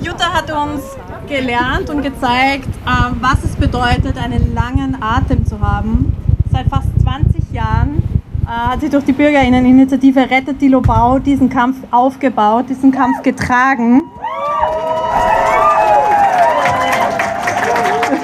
Jutta 0.00 0.32
hat 0.32 0.50
uns 0.50 0.82
gelernt 1.28 1.90
und 1.90 2.02
gezeigt, 2.02 2.68
äh, 2.86 3.10
was 3.20 3.44
es 3.44 3.56
bedeutet, 3.56 4.16
einen 4.16 4.54
langen 4.54 4.96
Atem 5.00 5.44
zu 5.46 5.60
haben. 5.60 6.12
Seit 6.52 6.68
fast 6.68 6.88
20 7.02 7.52
Jahren 7.52 8.02
äh, 8.44 8.48
hat 8.48 8.80
sich 8.80 8.90
durch 8.90 9.04
die 9.04 9.12
Bürgerinneninitiative 9.12 10.30
Rettet 10.30 10.60
die 10.60 10.68
Lobau 10.68 11.18
diesen 11.18 11.48
Kampf 11.48 11.76
aufgebaut, 11.90 12.66
diesen 12.68 12.92
Kampf 12.92 13.22
getragen. 13.22 14.02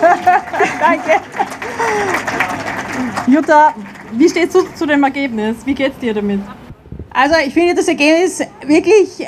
Danke. 0.81 1.21
Jutta, 3.27 3.75
wie 4.13 4.29
stehst 4.29 4.55
du 4.55 4.63
zu 4.75 4.87
dem 4.87 5.03
Ergebnis? 5.03 5.65
Wie 5.65 5.75
geht's 5.75 5.99
dir 5.99 6.15
damit? 6.15 6.41
Also 7.15 7.35
ich 7.45 7.53
finde 7.53 7.75
das 7.75 7.89
Ergebnis 7.89 8.41
wirklich 8.65 9.21
äh, 9.21 9.27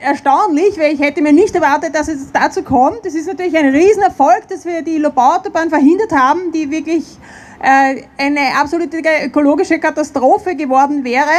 erstaunlich, 0.00 0.78
weil 0.78 0.92
ich 0.92 1.00
hätte 1.00 1.22
mir 1.22 1.32
nicht 1.32 1.54
erwartet, 1.54 1.94
dass 1.94 2.08
es 2.08 2.30
dazu 2.30 2.62
kommt. 2.62 3.06
Es 3.06 3.14
ist 3.14 3.26
natürlich 3.26 3.56
ein 3.56 3.74
Riesenerfolg, 3.74 4.46
dass 4.48 4.66
wir 4.66 4.82
die 4.82 4.98
Lobau-Autobahn 4.98 5.70
verhindert 5.70 6.12
haben, 6.12 6.52
die 6.52 6.70
wirklich 6.70 7.04
äh, 7.62 8.02
eine 8.18 8.54
absolute 8.60 8.98
ökologische 9.24 9.78
Katastrophe 9.78 10.54
geworden 10.54 11.02
wäre 11.02 11.30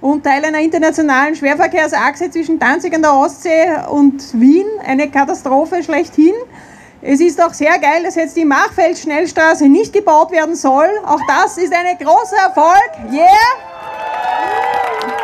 und 0.00 0.22
Teil 0.22 0.44
einer 0.44 0.60
internationalen 0.60 1.34
Schwerverkehrsachse 1.34 2.30
zwischen 2.30 2.60
Danzig 2.60 2.94
an 2.94 3.02
der 3.02 3.14
Ostsee 3.14 3.72
und 3.90 4.40
Wien, 4.40 4.66
eine 4.86 5.10
Katastrophe 5.10 5.82
schlechthin. 5.82 6.34
Es 7.02 7.20
ist 7.20 7.42
auch 7.42 7.52
sehr 7.52 7.76
geil, 7.80 8.04
dass 8.04 8.14
jetzt 8.14 8.36
die 8.36 8.44
Machfeld-Schnellstraße 8.44 9.68
nicht 9.68 9.92
gebaut 9.92 10.30
werden 10.30 10.54
soll. 10.54 10.88
Auch 11.04 11.20
das 11.26 11.58
ist 11.58 11.72
ein 11.72 11.98
großer 11.98 12.36
Erfolg. 12.36 13.12
Yeah! 13.12 15.23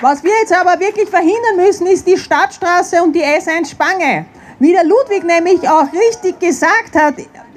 Was 0.00 0.22
wir 0.22 0.30
jetzt 0.40 0.52
aber 0.52 0.78
wirklich 0.78 1.08
verhindern 1.08 1.56
müssen, 1.56 1.88
ist 1.88 2.06
die 2.06 2.16
Stadtstraße 2.16 3.02
und 3.02 3.14
die 3.14 3.22
S1 3.22 3.70
Spange. 3.70 4.26
Wie 4.60 4.72
der 4.72 4.84
Ludwig 4.84 5.24
nämlich 5.24 5.68
auch 5.68 5.86
richtig 5.92 6.38
gesagt 6.38 6.94
hat, 6.94 7.14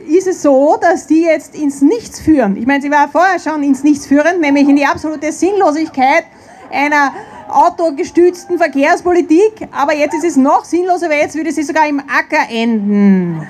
ist 0.08 0.28
es 0.28 0.42
so, 0.42 0.76
dass 0.82 1.06
die 1.06 1.22
jetzt 1.22 1.54
ins 1.54 1.82
Nichts 1.82 2.20
führen. 2.20 2.58
Ich 2.58 2.66
meine, 2.66 2.82
sie 2.82 2.90
war 2.90 3.08
vorher 3.10 3.40
schon 3.40 3.62
ins 3.62 3.84
Nichts 3.84 4.08
führend, 4.08 4.42
nämlich 4.42 4.68
in 4.68 4.76
die 4.76 4.86
absolute 4.86 5.32
Sinnlosigkeit 5.32 6.26
einer 6.72 7.14
autogestützten 7.48 8.58
Verkehrspolitik. 8.58 9.68
Aber 9.72 9.94
jetzt 9.94 10.16
ist 10.16 10.26
es 10.26 10.36
noch 10.36 10.66
sinnloser, 10.66 11.10
weil 11.12 11.20
jetzt 11.22 11.36
würde 11.36 11.52
sie 11.52 11.64
sogar 11.64 11.88
im 11.88 12.00
Acker 12.00 12.50
enden. 12.50 13.48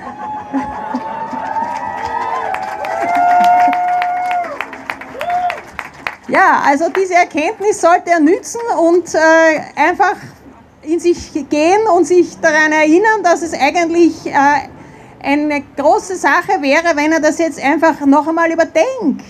Ja, 6.32 6.62
also 6.64 6.88
diese 6.88 7.12
Erkenntnis 7.12 7.82
sollte 7.82 8.10
er 8.10 8.18
nützen 8.18 8.62
und 8.78 9.14
äh, 9.14 9.18
einfach 9.76 10.16
in 10.80 10.98
sich 10.98 11.30
gehen 11.50 11.86
und 11.94 12.06
sich 12.06 12.40
daran 12.40 12.72
erinnern, 12.72 13.22
dass 13.22 13.42
es 13.42 13.52
eigentlich 13.52 14.24
äh, 14.24 14.32
eine 15.22 15.62
große 15.76 16.16
Sache 16.16 16.62
wäre, 16.62 16.96
wenn 16.96 17.12
er 17.12 17.20
das 17.20 17.36
jetzt 17.36 17.62
einfach 17.62 18.00
noch 18.06 18.26
einmal 18.26 18.50
überdenkt. 18.50 19.26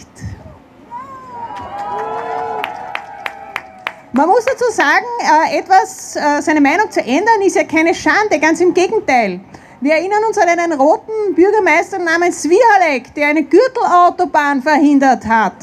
Man 4.12 4.28
muss 4.28 4.44
dazu 4.44 4.70
sagen, 4.70 5.04
äh, 5.50 5.58
etwas, 5.58 6.14
äh, 6.14 6.40
seine 6.40 6.60
Meinung 6.60 6.88
zu 6.88 7.00
ändern, 7.00 7.42
ist 7.44 7.56
ja 7.56 7.64
keine 7.64 7.96
Schande, 7.96 8.38
ganz 8.38 8.60
im 8.60 8.72
Gegenteil. 8.72 9.40
Wir 9.80 9.94
erinnern 9.94 10.22
uns 10.28 10.38
an 10.38 10.48
einen 10.48 10.80
roten 10.80 11.34
Bürgermeister 11.34 11.98
namens 11.98 12.42
Swihalek, 12.42 13.12
der 13.16 13.26
eine 13.26 13.42
Gürtelautobahn 13.42 14.62
verhindert 14.62 15.26
hat. 15.26 15.54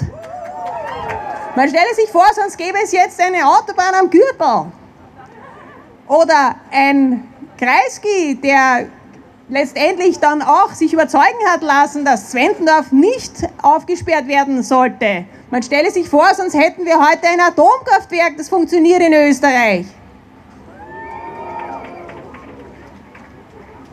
Man 1.59 1.67
stelle 1.67 1.93
sich 1.93 2.09
vor, 2.09 2.23
sonst 2.33 2.57
gäbe 2.57 2.77
es 2.81 2.93
jetzt 2.93 3.19
eine 3.19 3.45
Autobahn 3.45 3.93
am 3.93 4.09
Gürtel. 4.09 4.71
Oder 6.07 6.55
ein 6.71 7.27
Kreisky, 7.57 8.39
der 8.41 8.87
letztendlich 9.49 10.19
dann 10.19 10.41
auch 10.41 10.71
sich 10.73 10.93
überzeugen 10.93 11.45
hat 11.49 11.61
lassen, 11.61 12.05
dass 12.05 12.29
Zwentendorf 12.29 12.93
nicht 12.93 13.45
aufgesperrt 13.61 14.29
werden 14.29 14.63
sollte. 14.63 15.25
Man 15.51 15.61
stelle 15.61 15.91
sich 15.91 16.07
vor, 16.07 16.33
sonst 16.33 16.53
hätten 16.53 16.85
wir 16.85 16.97
heute 16.97 17.27
ein 17.27 17.41
Atomkraftwerk, 17.41 18.37
das 18.37 18.47
funktioniert 18.47 19.01
in 19.01 19.11
Österreich. 19.11 19.85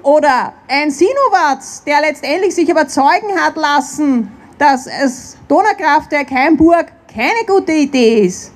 Oder 0.04 0.52
ein 0.68 0.92
Sinowatz, 0.92 1.82
der 1.82 2.00
letztendlich 2.00 2.54
sich 2.54 2.68
überzeugen 2.68 3.36
hat 3.40 3.56
lassen, 3.56 4.30
dass 4.56 4.84
das 4.84 5.36
Donaukraftwerk 5.48 6.30
Heimburg 6.30 6.92
keine 7.16 7.46
gute 7.46 7.72
Idee 7.72 8.26
ist. 8.26 8.52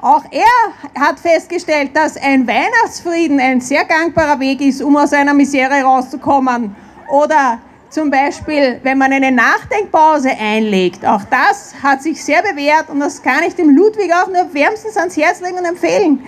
Auch 0.00 0.24
er 0.30 1.00
hat 1.00 1.18
festgestellt, 1.18 1.90
dass 1.94 2.16
ein 2.16 2.46
Weihnachtsfrieden 2.46 3.38
ein 3.38 3.60
sehr 3.60 3.84
gangbarer 3.84 4.38
Weg 4.40 4.60
ist, 4.60 4.82
um 4.82 4.96
aus 4.96 5.12
einer 5.12 5.34
Misere 5.34 5.82
rauszukommen. 5.82 6.74
Oder 7.08 7.58
zum 7.88 8.10
Beispiel, 8.10 8.80
wenn 8.82 8.98
man 8.98 9.12
eine 9.12 9.30
Nachdenkpause 9.30 10.30
einlegt. 10.30 11.04
Auch 11.06 11.22
das 11.30 11.74
hat 11.82 12.02
sich 12.02 12.22
sehr 12.22 12.42
bewährt 12.42 12.90
und 12.90 13.00
das 13.00 13.22
kann 13.22 13.42
ich 13.46 13.54
dem 13.54 13.74
Ludwig 13.74 14.12
auch 14.12 14.28
nur 14.28 14.52
wärmstens 14.52 14.96
ans 14.96 15.16
Herz 15.16 15.40
legen 15.40 15.58
und 15.58 15.64
empfehlen. 15.64 16.20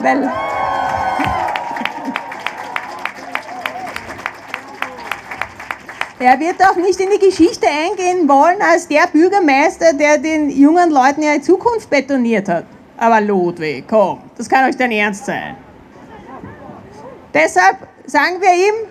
Weil 0.00 0.32
Er 6.20 6.38
wird 6.38 6.62
auch 6.62 6.76
nicht 6.76 7.00
in 7.00 7.08
die 7.08 7.18
Geschichte 7.18 7.66
eingehen 7.66 8.28
wollen 8.28 8.60
als 8.60 8.86
der 8.86 9.06
Bürgermeister, 9.06 9.94
der 9.94 10.18
den 10.18 10.50
jungen 10.50 10.90
Leuten 10.90 11.22
ihre 11.22 11.40
Zukunft 11.40 11.88
betoniert 11.88 12.46
hat. 12.46 12.66
Aber 12.98 13.22
Ludwig, 13.22 13.88
komm, 13.88 14.20
das 14.36 14.46
kann 14.46 14.68
euch 14.68 14.76
dein 14.76 14.92
Ernst 14.92 15.24
sein. 15.24 15.56
Deshalb 17.32 17.78
sagen 18.04 18.38
wir 18.38 18.52
ihm, 18.52 18.90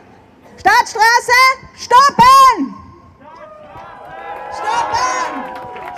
Stadtstraße, 0.58 1.32
stoppen! 1.78 2.74
Stoppen! 4.52 5.44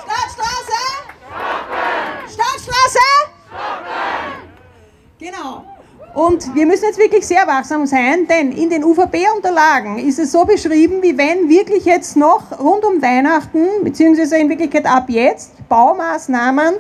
Stadtstraße! 0.04 0.82
Stoppen! 1.30 2.30
Stadtstraße! 2.30 3.00
Stoppen! 3.48 4.52
Genau. 5.18 5.71
Und 6.14 6.54
wir 6.56 6.66
müssen 6.66 6.86
jetzt 6.86 7.00
wirklich 7.00 7.26
sehr 7.26 7.48
wachsam 7.48 7.86
sein, 7.86 8.28
denn 8.28 8.52
in 8.52 8.70
den 8.70 8.84
UVP-Unterlagen 8.84 9.98
ist 9.98 10.20
es 10.20 10.34
so 10.34 10.44
beschrieben, 10.44 11.02
wie 11.02 11.18
wenn 11.18 11.48
wirklich 11.48 11.86
jetzt 11.86 12.18
noch 12.18 12.60
rund 12.60 12.84
um 12.84 13.02
Weihnachten, 13.02 13.66
beziehungsweise 13.84 14.38
in 14.38 14.50
Wirklichkeit 14.50 14.86
ab 14.86 15.06
jetzt, 15.08 15.52
Baumaßnahmen 15.70 16.76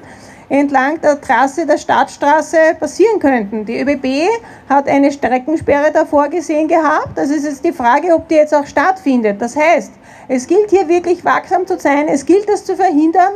entlang 0.50 1.00
der 1.00 1.22
Trasse 1.22 1.66
der 1.66 1.78
Stadtstraße 1.78 2.76
passieren 2.78 3.20
könnten. 3.20 3.64
Die 3.64 3.80
ÖBB 3.80 4.28
hat 4.68 4.90
eine 4.90 5.10
Streckensperre 5.10 5.94
davor 5.94 6.28
gesehen 6.28 6.68
gehabt. 6.68 7.12
Das 7.16 7.30
ist 7.30 7.46
jetzt 7.46 7.64
die 7.64 7.72
Frage, 7.72 8.14
ob 8.14 8.28
die 8.28 8.36
jetzt 8.36 8.54
auch 8.54 8.66
stattfindet. 8.66 9.42
Das 9.42 9.56
heißt, 9.56 9.94
es 10.28 10.46
gilt 10.46 10.70
hier 10.70 10.90
wirklich 10.90 11.24
wachsam 11.24 11.66
zu 11.66 11.80
sein, 11.80 12.10
es 12.10 12.26
gilt 12.26 12.50
das 12.50 12.66
zu 12.66 12.76
verhindern 12.76 13.34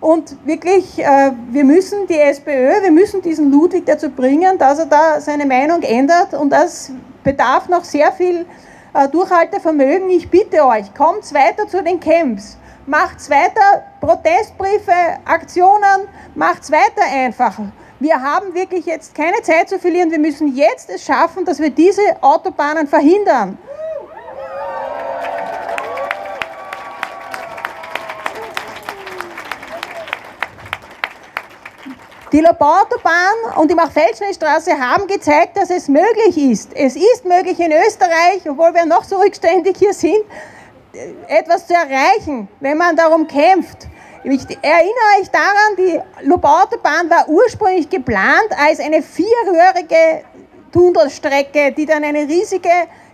und 0.00 0.34
wirklich, 0.46 0.98
äh, 0.98 1.32
wir 1.50 1.64
müssen 1.64 2.06
die 2.06 2.18
SPÖ, 2.18 2.82
wir 2.82 2.90
müssen 2.90 3.20
diesen 3.20 3.50
Ludwig 3.50 3.84
dazu 3.86 4.08
bringen, 4.10 4.56
dass 4.58 4.78
er 4.78 4.86
da 4.86 5.20
seine 5.20 5.44
Meinung 5.44 5.82
ändert 5.82 6.32
und 6.34 6.50
das 6.50 6.90
bedarf 7.22 7.68
noch 7.68 7.84
sehr 7.84 8.10
viel 8.12 8.46
äh, 8.94 9.08
Durchhaltevermögen. 9.08 10.08
Ich 10.08 10.30
bitte 10.30 10.64
euch, 10.64 10.92
kommt 10.94 11.32
weiter 11.34 11.68
zu 11.68 11.82
den 11.82 12.00
Camps, 12.00 12.56
macht 12.86 13.28
weiter 13.28 13.84
Protestbriefe, 14.00 14.92
Aktionen, 15.26 16.08
macht 16.34 16.70
weiter 16.72 17.04
einfach. 17.12 17.58
Wir 17.98 18.22
haben 18.22 18.54
wirklich 18.54 18.86
jetzt 18.86 19.14
keine 19.14 19.42
Zeit 19.42 19.68
zu 19.68 19.78
verlieren. 19.78 20.10
Wir 20.10 20.18
müssen 20.18 20.56
jetzt 20.56 20.88
es 20.88 21.04
schaffen, 21.04 21.44
dass 21.44 21.60
wir 21.60 21.68
diese 21.68 22.00
Autobahnen 22.22 22.86
verhindern. 22.86 23.58
Die 32.32 32.38
Lobau-Autobahn 32.38 33.56
und 33.56 33.68
die 33.68 33.74
Machfeldschnellstraße 33.74 34.78
haben 34.78 35.08
gezeigt, 35.08 35.56
dass 35.56 35.68
es 35.68 35.88
möglich 35.88 36.38
ist. 36.38 36.72
Es 36.76 36.94
ist 36.94 37.24
möglich 37.24 37.58
in 37.58 37.72
Österreich, 37.72 38.48
obwohl 38.48 38.72
wir 38.72 38.86
noch 38.86 39.02
so 39.02 39.16
rückständig 39.16 39.76
hier 39.78 39.92
sind, 39.92 40.22
etwas 41.26 41.66
zu 41.66 41.74
erreichen, 41.74 42.46
wenn 42.60 42.78
man 42.78 42.94
darum 42.94 43.26
kämpft. 43.26 43.88
Ich 44.22 44.42
erinnere 44.62 45.20
euch 45.20 45.28
daran, 45.30 45.76
die 45.76 46.00
Lobau-Autobahn 46.22 47.10
war 47.10 47.28
ursprünglich 47.28 47.88
geplant 47.88 48.48
als 48.56 48.78
eine 48.78 49.02
vierröhrige 49.02 50.22
Tunnelstrecke, 50.70 51.72
die 51.72 51.84
dann 51.84 52.04
eine 52.04 52.28
riesige 52.28 52.70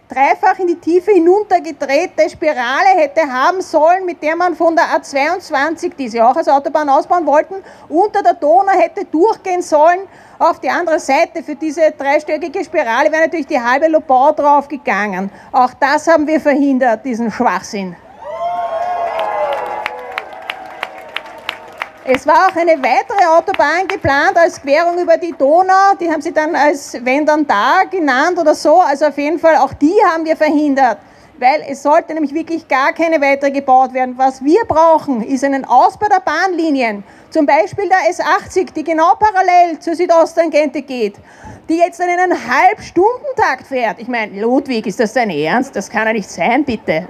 dreifach 0.08 0.58
in 0.58 0.68
die 0.68 0.78
Tiefe 0.78 1.12
hinuntergedrehte 1.12 2.30
Spirale 2.30 2.88
hätte 2.96 3.22
haben 3.22 3.60
sollen, 3.60 4.04
mit 4.04 4.22
der 4.22 4.36
man 4.36 4.54
von 4.54 4.76
der 4.76 4.84
A22, 4.84 5.94
die 5.96 6.08
sie 6.08 6.20
auch 6.20 6.36
als 6.36 6.48
Autobahn 6.48 6.88
ausbauen 6.88 7.26
wollten, 7.26 7.56
unter 7.88 8.22
der 8.22 8.34
Donau 8.34 8.72
hätte 8.72 9.04
durchgehen 9.04 9.62
sollen. 9.62 10.00
Auf 10.38 10.60
die 10.60 10.68
andere 10.68 11.00
Seite 11.00 11.42
für 11.42 11.54
diese 11.54 11.92
dreistöckige 11.92 12.62
Spirale 12.64 13.10
wäre 13.10 13.22
natürlich 13.22 13.46
die 13.46 13.60
halbe 13.60 13.88
Lobau 13.88 14.32
draufgegangen. 14.32 15.30
Auch 15.52 15.72
das 15.80 16.06
haben 16.06 16.26
wir 16.26 16.40
verhindert, 16.40 17.04
diesen 17.04 17.30
Schwachsinn. 17.30 17.96
Es 22.08 22.24
war 22.24 22.46
auch 22.46 22.54
eine 22.54 22.80
weitere 22.80 23.26
Autobahn 23.36 23.88
geplant 23.88 24.36
als 24.36 24.62
Querung 24.62 24.96
über 24.96 25.16
die 25.16 25.32
Donau. 25.32 25.94
Die 26.00 26.08
haben 26.08 26.22
sie 26.22 26.32
dann 26.32 26.54
als 26.54 26.96
Wenn 27.04 27.26
dann 27.26 27.44
da 27.44 27.82
genannt 27.90 28.38
oder 28.38 28.54
so. 28.54 28.80
Also 28.80 29.06
auf 29.06 29.18
jeden 29.18 29.40
Fall 29.40 29.56
auch 29.56 29.72
die 29.74 29.94
haben 30.08 30.24
wir 30.24 30.36
verhindert. 30.36 30.98
Weil 31.40 31.64
es 31.68 31.82
sollte 31.82 32.14
nämlich 32.14 32.32
wirklich 32.32 32.68
gar 32.68 32.92
keine 32.92 33.20
weitere 33.20 33.50
gebaut 33.50 33.92
werden. 33.92 34.14
Was 34.16 34.42
wir 34.44 34.64
brauchen, 34.68 35.20
ist 35.20 35.42
einen 35.42 35.64
Ausbau 35.64 36.06
der 36.06 36.20
Bahnlinien. 36.20 37.02
Zum 37.30 37.44
Beispiel 37.44 37.88
der 37.88 38.12
S80, 38.12 38.72
die 38.72 38.84
genau 38.84 39.14
parallel 39.16 39.80
zur 39.80 39.96
Südosttangente 39.96 40.82
geht, 40.82 41.16
die 41.68 41.78
jetzt 41.78 41.98
in 41.98 42.08
einen 42.08 42.38
Halbstundentakt 42.48 43.66
fährt. 43.66 43.98
Ich 43.98 44.06
meine, 44.06 44.40
Ludwig, 44.40 44.86
ist 44.86 45.00
das 45.00 45.12
dein 45.12 45.30
Ernst? 45.30 45.74
Das 45.74 45.90
kann 45.90 46.06
ja 46.06 46.12
nicht 46.12 46.30
sein, 46.30 46.64
bitte. 46.64 47.08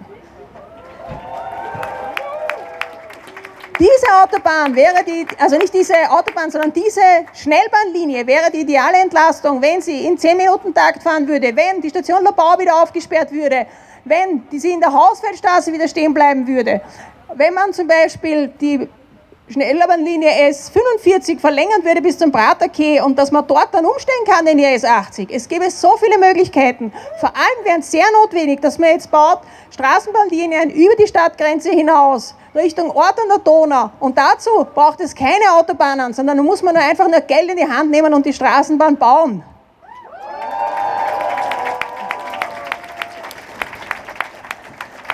Diese 3.79 4.07
Autobahn 4.23 4.75
wäre 4.75 5.05
die, 5.05 5.27
also 5.39 5.59
nicht 5.59 5.75
diese 5.75 5.95
Autobahn, 6.09 6.51
sondern 6.51 6.73
diese 6.73 7.01
Schnellbahnlinie 7.35 8.27
wäre 8.27 8.51
die 8.51 8.61
ideale 8.61 8.99
Entlastung, 8.99 9.61
wenn 9.61 9.83
sie 9.83 10.07
in 10.07 10.17
10 10.17 10.37
Minuten 10.37 10.73
Takt 10.73 11.03
fahren 11.03 11.29
würde, 11.29 11.55
wenn 11.55 11.83
die 11.83 11.91
Station 11.91 12.25
Lobau 12.25 12.59
wieder 12.59 12.83
aufgesperrt 12.83 13.31
würde, 13.31 13.67
wenn 14.05 14.43
sie 14.51 14.73
in 14.73 14.81
der 14.81 14.93
Hausfeldstraße 14.93 15.73
wieder 15.75 15.89
stehen 15.89 16.15
bleiben 16.15 16.47
würde, 16.47 16.81
wenn 17.35 17.53
man 17.53 17.75
zum 17.75 17.87
Beispiel 17.87 18.49
die 18.49 18.89
Schnellbahnlinie 19.49 20.31
S45 20.51 21.39
verlängern 21.39 21.85
würde 21.85 22.01
bis 22.01 22.19
zum 22.19 22.33
Praterquai 22.33 23.03
und 23.03 23.17
dass 23.19 23.31
man 23.31 23.47
dort 23.47 23.73
dann 23.73 23.85
umstellen 23.85 24.25
kann 24.27 24.47
in 24.47 24.59
die 24.59 24.65
S80. 24.65 25.29
Es 25.31 25.47
gäbe 25.47 25.71
so 25.71 25.97
viele 25.99 26.19
Möglichkeiten. 26.19 26.93
Vor 27.21 27.29
allem 27.29 27.65
wäre 27.65 27.79
es 27.79 27.91
sehr 27.91 28.07
notwendig, 28.23 28.61
dass 28.63 28.79
man 28.79 28.91
jetzt 28.91 29.11
baut 29.11 29.41
Straßenbahnlinien 29.71 30.71
über 30.71 30.97
die 30.97 31.07
Stadtgrenze 31.07 31.71
hinaus 31.71 32.35
Richtung 32.57 32.91
Ort 32.91 33.21
an 33.21 33.29
der 33.29 33.39
Donau. 33.39 33.91
Und 34.01 34.17
dazu 34.17 34.51
braucht 34.75 35.01
es 35.01 35.15
keine 35.15 35.53
Autobahnen, 35.59 36.13
sondern 36.13 36.39
da 36.39 36.43
muss 36.43 36.63
man 36.63 36.75
nur 36.75 36.83
einfach 36.83 37.09
nur 37.09 37.21
Geld 37.21 37.51
in 37.51 37.57
die 37.57 37.69
Hand 37.69 37.91
nehmen 37.91 38.13
und 38.15 38.25
die 38.25 38.33
Straßenbahn 38.33 38.97
bauen. 38.97 39.43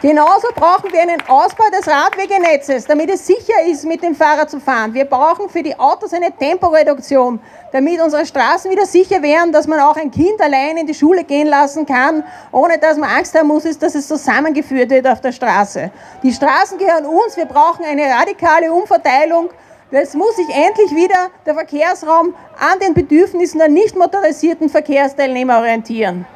Genauso 0.02 0.48
brauchen 0.56 0.92
wir 0.92 1.00
einen 1.00 1.22
Ausbau 1.28 1.62
des 1.70 1.86
Radwegenetzes, 1.86 2.86
damit 2.86 3.08
es 3.08 3.24
sicher 3.24 3.62
ist, 3.68 3.84
mit 3.84 4.02
dem 4.02 4.16
Fahrrad 4.16 4.50
zu 4.50 4.58
fahren. 4.58 4.92
Wir 4.92 5.04
brauchen 5.04 5.48
für 5.48 5.62
die 5.62 5.78
Autos 5.78 6.12
eine 6.12 6.36
Temporeduktion, 6.36 7.38
damit 7.70 8.00
unsere 8.00 8.26
Straßen 8.26 8.68
wieder 8.68 8.84
sicher 8.84 9.22
wären, 9.22 9.52
dass 9.52 9.68
man 9.68 9.78
auch 9.78 9.94
ein 9.94 10.10
Kind 10.10 10.40
allein 10.40 10.76
in 10.76 10.88
die 10.88 10.94
Schule 10.94 11.22
gehen 11.22 11.46
lassen 11.46 11.86
kann, 11.86 12.24
ohne 12.50 12.78
dass 12.78 12.96
man 12.98 13.10
Angst 13.10 13.38
haben 13.38 13.46
muss, 13.46 13.62
dass 13.78 13.94
es 13.94 14.08
zusammengeführt 14.08 14.90
wird 14.90 15.06
auf 15.06 15.20
der 15.20 15.30
Straße. 15.30 15.92
Die 16.24 16.32
Straßen 16.32 16.78
gehören 16.78 17.06
uns, 17.06 17.36
wir 17.36 17.46
brauchen 17.46 17.84
eine 17.84 18.06
radikale 18.06 18.72
Umverteilung. 18.72 19.50
Es 19.92 20.14
muss 20.14 20.34
sich 20.34 20.48
endlich 20.48 20.90
wieder 20.96 21.30
der 21.46 21.54
Verkehrsraum 21.54 22.34
an 22.58 22.80
den 22.80 22.92
Bedürfnissen 22.92 23.60
der 23.60 23.68
nicht 23.68 23.96
motorisierten 23.96 24.68
Verkehrsteilnehmer 24.68 25.58
orientieren. 25.58 26.26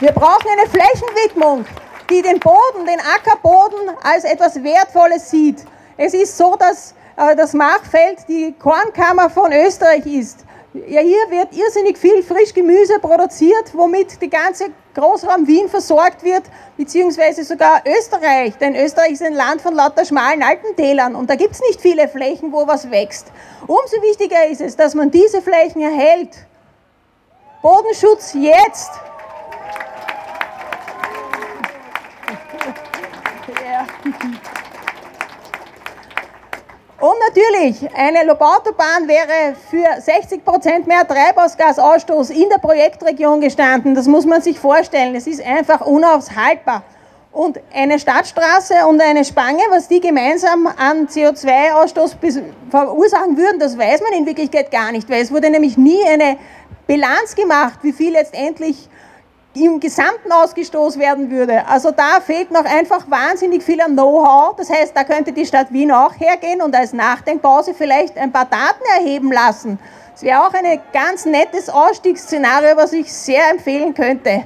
Wir 0.00 0.10
brauchen 0.10 0.48
eine 0.50 0.68
Flächenwidmung, 0.68 1.64
die 2.10 2.20
den 2.20 2.40
Boden, 2.40 2.84
den 2.84 2.98
Ackerboden 2.98 3.96
als 4.02 4.24
etwas 4.24 4.60
Wertvolles 4.62 5.30
sieht. 5.30 5.64
Es 5.96 6.14
ist 6.14 6.36
so, 6.36 6.56
dass 6.56 6.94
äh, 7.16 7.36
das 7.36 7.52
Machfeld 7.52 8.18
die 8.26 8.52
Kornkammer 8.58 9.30
von 9.30 9.52
Österreich 9.52 10.04
ist. 10.04 10.44
Ja, 10.72 11.00
hier 11.00 11.30
wird 11.30 11.54
irrsinnig 11.54 11.96
viel 11.96 12.24
Frischgemüse 12.24 12.98
produziert, 12.98 13.70
womit 13.72 14.20
die 14.20 14.28
ganze 14.28 14.70
Großraum 14.96 15.46
Wien 15.46 15.68
versorgt 15.68 16.24
wird, 16.24 16.42
beziehungsweise 16.76 17.44
sogar 17.44 17.84
Österreich. 17.86 18.58
Denn 18.58 18.74
Österreich 18.74 19.12
ist 19.12 19.22
ein 19.22 19.34
Land 19.34 19.62
von 19.62 19.74
lauter 19.74 20.04
schmalen 20.04 20.42
Alpentälern 20.42 21.14
und 21.14 21.30
da 21.30 21.36
gibt 21.36 21.52
es 21.52 21.60
nicht 21.60 21.80
viele 21.80 22.08
Flächen, 22.08 22.52
wo 22.52 22.66
was 22.66 22.90
wächst. 22.90 23.28
Umso 23.68 24.02
wichtiger 24.02 24.46
ist 24.48 24.60
es, 24.60 24.74
dass 24.74 24.96
man 24.96 25.12
diese 25.12 25.40
Flächen 25.40 25.82
erhält. 25.82 26.30
Bodenschutz 27.62 28.34
jetzt. 28.34 28.90
Und 37.00 37.16
natürlich, 37.28 37.88
eine 37.94 38.24
Lobautobahn 38.24 39.08
wäre 39.08 39.54
für 39.70 39.86
60% 39.86 40.86
mehr 40.86 41.06
Treibhausgasausstoß 41.06 42.30
in 42.30 42.48
der 42.50 42.58
Projektregion 42.58 43.40
gestanden. 43.40 43.94
Das 43.94 44.06
muss 44.06 44.26
man 44.26 44.42
sich 44.42 44.58
vorstellen. 44.58 45.14
Es 45.14 45.26
ist 45.26 45.44
einfach 45.44 45.80
unaushaltbar. 45.82 46.82
Und 47.32 47.60
eine 47.74 47.98
Stadtstraße 47.98 48.86
und 48.86 49.02
eine 49.02 49.24
Spange, 49.24 49.62
was 49.70 49.88
die 49.88 50.00
gemeinsam 50.00 50.66
an 50.66 51.08
CO2-Ausstoß 51.08 52.16
verursachen 52.70 53.36
würden, 53.36 53.58
das 53.58 53.76
weiß 53.76 54.02
man 54.02 54.12
in 54.12 54.24
Wirklichkeit 54.24 54.70
gar 54.70 54.92
nicht, 54.92 55.10
weil 55.10 55.20
es 55.20 55.32
wurde 55.32 55.50
nämlich 55.50 55.76
nie 55.76 56.04
eine 56.06 56.38
Bilanz 56.86 57.34
gemacht, 57.34 57.80
wie 57.82 57.92
viel 57.92 58.12
letztendlich 58.12 58.88
im 59.62 59.78
Gesamten 59.78 60.32
ausgestoßen 60.32 61.00
werden 61.00 61.30
würde. 61.30 61.66
Also 61.68 61.92
da 61.92 62.20
fehlt 62.20 62.50
noch 62.50 62.64
einfach 62.64 63.08
wahnsinnig 63.08 63.62
viel 63.62 63.80
an 63.80 63.92
Know-how. 63.92 64.56
Das 64.56 64.68
heißt, 64.68 64.96
da 64.96 65.04
könnte 65.04 65.32
die 65.32 65.46
Stadt 65.46 65.72
Wien 65.72 65.92
auch 65.92 66.12
hergehen 66.18 66.60
und 66.60 66.74
als 66.74 66.92
Nachdenkpause 66.92 67.72
vielleicht 67.72 68.18
ein 68.18 68.32
paar 68.32 68.46
Daten 68.46 68.82
erheben 68.98 69.30
lassen. 69.30 69.78
Das 70.12 70.22
wäre 70.22 70.44
auch 70.44 70.52
ein 70.52 70.80
ganz 70.92 71.24
nettes 71.24 71.68
Ausstiegsszenario, 71.68 72.76
was 72.76 72.92
ich 72.92 73.12
sehr 73.12 73.50
empfehlen 73.50 73.94
könnte. 73.94 74.44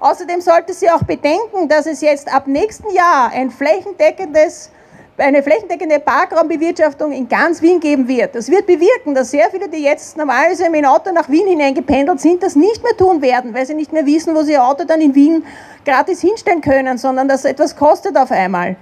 Außerdem 0.00 0.40
sollte 0.40 0.72
sie 0.72 0.90
auch 0.90 1.02
bedenken, 1.02 1.68
dass 1.68 1.86
es 1.86 2.00
jetzt 2.00 2.32
ab 2.32 2.46
nächsten 2.46 2.90
Jahr 2.90 3.30
ein 3.32 3.50
flächendeckendes 3.50 4.70
eine 5.16 5.42
flächendeckende 5.42 6.00
Parkraumbewirtschaftung 6.00 7.12
in 7.12 7.28
ganz 7.28 7.62
Wien 7.62 7.80
geben 7.80 8.08
wird. 8.08 8.34
Das 8.34 8.50
wird 8.50 8.66
bewirken, 8.66 9.14
dass 9.14 9.30
sehr 9.30 9.48
viele, 9.50 9.68
die 9.68 9.82
jetzt 9.82 10.16
normalerweise 10.16 10.68
mit 10.70 10.80
dem 10.80 10.86
Auto 10.86 11.12
nach 11.12 11.28
Wien 11.28 11.46
hineingependelt 11.46 12.20
sind, 12.20 12.42
das 12.42 12.56
nicht 12.56 12.82
mehr 12.82 12.96
tun 12.96 13.22
werden, 13.22 13.54
weil 13.54 13.66
sie 13.66 13.74
nicht 13.74 13.92
mehr 13.92 14.06
wissen, 14.06 14.34
wo 14.34 14.42
sie 14.42 14.52
ihr 14.52 14.64
Auto 14.64 14.84
dann 14.84 15.00
in 15.00 15.14
Wien 15.14 15.44
gratis 15.84 16.20
hinstellen 16.20 16.60
können, 16.60 16.98
sondern 16.98 17.28
dass 17.28 17.44
etwas 17.44 17.76
kostet 17.76 18.16
auf 18.16 18.30
einmal. 18.30 18.76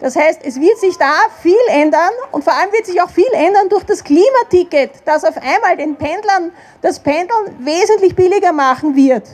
Das 0.00 0.16
heißt, 0.16 0.40
es 0.44 0.58
wird 0.58 0.78
sich 0.78 0.96
da 0.96 1.12
viel 1.42 1.54
ändern 1.68 2.10
und 2.32 2.42
vor 2.42 2.54
allem 2.54 2.72
wird 2.72 2.86
sich 2.86 3.00
auch 3.02 3.10
viel 3.10 3.30
ändern 3.34 3.68
durch 3.68 3.84
das 3.84 4.02
Klimaticket, 4.02 4.92
das 5.04 5.24
auf 5.24 5.36
einmal 5.36 5.76
den 5.76 5.96
Pendlern 5.96 6.52
das 6.80 6.98
Pendeln 6.98 7.56
wesentlich 7.58 8.16
billiger 8.16 8.52
machen 8.52 8.96
wird. 8.96 9.24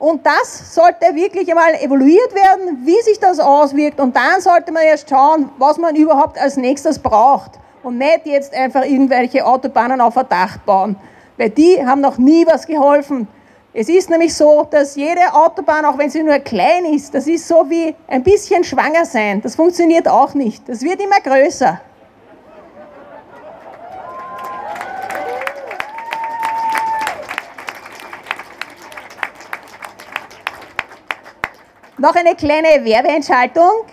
Und 0.00 0.24
das 0.24 0.74
sollte 0.74 1.14
wirklich 1.14 1.50
einmal 1.50 1.74
evaluiert 1.74 2.34
werden, 2.34 2.86
wie 2.86 3.00
sich 3.02 3.20
das 3.20 3.38
auswirkt. 3.38 4.00
Und 4.00 4.16
dann 4.16 4.40
sollte 4.40 4.72
man 4.72 4.82
erst 4.82 5.10
schauen, 5.10 5.50
was 5.58 5.76
man 5.76 5.94
überhaupt 5.94 6.40
als 6.40 6.56
nächstes 6.56 6.98
braucht. 6.98 7.52
Und 7.82 7.98
nicht 7.98 8.22
jetzt 8.24 8.54
einfach 8.54 8.82
irgendwelche 8.82 9.44
Autobahnen 9.44 10.00
auf 10.00 10.14
Verdacht 10.14 10.64
bauen. 10.64 10.96
Weil 11.36 11.50
die 11.50 11.86
haben 11.86 12.00
noch 12.00 12.16
nie 12.16 12.46
was 12.46 12.66
geholfen. 12.66 13.28
Es 13.74 13.90
ist 13.90 14.08
nämlich 14.08 14.34
so, 14.34 14.66
dass 14.70 14.96
jede 14.96 15.34
Autobahn, 15.34 15.84
auch 15.84 15.98
wenn 15.98 16.08
sie 16.08 16.22
nur 16.22 16.38
klein 16.38 16.86
ist, 16.86 17.14
das 17.14 17.26
ist 17.26 17.46
so 17.46 17.68
wie 17.68 17.94
ein 18.08 18.22
bisschen 18.22 18.64
schwanger 18.64 19.04
sein. 19.04 19.42
Das 19.42 19.54
funktioniert 19.54 20.08
auch 20.08 20.32
nicht. 20.32 20.66
Das 20.66 20.80
wird 20.80 21.02
immer 21.02 21.20
größer. 21.20 21.78
Noch 32.00 32.14
eine 32.14 32.34
kleine 32.34 32.82
Werbeentschaltung. 32.82 33.84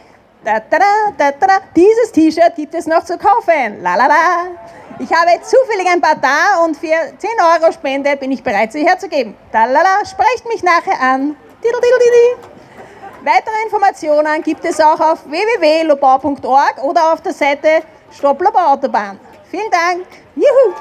Da, 0.42 0.62
da, 0.62 0.80
da, 1.18 1.48
Dieses 1.76 2.10
T-Shirt 2.14 2.56
gibt 2.56 2.74
es 2.74 2.88
noch 2.88 3.04
zu 3.04 3.18
kaufen. 3.18 3.82
La, 3.82 3.96
la, 3.96 4.08
la. 4.08 4.44
Ich 4.98 5.12
habe 5.12 5.42
zufällig 5.42 5.92
ein 5.92 6.00
paar 6.00 6.16
da 6.16 6.64
und 6.64 6.78
für 6.78 6.88
10 6.88 7.30
Euro 7.42 7.70
Spende 7.74 8.16
bin 8.16 8.32
ich 8.32 8.42
bereit, 8.42 8.72
sie 8.72 8.88
herzugeben. 8.88 9.36
Da, 9.52 9.66
la, 9.66 9.82
la. 9.82 10.06
Sprecht 10.06 10.48
mich 10.48 10.64
nachher 10.64 10.98
an. 11.02 11.36
Diddle, 11.62 11.82
diddle, 11.82 12.00
diddle. 12.00 12.50
Weitere 13.26 13.64
Informationen 13.66 14.42
gibt 14.42 14.64
es 14.64 14.80
auch 14.80 15.02
auf 15.02 15.30
www.lobau.org 15.30 16.84
oder 16.84 17.12
auf 17.12 17.20
der 17.20 17.34
Seite 17.34 17.82
Stopp 18.10 18.42
Lobau 18.42 18.72
Autobahn. 18.72 19.20
Vielen 19.52 19.70
Dank. 19.70 20.08
Juhu. 20.34 20.74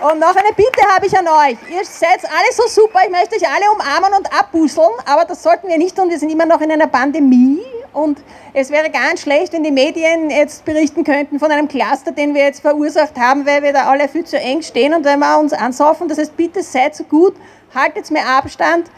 Und 0.00 0.18
noch 0.18 0.34
eine 0.34 0.52
Bitte 0.56 0.82
habe 0.92 1.06
ich 1.06 1.16
an 1.16 1.26
euch. 1.26 1.56
Ihr 1.70 1.84
seid 1.84 2.24
alle 2.24 2.52
so 2.52 2.66
super, 2.66 3.00
ich 3.04 3.10
möchte 3.10 3.36
euch 3.36 3.48
alle 3.48 3.70
umarmen 3.72 4.12
und 4.18 4.38
abbusseln, 4.38 4.90
aber 5.06 5.24
das 5.24 5.42
sollten 5.42 5.68
wir 5.68 5.78
nicht 5.78 5.96
tun. 5.96 6.10
Wir 6.10 6.18
sind 6.18 6.30
immer 6.30 6.46
noch 6.46 6.60
in 6.60 6.70
einer 6.72 6.88
Pandemie 6.88 7.62
und 7.92 8.18
es 8.52 8.70
wäre 8.70 8.90
ganz 8.90 9.22
schlecht, 9.22 9.52
wenn 9.52 9.62
die 9.62 9.70
Medien 9.70 10.30
jetzt 10.30 10.64
berichten 10.64 11.04
könnten 11.04 11.38
von 11.38 11.50
einem 11.50 11.68
Cluster, 11.68 12.10
den 12.10 12.34
wir 12.34 12.42
jetzt 12.42 12.60
verursacht 12.60 13.16
haben, 13.16 13.46
weil 13.46 13.62
wir 13.62 13.72
da 13.72 13.86
alle 13.86 14.08
viel 14.08 14.24
zu 14.24 14.36
eng 14.36 14.62
stehen 14.62 14.94
und 14.94 15.04
wenn 15.04 15.20
wir 15.20 15.38
uns 15.38 15.52
ansaufen. 15.52 16.08
Das 16.08 16.18
heißt, 16.18 16.36
bitte 16.36 16.62
seid 16.62 16.96
so 16.96 17.04
gut, 17.04 17.34
haltet 17.72 18.10
mehr 18.10 18.26
Abstand 18.26 18.90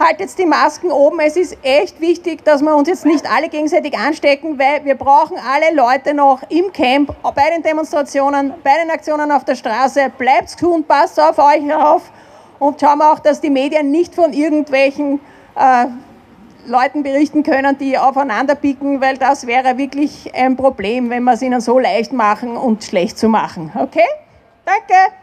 haltet 0.00 0.36
die 0.38 0.46
Masken 0.46 0.90
oben. 0.90 1.20
Es 1.20 1.36
ist 1.36 1.56
echt 1.62 2.00
wichtig, 2.00 2.44
dass 2.44 2.62
wir 2.62 2.74
uns 2.74 2.88
jetzt 2.88 3.04
nicht 3.04 3.30
alle 3.30 3.48
gegenseitig 3.48 3.96
anstecken, 3.96 4.58
weil 4.58 4.84
wir 4.84 4.94
brauchen 4.94 5.36
alle 5.36 5.74
Leute 5.74 6.14
noch 6.14 6.42
im 6.48 6.72
Camp, 6.72 7.14
bei 7.22 7.50
den 7.54 7.62
Demonstrationen, 7.62 8.54
bei 8.64 8.72
den 8.82 8.90
Aktionen 8.90 9.30
auf 9.30 9.44
der 9.44 9.54
Straße. 9.54 10.10
Bleibt 10.16 10.56
gesund, 10.56 10.88
passt 10.88 11.20
auf 11.20 11.38
euch 11.38 11.72
auf 11.74 12.10
und 12.58 12.80
schauen 12.80 12.98
wir 12.98 13.12
auch, 13.12 13.18
dass 13.18 13.40
die 13.40 13.50
Medien 13.50 13.90
nicht 13.90 14.14
von 14.14 14.32
irgendwelchen 14.32 15.20
äh, 15.54 15.86
Leuten 16.66 17.02
berichten 17.02 17.42
können, 17.42 17.76
die 17.78 17.98
aufeinander 17.98 18.54
picken, 18.54 19.00
weil 19.00 19.18
das 19.18 19.46
wäre 19.46 19.76
wirklich 19.76 20.34
ein 20.34 20.56
Problem, 20.56 21.10
wenn 21.10 21.24
wir 21.24 21.34
es 21.34 21.42
ihnen 21.42 21.60
so 21.60 21.78
leicht 21.78 22.12
machen 22.12 22.56
und 22.56 22.84
schlecht 22.84 23.18
zu 23.18 23.28
machen. 23.28 23.72
Okay? 23.74 24.06
Danke. 24.64 25.19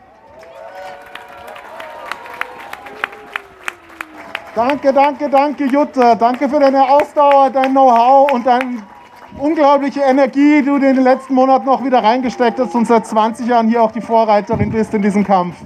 Danke, 4.58 4.92
danke, 4.92 5.30
danke, 5.30 5.66
Jutta. 5.66 6.16
Danke 6.16 6.50
für 6.50 6.60
deine 6.60 6.82
Ausdauer, 6.82 7.52
dein 7.52 7.74
Know-how 7.74 8.32
und 8.32 8.44
deine 8.44 8.82
unglaubliche 9.38 10.02
Energie, 10.02 10.64
die 10.64 10.66
du 10.66 10.78
in 10.78 10.96
den 10.96 11.04
letzten 11.04 11.36
Monaten 11.36 11.68
noch 11.68 11.86
wieder 11.86 12.04
reingesteckt 12.04 12.60
hast 12.60 12.74
und 12.74 12.88
seit 12.88 13.06
20 13.06 13.46
Jahren 13.46 13.68
hier 13.68 13.84
auch 13.84 13.92
die 13.92 14.02
Vorreiterin 14.02 14.72
bist 14.72 14.96
in 14.96 15.04
diesem 15.04 15.24
Kampf. 15.24 15.58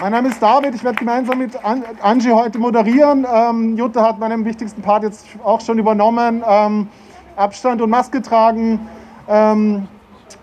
Mein 0.00 0.12
Name 0.12 0.28
ist 0.30 0.42
David, 0.42 0.74
ich 0.74 0.82
werde 0.82 0.96
gemeinsam 0.96 1.40
mit 1.40 1.58
Angie 2.00 2.32
heute 2.32 2.58
moderieren. 2.58 3.26
Ähm, 3.30 3.76
Jutta 3.76 4.02
hat 4.02 4.18
meinen 4.18 4.46
wichtigsten 4.46 4.80
Part 4.80 5.02
jetzt 5.02 5.26
auch 5.44 5.60
schon 5.60 5.78
übernommen. 5.78 6.42
Ähm, 6.48 6.88
Abstand 7.36 7.82
und 7.82 7.90
Maske 7.90 8.22
tragen. 8.22 8.80
Ähm, 9.28 9.86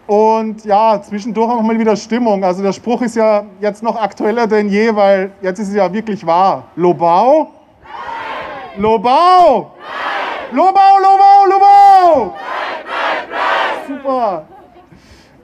und 0.07 0.63
ja, 0.65 1.01
zwischendurch 1.01 1.51
auch 1.51 1.61
mal 1.61 1.77
wieder 1.77 1.95
Stimmung. 1.95 2.43
Also 2.43 2.63
der 2.63 2.71
Spruch 2.71 3.01
ist 3.01 3.15
ja 3.15 3.45
jetzt 3.59 3.83
noch 3.83 4.01
aktueller 4.01 4.47
denn 4.47 4.69
je, 4.69 4.95
weil 4.95 5.31
jetzt 5.41 5.59
ist 5.59 5.69
es 5.69 5.75
ja 5.75 5.91
wirklich 5.91 6.25
wahr. 6.25 6.63
Lobau? 6.75 7.51
Nein. 7.81 8.81
Lobau? 8.81 9.73
Nein. 9.77 10.55
Lobau, 10.55 10.97
Lobau, 10.99 11.45
Lobau! 11.49 12.33
Nein, 13.29 13.87
Super. 13.87 14.45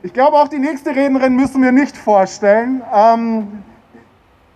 Ich 0.02 0.14
glaube, 0.14 0.38
auch 0.38 0.48
die 0.48 0.60
nächste 0.60 0.96
Rednerin 0.96 1.36
müssen 1.36 1.62
wir 1.62 1.72
nicht 1.72 1.96
vorstellen. 1.96 2.82
Ähm, 2.94 3.64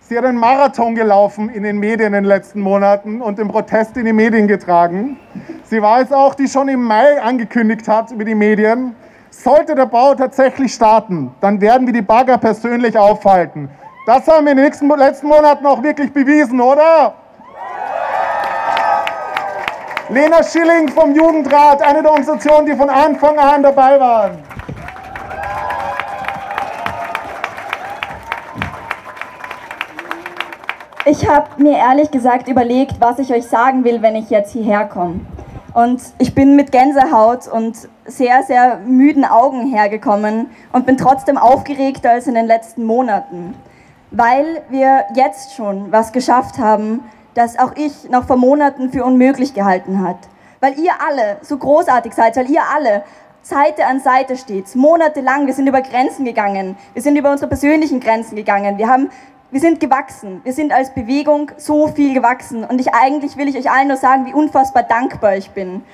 Sie 0.00 0.16
hat 0.16 0.24
einen 0.24 0.38
Marathon 0.38 0.94
gelaufen 0.94 1.50
in 1.50 1.64
den 1.64 1.78
Medien 1.78 2.08
in 2.08 2.12
den 2.14 2.24
letzten 2.24 2.62
Monaten 2.62 3.20
und 3.20 3.38
den 3.38 3.48
Protest 3.48 3.94
in 3.98 4.06
die 4.06 4.14
Medien 4.14 4.48
getragen. 4.48 5.18
Sie 5.64 5.82
war 5.82 6.00
es 6.00 6.10
auch, 6.12 6.34
die 6.34 6.48
schon 6.48 6.68
im 6.68 6.82
Mai 6.82 7.20
angekündigt 7.20 7.86
hat 7.86 8.10
über 8.10 8.24
die 8.24 8.34
Medien, 8.34 8.94
sollte 9.30 9.74
der 9.74 9.86
Bau 9.86 10.14
tatsächlich 10.14 10.74
starten, 10.74 11.34
dann 11.40 11.60
werden 11.60 11.86
wir 11.86 11.92
die 11.92 12.02
Bagger 12.02 12.38
persönlich 12.38 12.96
aufhalten. 12.96 13.70
Das 14.06 14.26
haben 14.26 14.46
wir 14.46 14.52
in 14.52 14.56
den 14.56 14.64
nächsten, 14.64 14.88
letzten 14.88 15.28
Monaten 15.28 15.66
auch 15.66 15.82
wirklich 15.82 16.12
bewiesen, 16.12 16.60
oder? 16.60 17.14
Lena 20.08 20.42
Schilling 20.42 20.88
vom 20.88 21.14
Jugendrat, 21.14 21.82
eine 21.82 22.02
der 22.02 22.10
Organisationen, 22.10 22.64
die 22.64 22.74
von 22.74 22.88
Anfang 22.88 23.38
an 23.38 23.62
dabei 23.62 24.00
waren. 24.00 24.38
Ich 31.04 31.26
habe 31.28 31.62
mir 31.62 31.76
ehrlich 31.76 32.10
gesagt 32.10 32.48
überlegt, 32.48 33.00
was 33.00 33.18
ich 33.18 33.32
euch 33.32 33.46
sagen 33.46 33.84
will, 33.84 34.02
wenn 34.02 34.16
ich 34.16 34.30
jetzt 34.30 34.52
hierher 34.52 34.84
komme. 34.86 35.20
Und 35.78 36.02
ich 36.18 36.34
bin 36.34 36.56
mit 36.56 36.72
Gänsehaut 36.72 37.46
und 37.46 37.88
sehr, 38.04 38.42
sehr 38.42 38.78
müden 38.78 39.24
Augen 39.24 39.72
hergekommen 39.72 40.50
und 40.72 40.86
bin 40.86 40.96
trotzdem 40.96 41.38
aufgeregter 41.38 42.10
als 42.10 42.26
in 42.26 42.34
den 42.34 42.46
letzten 42.48 42.82
Monaten, 42.82 43.54
weil 44.10 44.62
wir 44.70 45.04
jetzt 45.14 45.54
schon 45.54 45.92
was 45.92 46.10
geschafft 46.10 46.58
haben, 46.58 47.04
das 47.34 47.60
auch 47.60 47.76
ich 47.76 48.10
noch 48.10 48.24
vor 48.24 48.36
Monaten 48.36 48.90
für 48.90 49.04
unmöglich 49.04 49.54
gehalten 49.54 50.02
hat. 50.02 50.16
Weil 50.58 50.76
ihr 50.80 50.94
alle 51.08 51.36
so 51.42 51.56
großartig 51.56 52.12
seid, 52.12 52.36
weil 52.36 52.50
ihr 52.50 52.62
alle 52.74 53.04
Seite 53.42 53.86
an 53.86 54.00
Seite 54.00 54.36
steht, 54.36 54.74
monatelang. 54.74 55.46
Wir 55.46 55.54
sind 55.54 55.68
über 55.68 55.82
Grenzen 55.82 56.24
gegangen, 56.24 56.76
wir 56.92 57.02
sind 57.02 57.14
über 57.14 57.30
unsere 57.30 57.46
persönlichen 57.46 58.00
Grenzen 58.00 58.34
gegangen, 58.34 58.78
wir 58.78 58.88
haben 58.88 59.10
wir 59.50 59.60
sind 59.60 59.80
gewachsen. 59.80 60.40
Wir 60.44 60.52
sind 60.52 60.72
als 60.72 60.92
Bewegung 60.92 61.50
so 61.56 61.88
viel 61.88 62.12
gewachsen. 62.14 62.64
Und 62.64 62.80
ich 62.80 62.92
eigentlich 62.92 63.36
will 63.36 63.48
ich 63.48 63.56
euch 63.56 63.70
allen 63.70 63.88
nur 63.88 63.96
sagen, 63.96 64.26
wie 64.26 64.34
unfassbar 64.34 64.82
dankbar 64.82 65.36
ich 65.36 65.50
bin. 65.50 65.84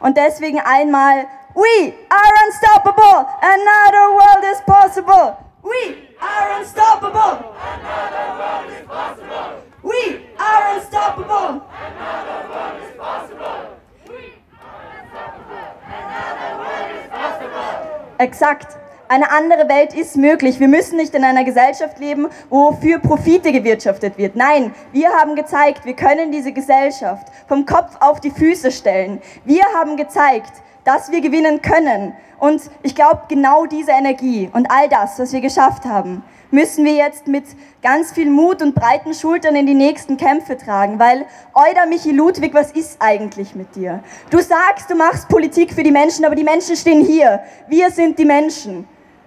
Und 0.00 0.16
deswegen 0.16 0.60
einmal, 0.60 1.26
we 1.54 1.92
are 2.10 2.32
unstoppable. 2.46 3.26
Another 3.40 4.12
world 4.12 4.44
is 4.52 4.60
possible. 4.66 5.36
We 5.62 5.96
are 6.20 6.58
unstoppable. 6.58 7.44
Another 7.56 8.38
world 8.38 8.70
is 8.70 8.86
possible. 8.86 9.62
We 9.82 10.20
are 10.38 10.76
unstoppable. 10.76 11.62
Another 11.70 12.48
world 12.50 12.76
is 12.82 12.96
possible. 12.98 13.76
We 14.08 14.34
are 14.60 14.82
unstoppable. 14.98 15.72
Another 15.86 16.58
world 16.58 16.90
is 16.90 17.10
possible. 17.10 18.16
Exakt. 18.18 18.85
Eine 19.08 19.30
andere 19.30 19.68
Welt 19.68 19.94
ist 19.94 20.16
möglich. 20.16 20.58
Wir 20.58 20.66
müssen 20.66 20.96
nicht 20.96 21.14
in 21.14 21.22
einer 21.22 21.44
Gesellschaft 21.44 22.00
leben, 22.00 22.26
wo 22.50 22.72
für 22.72 22.98
Profite 22.98 23.52
gewirtschaftet 23.52 24.18
wird. 24.18 24.34
Nein, 24.34 24.74
wir 24.92 25.10
haben 25.10 25.36
gezeigt, 25.36 25.84
wir 25.84 25.94
können 25.94 26.32
diese 26.32 26.50
Gesellschaft 26.52 27.28
vom 27.46 27.66
Kopf 27.66 27.96
auf 28.00 28.20
die 28.20 28.30
Füße 28.30 28.72
stellen. 28.72 29.22
Wir 29.44 29.62
haben 29.76 29.96
gezeigt, 29.96 30.52
dass 30.82 31.12
wir 31.12 31.20
gewinnen 31.20 31.62
können. 31.62 32.14
Und 32.38 32.62
ich 32.82 32.96
glaube, 32.96 33.22
genau 33.28 33.66
diese 33.66 33.92
Energie 33.92 34.50
und 34.52 34.70
all 34.70 34.88
das, 34.88 35.20
was 35.20 35.32
wir 35.32 35.40
geschafft 35.40 35.84
haben, 35.84 36.24
müssen 36.50 36.84
wir 36.84 36.94
jetzt 36.94 37.28
mit 37.28 37.44
ganz 37.82 38.12
viel 38.12 38.28
Mut 38.28 38.60
und 38.60 38.74
breiten 38.74 39.14
Schultern 39.14 39.54
in 39.54 39.66
die 39.66 39.74
nächsten 39.74 40.16
Kämpfe 40.16 40.56
tragen, 40.56 40.98
weil 40.98 41.26
Euda 41.54 41.86
Michi 41.86 42.10
Ludwig, 42.10 42.54
was 42.54 42.72
ist 42.72 42.96
eigentlich 43.00 43.54
mit 43.54 43.74
dir? 43.76 44.02
Du 44.30 44.40
sagst, 44.40 44.90
du 44.90 44.96
machst 44.96 45.28
Politik 45.28 45.72
für 45.72 45.82
die 45.84 45.92
Menschen, 45.92 46.24
aber 46.24 46.34
die 46.34 46.44
Menschen 46.44 46.76
stehen 46.76 47.04
hier. 47.04 47.40
Wir 47.68 47.90
sind 47.90 48.18
die 48.18 48.24
Menschen. 48.24 48.86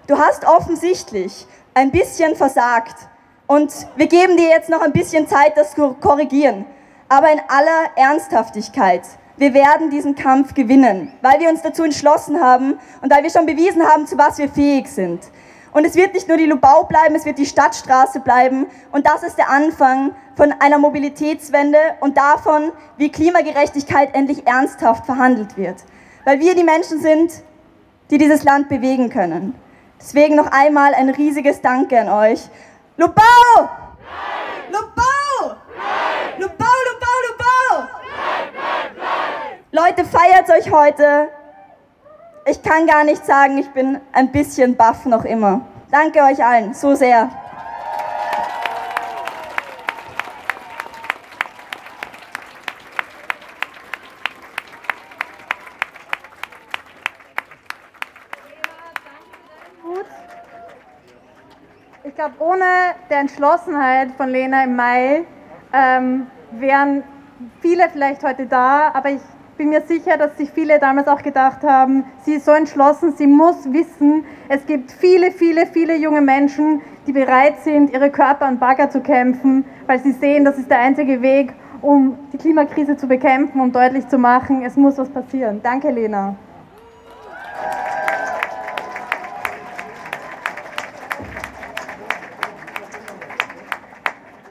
Du 0.10 0.18
hast 0.18 0.44
offensichtlich 0.44 1.46
ein 1.76 1.92
bisschen 1.92 2.36
versagt 2.36 2.96
und 3.46 3.72
wir 3.96 4.08
geben 4.08 4.38
dir 4.38 4.50
jetzt 4.50 4.68
noch 4.68 4.82
ein 4.82 4.92
bisschen 4.92 5.28
Zeit, 5.28 5.56
das 5.56 5.76
zu 5.76 5.94
korrigieren. 6.02 6.66
Aber 7.10 7.32
in 7.32 7.40
aller 7.48 7.92
Ernsthaftigkeit, 7.96 9.04
wir 9.38 9.54
werden 9.54 9.92
diesen 9.92 10.16
Kampf 10.16 10.56
gewinnen, 10.56 11.14
weil 11.22 11.40
wir 11.40 11.50
uns 11.50 11.62
dazu 11.62 11.84
entschlossen 11.84 12.42
haben 12.42 12.80
und 13.04 13.14
weil 13.14 13.22
wir 13.22 13.30
schon 13.30 13.46
bewiesen 13.46 13.84
haben, 13.84 14.08
zu 14.08 14.18
was 14.18 14.40
wir 14.40 14.50
fähig 14.50 14.88
sind. 14.88 15.20
Und 15.74 15.86
es 15.86 15.94
wird 15.94 16.16
nicht 16.16 16.28
nur 16.28 16.38
die 16.38 16.48
Lubau 16.48 16.86
bleiben, 16.86 17.14
es 17.14 17.26
wird 17.26 17.38
die 17.38 17.46
Stadtstraße 17.46 18.22
bleiben. 18.22 18.66
Und 18.92 19.06
das 19.06 19.22
ist 19.22 19.38
der 19.38 19.52
Anfang 19.52 20.16
von 20.36 20.52
einer 20.60 20.80
Mobilitätswende 20.80 21.78
und 22.00 22.18
davon, 22.18 22.72
wie 22.98 23.12
Klimagerechtigkeit 23.12 24.16
endlich 24.16 24.48
ernsthaft 24.48 25.06
verhandelt 25.06 25.56
wird. 25.56 25.84
Weil 26.26 26.40
wir 26.40 26.56
die 26.56 26.64
Menschen 26.64 27.00
sind, 27.00 27.44
die 28.10 28.18
dieses 28.18 28.42
Land 28.42 28.70
bewegen 28.70 29.12
können. 29.12 29.54
Deswegen 30.00 30.36
noch 30.36 30.52
einmal 30.52 30.94
ein 30.94 31.10
riesiges 31.10 31.62
Danke 31.62 32.00
an 32.00 32.10
euch. 32.10 32.42
Lubau! 32.96 33.22
Nein! 33.58 34.72
Lubau! 34.72 35.56
Nein! 35.76 36.40
Lubau, 36.40 36.66
Lubau, 36.88 37.16
Lubau! 37.28 37.88
Nein! 38.96 39.60
Leute, 39.72 40.06
feiert 40.06 40.50
euch 40.50 40.72
heute. 40.72 41.28
Ich 42.46 42.64
kann 42.64 42.88
gar 42.88 43.04
nicht 43.04 43.26
sagen, 43.26 43.58
ich 43.58 43.70
bin 43.72 44.00
ein 44.14 44.32
bisschen 44.32 44.76
baff 44.76 45.06
noch 45.06 45.26
immer. 45.26 45.62
Danke 45.92 46.22
euch 46.22 46.44
allen 46.44 46.74
so 46.74 46.96
sehr. 46.96 47.30
glaube, 62.20 62.39
ohne 62.50 62.96
der 63.10 63.20
Entschlossenheit 63.20 64.12
von 64.18 64.30
Lena 64.30 64.64
im 64.64 64.76
Mai 64.76 65.24
ähm, 65.72 66.28
wären 66.52 67.04
viele 67.62 67.90
vielleicht 67.90 68.24
heute 68.24 68.48
da, 68.48 68.92
aber 68.94 69.12
ich 69.12 69.22
bin 69.58 69.70
mir 69.70 69.82
sicher, 69.82 70.18
dass 70.18 70.36
sich 70.38 70.50
viele 70.50 70.80
damals 70.80 71.08
auch 71.08 71.22
gedacht 71.22 71.64
haben, 71.64 72.06
sie 72.24 72.36
ist 72.36 72.46
so 72.46 72.52
entschlossen, 72.52 73.14
sie 73.16 73.28
muss 73.28 73.72
wissen, 73.72 74.26
es 74.48 74.66
gibt 74.66 74.92
viele, 74.92 75.32
viele, 75.32 75.68
viele 75.68 75.96
junge 75.98 76.22
Menschen, 76.22 76.82
die 77.06 77.12
bereit 77.12 77.60
sind, 77.60 77.92
ihre 77.92 78.10
Körper 78.10 78.46
an 78.46 78.58
Bagger 78.58 78.90
zu 78.90 79.02
kämpfen, 79.02 79.66
weil 79.86 80.00
sie 80.00 80.14
sehen, 80.14 80.44
das 80.46 80.58
ist 80.58 80.72
der 80.72 80.80
einzige 80.80 81.22
Weg, 81.22 81.54
um 81.82 82.18
die 82.34 82.38
Klimakrise 82.38 82.98
zu 82.98 83.08
bekämpfen 83.08 83.62
und 83.62 83.76
deutlich 83.76 84.08
zu 84.08 84.18
machen, 84.18 84.64
es 84.64 84.76
muss 84.76 84.98
was 84.98 85.10
passieren. 85.10 85.60
Danke, 85.62 85.92
Lena. 85.92 86.36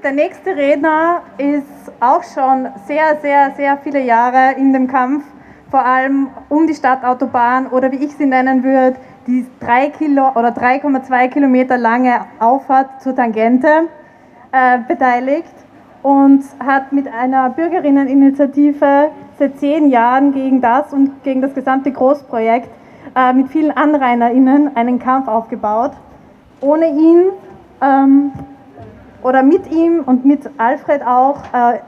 Der 0.09 0.15
nächste 0.15 0.57
Redner 0.57 1.21
ist 1.37 1.93
auch 2.01 2.23
schon 2.23 2.67
sehr, 2.87 3.19
sehr, 3.21 3.53
sehr 3.59 3.77
viele 3.77 4.01
Jahre 4.01 4.55
in 4.57 4.73
dem 4.73 4.89
Kampf, 4.89 5.23
vor 5.71 5.85
allem 5.85 6.29
um 6.49 6.67
die 6.67 6.75
Stadtautobahn 6.75 7.67
oder 7.67 7.93
wie 7.93 8.03
ich 8.03 8.17
sie 8.17 8.25
nennen 8.25 8.65
würde, 8.65 8.97
die 9.27 9.45
3 9.61 9.91
Kilo 9.91 10.31
oder 10.31 10.49
3,2 10.49 11.29
Kilometer 11.29 11.77
lange 11.77 12.23
Auffahrt 12.39 13.03
zur 13.03 13.15
Tangente 13.15 13.89
äh, 14.51 14.79
beteiligt 14.89 15.53
und 16.03 16.43
hat 16.59 16.91
mit 16.91 17.07
einer 17.07 17.51
Bürgerinneninitiative 17.51 19.11
seit 19.39 19.59
zehn 19.59 19.91
Jahren 19.91 20.33
gegen 20.33 20.63
das 20.63 20.91
und 20.95 21.23
gegen 21.23 21.43
das 21.43 21.53
gesamte 21.53 21.93
Großprojekt 21.93 22.71
äh, 23.15 23.35
mit 23.35 23.49
vielen 23.49 23.77
AnrainerInnen 23.77 24.75
einen 24.75 24.99
Kampf 24.99 25.29
aufgebaut. 25.29 25.93
Ohne 26.63 26.89
ihn 26.89 27.25
ähm, 27.83 28.33
oder 29.23 29.43
mit 29.43 29.71
ihm 29.71 30.03
und 30.05 30.25
mit 30.25 30.49
Alfred 30.59 31.03
auch, 31.03 31.43
äh, 31.53 31.81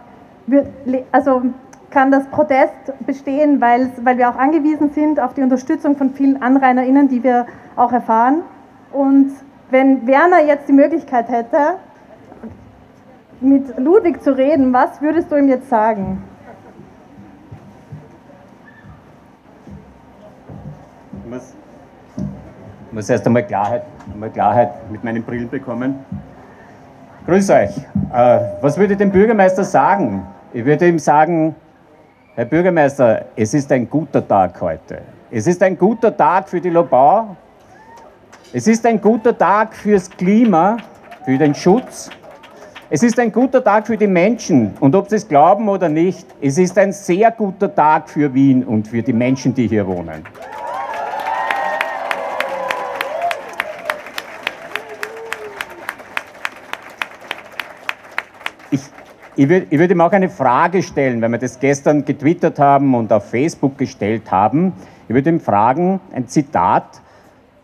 also 1.12 1.42
kann 1.90 2.10
das 2.10 2.26
Protest 2.28 2.74
bestehen, 3.06 3.60
weil, 3.60 3.90
wir 4.16 4.30
auch 4.30 4.36
angewiesen 4.36 4.90
sind 4.90 5.20
auf 5.20 5.34
die 5.34 5.42
Unterstützung 5.42 5.96
von 5.96 6.10
vielen 6.10 6.42
AnrainerInnen, 6.42 7.08
die 7.08 7.22
wir 7.22 7.46
auch 7.76 7.92
erfahren. 7.92 8.42
Und 8.92 9.32
wenn 9.70 10.06
Werner 10.06 10.42
jetzt 10.44 10.68
die 10.68 10.72
Möglichkeit 10.72 11.28
hätte, 11.28 11.76
mit 13.40 13.78
Ludwig 13.78 14.22
zu 14.22 14.36
reden, 14.36 14.72
was 14.72 15.00
würdest 15.00 15.30
du 15.32 15.36
ihm 15.36 15.48
jetzt 15.48 15.68
sagen? 15.68 16.22
Ich 21.24 21.30
muss, 21.30 21.54
muss 22.92 23.08
erst 23.08 23.26
einmal 23.26 23.46
Klarheit, 23.46 23.84
einmal 24.12 24.30
Klarheit 24.30 24.90
mit 24.90 25.02
meinen 25.02 25.22
Brillen 25.22 25.48
bekommen. 25.48 26.04
Grüß 27.30 27.48
euch. 27.50 27.70
Äh, 28.12 28.40
was 28.60 28.76
würde 28.76 28.94
ich 28.94 28.98
dem 28.98 29.12
Bürgermeister 29.12 29.62
sagen? 29.62 30.26
Ich 30.52 30.64
würde 30.64 30.88
ihm 30.88 30.98
sagen, 30.98 31.54
Herr 32.34 32.44
Bürgermeister, 32.44 33.26
es 33.36 33.54
ist 33.54 33.70
ein 33.70 33.88
guter 33.88 34.26
Tag 34.26 34.60
heute. 34.60 35.02
Es 35.30 35.46
ist 35.46 35.62
ein 35.62 35.78
guter 35.78 36.16
Tag 36.16 36.48
für 36.48 36.60
die 36.60 36.70
Lobau. 36.70 37.36
Es 38.52 38.66
ist 38.66 38.84
ein 38.84 39.00
guter 39.00 39.38
Tag 39.38 39.76
fürs 39.76 40.10
Klima, 40.10 40.78
für 41.24 41.38
den 41.38 41.54
Schutz. 41.54 42.10
Es 42.90 43.04
ist 43.04 43.16
ein 43.20 43.30
guter 43.30 43.62
Tag 43.62 43.86
für 43.86 43.96
die 43.96 44.08
Menschen. 44.08 44.74
Und 44.80 44.96
ob 44.96 45.08
Sie 45.08 45.14
es 45.14 45.28
glauben 45.28 45.68
oder 45.68 45.88
nicht, 45.88 46.26
es 46.40 46.58
ist 46.58 46.76
ein 46.78 46.92
sehr 46.92 47.30
guter 47.30 47.72
Tag 47.72 48.10
für 48.10 48.34
Wien 48.34 48.64
und 48.64 48.88
für 48.88 49.02
die 49.02 49.12
Menschen, 49.12 49.54
die 49.54 49.68
hier 49.68 49.86
wohnen. 49.86 50.24
Ich, 58.70 58.82
ich 59.40 59.48
würde 59.48 59.70
würd 59.70 59.90
ihm 59.90 60.02
auch 60.02 60.12
eine 60.12 60.28
Frage 60.28 60.82
stellen, 60.82 61.22
weil 61.22 61.30
wir 61.30 61.38
das 61.38 61.58
gestern 61.58 62.04
getwittert 62.04 62.58
haben 62.58 62.94
und 62.94 63.10
auf 63.10 63.30
Facebook 63.30 63.78
gestellt 63.78 64.30
haben. 64.30 64.74
Ich 65.08 65.14
würde 65.14 65.30
ihm 65.30 65.40
fragen, 65.40 65.98
ein 66.12 66.28
Zitat, 66.28 67.00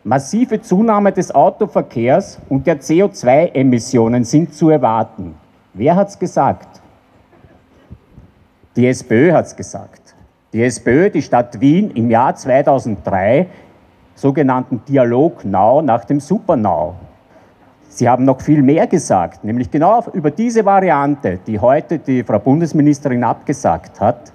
massive 0.03 0.63
Zunahme 0.63 1.13
des 1.13 1.35
Autoverkehrs 1.35 2.41
und 2.49 2.67
der 2.67 2.81
CO2-Emissionen 2.81 4.25
sind 4.25 4.55
zu 4.55 4.71
erwarten. 4.71 5.35
Wer 5.75 5.97
hat 5.97 6.09
es 6.09 6.19
gesagt? 6.19 6.81
Die 8.75 8.87
SPÖ 8.87 9.33
hat 9.33 9.45
es 9.45 9.55
gesagt. 9.55 10.15
Die 10.55 10.63
SPÖ, 10.63 11.11
die 11.11 11.21
Stadt 11.21 11.61
Wien 11.61 11.91
im 11.91 12.09
Jahr 12.09 12.35
2003, 12.35 13.49
sogenannten 14.15 14.81
Dialog 14.89 15.45
Now 15.45 15.83
nach 15.83 16.07
dem 16.07 16.21
Super 16.21 16.57
Now. 16.57 16.95
Sie 17.97 18.07
haben 18.07 18.27
noch 18.27 18.43
viel 18.43 18.61
mehr 18.61 18.87
gesagt, 18.87 19.43
nämlich 19.43 19.71
genau 19.71 20.05
über 20.13 20.31
diese 20.31 20.67
Variante, 20.67 21.39
die 21.47 21.59
heute 21.59 21.99
die 21.99 22.23
Frau 22.25 22.39
Bundesministerin 22.39 23.25
abgesagt 23.25 23.99
hat. 24.03 24.35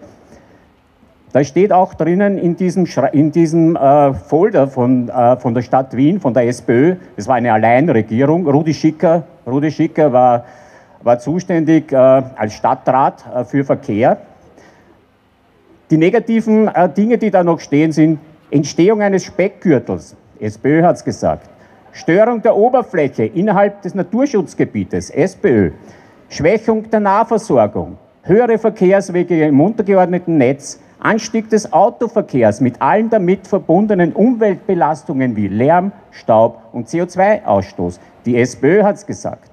Da 1.32 1.44
steht 1.44 1.72
auch 1.72 1.94
drinnen 1.94 2.40
in 2.40 2.56
diesem, 2.56 2.88
in 3.12 3.32
diesem 3.32 3.76
äh, 3.76 4.16
Folder 4.16 4.68
von, 4.68 5.10
äh, 5.10 5.38
von 5.38 5.54
der 5.54 5.62
Stadt 5.62 5.96
Wien, 5.96 6.20
von 6.20 6.34
der 6.34 6.48
SPÖ, 6.48 6.96
es 7.16 7.28
war 7.28 7.36
eine 7.36 7.54
Alleinregierung, 7.54 8.48
Rudi 8.48 8.74
Schicker, 8.74 9.26
Rudi 9.46 9.70
Schicker 9.70 10.12
war, 10.12 10.44
war 11.04 11.20
zuständig 11.20 11.92
äh, 11.92 11.96
als 11.96 12.54
Stadtrat 12.54 13.24
äh, 13.32 13.44
für 13.44 13.64
Verkehr. 13.64 14.18
Die 15.92 15.98
negativen 15.98 16.68
äh, 16.68 16.90
Dinge, 16.90 17.20
die 17.20 17.30
da 17.30 17.44
noch 17.44 17.60
stehen, 17.60 17.92
sind 17.92 18.18
Entstehung 18.50 19.04
eines 19.04 19.24
Speckgürtels, 19.24 20.16
SPÖ 20.40 20.82
hat 20.82 20.96
es 20.96 21.04
gesagt, 21.04 21.48
Störung 21.94 22.42
der 22.42 22.56
Oberfläche 22.56 23.26
innerhalb 23.26 23.82
des 23.82 23.96
Naturschutzgebietes, 23.96 25.10
SPÖ, 25.10 25.72
Schwächung 26.30 26.90
der 26.90 27.02
Nahversorgung, 27.02 27.98
höhere 28.24 28.58
Verkehrswege 28.58 29.48
im 29.48 29.60
untergeordneten 29.60 30.38
Netz, 30.38 30.80
Anstieg 31.00 31.50
des 31.50 31.74
Autoverkehrs 31.74 32.62
mit 32.62 32.82
allen 32.82 33.10
damit 33.10 33.48
verbundenen 33.48 34.14
Umweltbelastungen 34.14 35.36
wie 35.36 35.48
Lärm, 35.48 35.92
Staub 36.12 36.62
und 36.72 36.88
CO2-Ausstoß. 36.88 38.00
Die 38.26 38.38
SPÖ 38.38 38.84
hat 38.84 38.98
es 38.98 39.06
gesagt. 39.06 39.52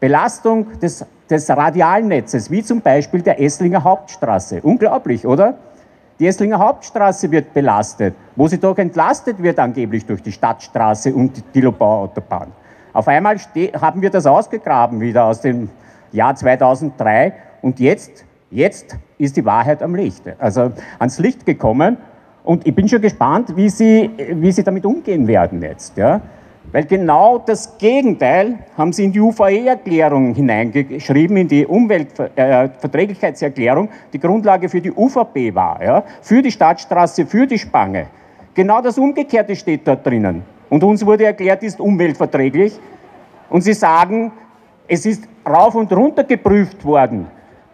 Belastung 0.00 0.66
des, 0.80 1.04
des 1.30 1.48
Radialnetzes, 1.48 2.50
wie 2.50 2.62
zum 2.62 2.80
Beispiel 2.80 3.22
der 3.22 3.40
Esslinger 3.40 3.84
Hauptstraße. 3.84 4.60
Unglaublich, 4.62 5.26
oder? 5.26 5.58
Die 6.18 6.26
Esslinger 6.26 6.58
Hauptstraße 6.58 7.30
wird 7.30 7.52
belastet, 7.54 8.14
wo 8.36 8.46
sie 8.46 8.58
doch 8.58 8.76
entlastet 8.78 9.42
wird 9.42 9.58
angeblich 9.58 10.04
durch 10.06 10.22
die 10.22 10.32
Stadtstraße 10.32 11.14
und 11.14 11.42
die 11.54 11.60
Lobau-Autobahn. 11.60 12.52
Auf 12.92 13.08
einmal 13.08 13.36
haben 13.80 14.02
wir 14.02 14.10
das 14.10 14.26
ausgegraben 14.26 15.00
wieder 15.00 15.24
aus 15.24 15.40
dem 15.40 15.70
Jahr 16.12 16.34
2003 16.34 17.32
und 17.62 17.80
jetzt, 17.80 18.24
jetzt 18.50 18.98
ist 19.16 19.36
die 19.36 19.44
Wahrheit 19.44 19.82
am 19.82 19.94
Licht, 19.94 20.22
also 20.38 20.72
ans 20.98 21.18
Licht 21.18 21.46
gekommen 21.46 21.96
und 22.44 22.66
ich 22.66 22.74
bin 22.74 22.88
schon 22.88 23.00
gespannt, 23.00 23.56
wie 23.56 23.70
Sie, 23.70 24.10
wie 24.34 24.52
Sie 24.52 24.62
damit 24.62 24.84
umgehen 24.84 25.26
werden 25.26 25.62
jetzt. 25.62 25.96
Ja? 25.96 26.20
Weil 26.70 26.84
genau 26.84 27.38
das 27.38 27.76
Gegenteil 27.76 28.60
haben 28.78 28.92
sie 28.92 29.04
in 29.04 29.12
die 29.12 29.20
UVE-Erklärung 29.20 30.34
hineingeschrieben, 30.34 31.36
in 31.36 31.48
die 31.48 31.66
Umweltverträglichkeitserklärung, 31.66 33.88
die 34.12 34.20
Grundlage 34.20 34.68
für 34.68 34.80
die 34.80 34.92
UVP 34.92 35.54
war, 35.54 35.82
ja? 35.82 36.04
für 36.22 36.40
die 36.40 36.50
Stadtstraße, 36.50 37.26
für 37.26 37.46
die 37.46 37.58
Spange. 37.58 38.06
Genau 38.54 38.80
das 38.80 38.96
Umgekehrte 38.98 39.56
steht 39.56 39.88
dort 39.88 40.06
drinnen. 40.06 40.42
Und 40.70 40.84
uns 40.84 41.04
wurde 41.04 41.24
erklärt, 41.24 41.62
ist 41.62 41.80
umweltverträglich. 41.80 42.78
Und 43.50 43.62
sie 43.62 43.74
sagen, 43.74 44.32
es 44.88 45.04
ist 45.04 45.28
rauf 45.46 45.74
und 45.74 45.92
runter 45.92 46.24
geprüft 46.24 46.82
worden 46.84 47.26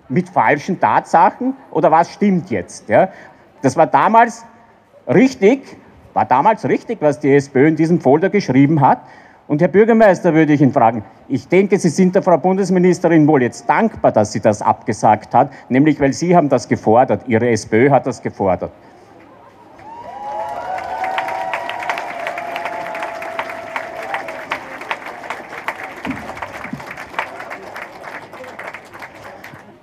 mit 0.09 0.29
falschen 0.29 0.81
Tatsachen 0.81 1.55
oder 1.70 1.90
was 1.90 2.12
stimmt 2.12 2.51
jetzt? 2.51 2.88
Ja? 2.88 3.09
Das 3.62 3.77
war 3.77 3.87
damals 3.87 4.44
richtig, 5.07 5.77
war 6.18 6.24
damals 6.24 6.64
richtig, 6.64 6.98
was 7.00 7.20
die 7.20 7.33
SPÖ 7.33 7.68
in 7.68 7.76
diesem 7.76 8.00
Folder 8.00 8.28
geschrieben 8.28 8.81
hat. 8.81 9.02
Und 9.46 9.61
Herr 9.61 9.68
Bürgermeister, 9.68 10.35
würde 10.35 10.52
ich 10.52 10.61
ihn 10.61 10.72
fragen, 10.72 11.04
ich 11.28 11.46
denke, 11.46 11.78
Sie 11.78 11.90
sind 11.90 12.12
der 12.16 12.24
Frau 12.24 12.37
Bundesministerin 12.37 13.24
wohl 13.28 13.40
jetzt 13.40 13.68
dankbar, 13.68 14.11
dass 14.11 14.33
sie 14.33 14.40
das 14.40 14.61
abgesagt 14.61 15.33
hat, 15.33 15.52
nämlich 15.68 16.00
weil 16.00 16.12
Sie 16.12 16.35
haben 16.35 16.48
das 16.48 16.66
gefordert, 16.66 17.22
Ihre 17.28 17.48
SPÖ 17.48 17.90
hat 17.90 18.04
das 18.04 18.20
gefordert. 18.20 18.72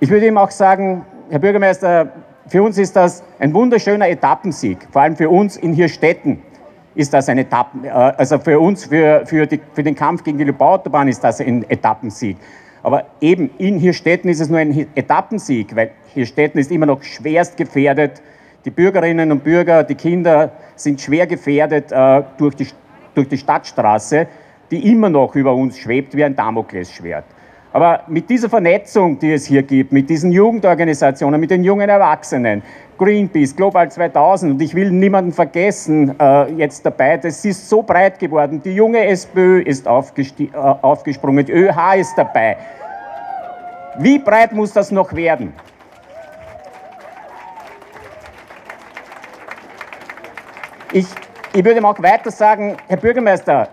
Ich 0.01 0.09
würde 0.09 0.27
ihm 0.27 0.37
auch 0.37 0.51
sagen, 0.51 1.05
Herr 1.29 1.39
Bürgermeister, 1.39 2.11
für 2.47 2.63
uns 2.63 2.77
ist 2.77 2.95
das 2.95 3.23
ein 3.39 3.53
wunderschöner 3.53 4.07
Etappensieg, 4.07 4.77
vor 4.91 5.01
allem 5.01 5.15
für 5.15 5.29
uns 5.29 5.57
in 5.57 5.73
Hirstetten 5.73 6.41
ist 6.95 7.13
das 7.13 7.27
ein 7.27 7.37
Etappen, 7.37 7.83
äh, 7.83 7.89
also 7.89 8.39
für 8.39 8.59
uns, 8.59 8.85
für, 8.85 9.25
für, 9.25 9.45
die, 9.47 9.59
für 9.73 9.83
den 9.83 9.95
Kampf 9.95 10.23
gegen 10.23 10.37
die 10.37 10.45
Lübbautobahn 10.45 11.07
ist 11.07 11.23
das 11.23 11.41
ein 11.41 11.69
Etappensieg. 11.69 12.37
Aber 12.83 13.05
eben 13.19 13.49
in 13.57 13.79
Hirstetten 13.79 14.29
ist 14.29 14.39
es 14.39 14.49
nur 14.49 14.59
ein 14.59 14.87
Etappensieg, 14.95 15.75
weil 15.75 15.91
Hirstetten 16.13 16.59
ist 16.59 16.71
immer 16.71 16.85
noch 16.85 17.01
schwerst 17.01 17.57
gefährdet. 17.57 18.21
Die 18.63 18.69
Bürgerinnen 18.69 19.31
und 19.31 19.43
Bürger, 19.43 19.83
die 19.83 19.95
Kinder 19.95 20.51
sind 20.75 21.01
schwer 21.01 21.27
gefährdet 21.27 21.91
äh, 21.91 22.23
durch, 22.37 22.55
die, 22.55 22.67
durch 23.15 23.27
die 23.27 23.37
Stadtstraße, 23.37 24.27
die 24.71 24.91
immer 24.91 25.09
noch 25.09 25.35
über 25.35 25.53
uns 25.53 25.77
schwebt 25.77 26.15
wie 26.15 26.23
ein 26.23 26.35
Damoklesschwert. 26.35 27.25
Aber 27.75 28.03
mit 28.07 28.29
dieser 28.29 28.47
Vernetzung, 28.47 29.19
die 29.19 29.33
es 29.33 29.47
hier 29.47 29.61
gibt, 29.61 29.91
mit 29.91 30.09
diesen 30.09 30.31
Jugendorganisationen, 30.31 31.37
mit 31.41 31.51
den 31.51 31.61
jungen 31.61 31.89
Erwachsenen, 31.89 32.63
Greenpeace, 32.97 33.53
Global 33.53 33.91
2000, 33.91 34.53
und 34.53 34.61
ich 34.61 34.73
will 34.73 34.91
niemanden 34.91 35.33
vergessen 35.33 36.17
äh, 36.17 36.53
jetzt 36.53 36.85
dabei, 36.85 37.17
das 37.17 37.43
ist 37.43 37.67
so 37.67 37.83
breit 37.83 38.17
geworden. 38.17 38.61
Die 38.63 38.73
junge 38.73 39.05
SPÖ 39.05 39.59
ist 39.59 39.87
äh, 39.87 40.47
aufgesprungen, 40.53 41.45
die 41.45 41.51
ÖH 41.51 41.95
ist 41.97 42.17
dabei. 42.17 42.55
Wie 43.99 44.19
breit 44.19 44.53
muss 44.53 44.71
das 44.71 44.89
noch 44.89 45.11
werden? 45.11 45.51
Ich, 50.93 51.07
ich 51.51 51.65
würde 51.65 51.85
auch 51.85 52.01
weiter 52.01 52.31
sagen, 52.31 52.77
Herr 52.87 52.95
Bürgermeister, 52.95 53.67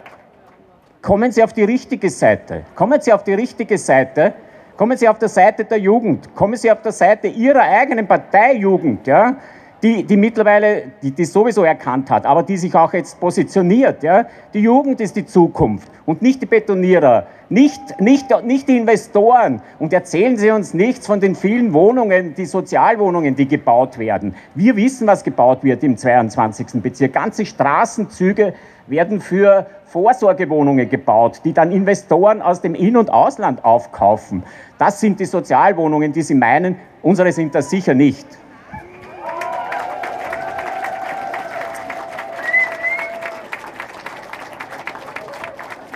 kommen 1.02 1.32
Sie 1.32 1.42
auf 1.42 1.52
die 1.52 1.64
richtige 1.64 2.08
Seite. 2.08 2.62
Kommen 2.74 3.00
Sie 3.00 3.12
auf 3.12 3.24
die 3.24 3.34
richtige 3.34 3.76
Seite. 3.76 4.32
Kommen 4.76 4.96
Sie 4.96 5.08
auf 5.08 5.18
der 5.18 5.28
Seite 5.28 5.64
der 5.64 5.78
Jugend. 5.78 6.34
Kommen 6.34 6.56
Sie 6.56 6.70
auf 6.70 6.80
der 6.80 6.92
Seite 6.92 7.26
Ihrer 7.26 7.62
eigenen 7.62 8.06
Parteijugend. 8.06 9.06
Ja? 9.06 9.36
die, 9.82 10.04
die 10.04 10.16
mittlerweile, 10.16 10.84
die, 11.02 11.10
die 11.10 11.24
sowieso 11.24 11.64
erkannt 11.64 12.08
hat, 12.08 12.24
aber 12.24 12.42
die 12.44 12.56
sich 12.56 12.74
auch 12.74 12.92
jetzt 12.92 13.18
positioniert. 13.18 14.02
Ja? 14.02 14.26
Die 14.54 14.60
Jugend 14.60 15.00
ist 15.00 15.16
die 15.16 15.26
Zukunft 15.26 15.88
und 16.06 16.22
nicht 16.22 16.40
die 16.40 16.46
Betonierer, 16.46 17.26
nicht, 17.48 18.00
nicht, 18.00 18.26
nicht 18.44 18.68
die 18.68 18.76
Investoren. 18.76 19.60
Und 19.80 19.92
erzählen 19.92 20.36
Sie 20.36 20.50
uns 20.50 20.72
nichts 20.72 21.06
von 21.06 21.20
den 21.20 21.34
vielen 21.34 21.72
Wohnungen, 21.72 22.34
die 22.34 22.46
Sozialwohnungen, 22.46 23.34
die 23.34 23.48
gebaut 23.48 23.98
werden. 23.98 24.34
Wir 24.54 24.76
wissen, 24.76 25.06
was 25.06 25.24
gebaut 25.24 25.64
wird 25.64 25.82
im 25.82 25.96
22. 25.96 26.80
Bezirk. 26.80 27.12
Ganze 27.12 27.44
Straßenzüge 27.44 28.54
werden 28.86 29.20
für 29.20 29.66
Vorsorgewohnungen 29.92 30.88
gebaut, 30.88 31.42
die 31.44 31.52
dann 31.52 31.70
Investoren 31.70 32.40
aus 32.40 32.62
dem 32.62 32.74
In- 32.74 32.96
und 32.96 33.10
Ausland 33.10 33.62
aufkaufen. 33.62 34.42
Das 34.78 34.98
sind 35.00 35.20
die 35.20 35.26
Sozialwohnungen, 35.26 36.14
die 36.14 36.22
Sie 36.22 36.34
meinen. 36.34 36.76
Unsere 37.02 37.30
sind 37.30 37.54
das 37.54 37.68
sicher 37.68 37.92
nicht. 37.92 38.26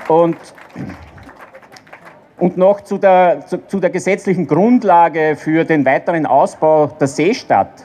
Und, 0.08 0.36
und 2.36 2.58
noch 2.58 2.82
zu 2.82 2.98
der, 2.98 3.46
zu, 3.46 3.66
zu 3.66 3.80
der 3.80 3.88
gesetzlichen 3.88 4.46
Grundlage 4.46 5.36
für 5.36 5.64
den 5.64 5.86
weiteren 5.86 6.26
Ausbau 6.26 6.88
der 6.88 7.08
Seestadt. 7.08 7.84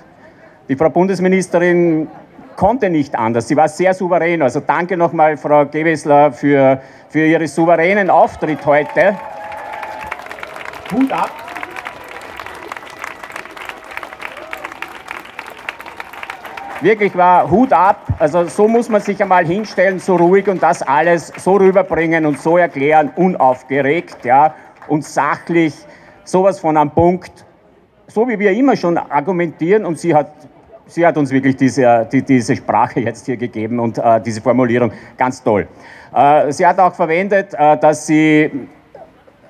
Die 0.68 0.76
Frau 0.76 0.90
Bundesministerin 0.90 2.10
konnte 2.56 2.90
nicht 2.90 3.16
anders. 3.16 3.48
Sie 3.48 3.56
war 3.56 3.68
sehr 3.68 3.94
souverän. 3.94 4.42
Also 4.42 4.60
danke 4.60 4.98
nochmal, 4.98 5.38
Frau 5.38 5.66
Gewessler, 5.66 6.32
für, 6.32 6.82
für 7.10 7.26
Ihren 7.26 7.48
souveränen 7.48 8.10
Auftritt 8.10 8.66
heute. 8.66 9.16
Hut 10.92 11.12
ab. 11.12 11.32
Wirklich 16.82 17.16
war 17.16 17.50
Hut 17.50 17.72
ab. 17.72 18.08
Also 18.18 18.46
so 18.46 18.68
muss 18.68 18.90
man 18.90 19.02
sich 19.02 19.22
einmal 19.22 19.46
hinstellen, 19.46 20.00
so 20.00 20.16
ruhig 20.16 20.48
und 20.48 20.64
das 20.64 20.82
alles 20.82 21.32
so 21.38 21.58
rüberbringen 21.58 22.26
und 22.26 22.40
so 22.40 22.58
erklären, 22.58 23.12
unaufgeregt 23.16 24.26
ja, 24.26 24.56
und 24.88 25.06
sachlich, 25.06 25.76
sowas 26.24 26.60
von 26.60 26.78
am 26.78 26.90
Punkt, 26.90 27.46
so 28.08 28.28
wie 28.28 28.40
wir 28.40 28.52
immer 28.52 28.76
schon 28.76 28.98
argumentieren 28.98 29.86
und 29.86 30.00
sie 30.00 30.16
hat, 30.16 30.32
sie 30.92 31.06
hat 31.06 31.18
uns 31.18 31.32
wirklich 31.32 31.56
diese, 31.56 32.08
die, 32.12 32.22
diese 32.22 32.56
Sprache 32.56 33.00
jetzt 33.00 33.26
hier 33.26 33.38
gegeben 33.38 33.80
und 33.80 33.98
äh, 33.98 34.22
diese 34.22 34.42
Formulierung 34.42 34.92
ganz 35.18 35.42
toll. 35.42 35.68
Äh, 36.14 36.52
sie 36.52 36.66
hat 36.66 36.80
auch 36.80 36.94
verwendet, 36.94 37.54
äh, 37.54 37.78
dass 37.78 38.08
sie 38.08 38.52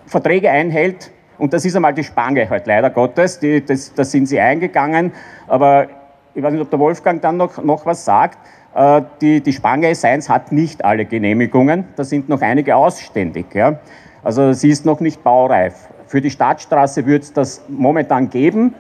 Verträge 0.05 0.49
einhält 0.49 1.11
und 1.37 1.53
das 1.53 1.65
ist 1.65 1.75
einmal 1.75 1.93
die 1.93 2.03
Spange 2.03 2.49
halt 2.49 2.67
leider 2.67 2.89
Gottes, 2.89 3.39
die, 3.39 3.65
das, 3.65 3.93
da 3.93 4.03
sind 4.03 4.27
sie 4.27 4.39
eingegangen, 4.39 5.11
aber 5.47 5.87
ich 6.33 6.43
weiß 6.43 6.53
nicht, 6.53 6.61
ob 6.61 6.69
der 6.69 6.79
Wolfgang 6.79 7.21
dann 7.21 7.37
noch, 7.37 7.61
noch 7.63 7.85
was 7.85 8.05
sagt, 8.05 8.37
äh, 8.75 9.01
die, 9.19 9.41
die 9.41 9.53
Spange 9.53 9.93
Science 9.95 10.29
hat 10.29 10.51
nicht 10.51 10.85
alle 10.85 11.05
Genehmigungen, 11.05 11.85
da 11.95 12.03
sind 12.03 12.29
noch 12.29 12.41
einige 12.41 12.75
ausständig. 12.75 13.53
Ja? 13.53 13.79
Also 14.23 14.53
sie 14.53 14.69
ist 14.69 14.85
noch 14.85 14.99
nicht 14.99 15.23
baureif. 15.23 15.89
Für 16.05 16.21
die 16.21 16.29
Stadtstraße 16.29 17.05
wird 17.05 17.23
es 17.23 17.33
das 17.33 17.63
momentan 17.69 18.29
geben, 18.29 18.75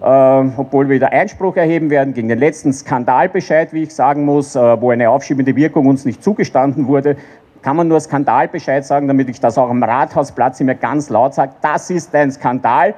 äh, 0.00 0.04
obwohl 0.04 0.88
wir 0.88 0.96
wieder 0.96 1.12
Einspruch 1.12 1.56
erheben 1.56 1.90
werden 1.90 2.14
gegen 2.14 2.28
den 2.28 2.38
letzten 2.38 2.72
Skandalbescheid, 2.72 3.72
wie 3.72 3.84
ich 3.84 3.94
sagen 3.94 4.24
muss, 4.24 4.56
äh, 4.56 4.80
wo 4.80 4.90
eine 4.90 5.10
aufschiebende 5.10 5.54
Wirkung 5.56 5.86
uns 5.86 6.04
nicht 6.04 6.22
zugestanden 6.22 6.86
wurde. 6.86 7.16
Kann 7.62 7.76
man 7.76 7.88
nur 7.88 8.00
Skandalbescheid 8.00 8.84
sagen, 8.84 9.08
damit 9.08 9.28
ich 9.28 9.40
das 9.40 9.58
auch 9.58 9.68
am 9.68 9.82
Rathausplatz 9.82 10.60
immer 10.60 10.74
ganz 10.74 11.10
laut 11.10 11.34
sage. 11.34 11.52
Das 11.60 11.90
ist 11.90 12.14
ein 12.14 12.30
Skandal 12.30 12.94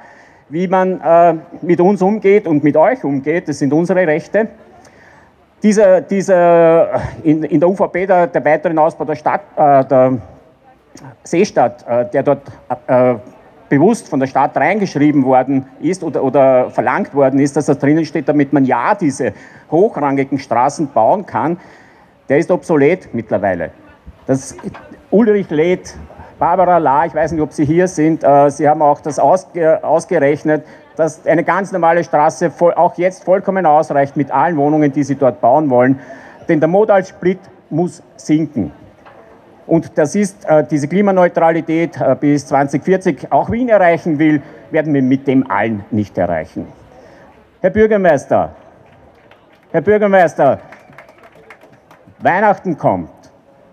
wie 0.51 0.67
man 0.67 1.01
äh, 1.01 1.35
mit 1.63 1.81
uns 1.81 2.03
umgeht 2.03 2.47
und 2.47 2.63
mit 2.63 2.77
euch 2.77 3.03
umgeht. 3.05 3.49
Das 3.49 3.59
sind 3.59 3.73
unsere 3.73 4.07
Rechte. 4.07 4.49
Dieser, 5.63 6.01
dieser 6.01 7.01
in, 7.23 7.43
in 7.45 7.61
der 7.61 7.69
UVP, 7.69 8.07
der, 8.07 8.27
der 8.27 8.45
weitere 8.45 8.77
Ausbau 8.79 9.05
der, 9.05 9.15
Stadt, 9.15 9.43
äh, 9.57 9.85
der 9.85 10.19
Seestadt, 11.23 11.87
äh, 11.89 12.11
der 12.11 12.23
dort 12.23 12.43
äh, 12.87 13.15
bewusst 13.71 14.09
von 14.09 14.21
der 14.21 14.27
Stadt 14.27 14.55
reingeschrieben 14.57 15.25
worden 15.25 15.65
ist 15.81 16.05
oder, 16.05 16.23
oder 16.23 16.71
verlangt 16.71 17.15
worden 17.15 17.41
ist, 17.41 17.57
dass 17.57 17.67
das 17.67 17.79
drinnen 17.79 18.05
steht, 18.05 18.29
damit 18.29 18.53
man 18.53 18.67
ja 18.67 18.95
diese 18.95 19.33
hochrangigen 19.71 20.39
Straßen 20.39 20.89
bauen 20.93 21.25
kann, 21.25 21.59
der 22.29 22.39
ist 22.39 22.51
obsolet 22.51 23.15
mittlerweile. 23.15 23.71
Das 24.27 24.55
Ulrich 25.11 25.49
Leth 25.49 25.97
Barbara 26.39 26.79
La, 26.79 27.05
ich 27.05 27.15
weiß 27.15 27.33
nicht, 27.33 27.43
ob 27.43 27.53
Sie 27.53 27.65
hier 27.65 27.87
sind, 27.87 28.25
äh, 28.25 28.51
Sie 28.51 28.69
haben 28.69 28.83
auch 28.83 29.01
das 29.01 29.19
ausge 29.19 29.85
ausgerechnet, 29.85 30.65
dass 30.97 31.27
eine 31.27 31.45
ganz 31.45 31.71
normale 31.71 32.03
Straße 32.03 32.51
voll, 32.51 32.73
auch 32.75 32.97
jetzt 32.97 33.25
vollkommen 33.25 33.67
ausreicht 33.67 34.17
mit 34.17 34.31
allen 34.31 34.57
Wohnungen, 34.57 34.91
die 34.91 35.03
Sie 35.03 35.17
dort 35.17 35.41
bauen 35.41 35.69
wollen. 35.71 36.01
Denn 36.49 36.59
der 36.59 36.69
Modalsplit 36.69 37.39
muss 37.69 38.03
sinken. 38.17 38.73
Und 39.71 39.97
das 39.97 40.17
ist 40.17 40.45
äh, 40.47 40.65
diese 40.69 40.89
Klimaneutralität 40.89 41.97
äh, 42.01 42.17
bis 42.19 42.45
2040 42.49 43.31
auch 43.31 43.53
Wien 43.53 43.69
erreichen 43.69 44.19
will, 44.19 44.43
werden 44.73 44.93
wir 44.93 45.01
mit 45.01 45.29
dem 45.29 45.49
allen 45.49 45.85
nicht 45.93 46.19
erreichen. 46.19 46.67
Herr 47.61 47.71
Bürgermeister, 47.71 48.51
Herr 49.71 49.81
Bürgermeister, 49.81 50.59
Weihnachten 52.19 52.77
kommt. 52.77 53.11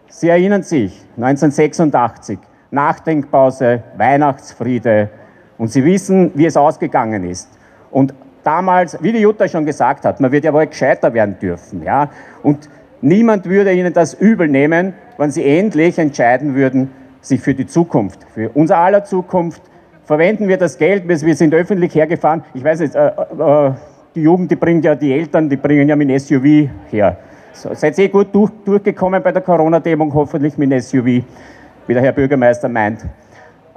Sie 0.07 0.29
erinnern 0.29 0.61
sich, 0.61 1.03
1986. 1.15 2.37
Nachdenkpause, 2.69 3.81
Weihnachtsfriede 3.97 5.09
und 5.57 5.69
Sie 5.69 5.83
wissen, 5.83 6.31
wie 6.35 6.45
es 6.45 6.57
ausgegangen 6.57 7.23
ist. 7.23 7.49
Und 7.89 8.13
damals, 8.43 9.01
wie 9.01 9.13
die 9.13 9.21
Jutta 9.21 9.47
schon 9.47 9.65
gesagt 9.65 10.05
hat, 10.05 10.19
man 10.19 10.31
wird 10.31 10.43
ja 10.43 10.53
wohl 10.53 10.67
gescheiter 10.67 11.11
werden 11.11 11.39
dürfen. 11.39 11.81
Ja? 11.81 12.11
Und 12.43 12.69
niemand 13.01 13.45
würde 13.45 13.73
Ihnen 13.73 13.93
das 13.93 14.13
übel 14.13 14.47
nehmen, 14.47 14.93
wenn 15.17 15.31
Sie 15.31 15.45
endlich 15.45 15.97
entscheiden 15.97 16.55
würden, 16.55 16.89
sich 17.21 17.41
für 17.41 17.53
die 17.53 17.67
Zukunft, 17.67 18.25
für 18.33 18.49
unser 18.53 18.77
aller 18.77 19.03
Zukunft, 19.03 19.61
verwenden 20.05 20.47
wir 20.47 20.57
das 20.57 20.77
Geld, 20.77 21.07
wir 21.07 21.35
sind 21.35 21.53
öffentlich 21.53 21.93
hergefahren. 21.93 22.43
Ich 22.53 22.63
weiß 22.63 22.79
nicht, 22.79 22.95
äh, 22.95 23.07
äh, 23.07 23.71
die 24.15 24.21
Jugend, 24.21 24.49
die 24.49 24.55
bringt 24.55 24.85
ja 24.85 24.95
die 24.95 25.13
Eltern, 25.13 25.49
die 25.49 25.57
bringen 25.57 25.89
ja 25.89 25.95
mit 25.95 26.09
dem 26.09 26.17
SUV 26.17 26.69
her. 26.89 27.17
So, 27.51 27.73
seid 27.73 27.97
ihr 27.97 28.09
gut 28.09 28.27
durch, 28.33 28.51
durchgekommen 28.63 29.21
bei 29.21 29.31
der 29.31 29.41
Corona-Dämung, 29.41 30.13
hoffentlich 30.13 30.57
mit 30.57 30.71
dem 30.71 30.79
SUV 30.79 31.05
wie 31.05 31.93
der 31.93 32.01
Herr 32.01 32.11
Bürgermeister 32.11 32.69
meint. 32.69 33.05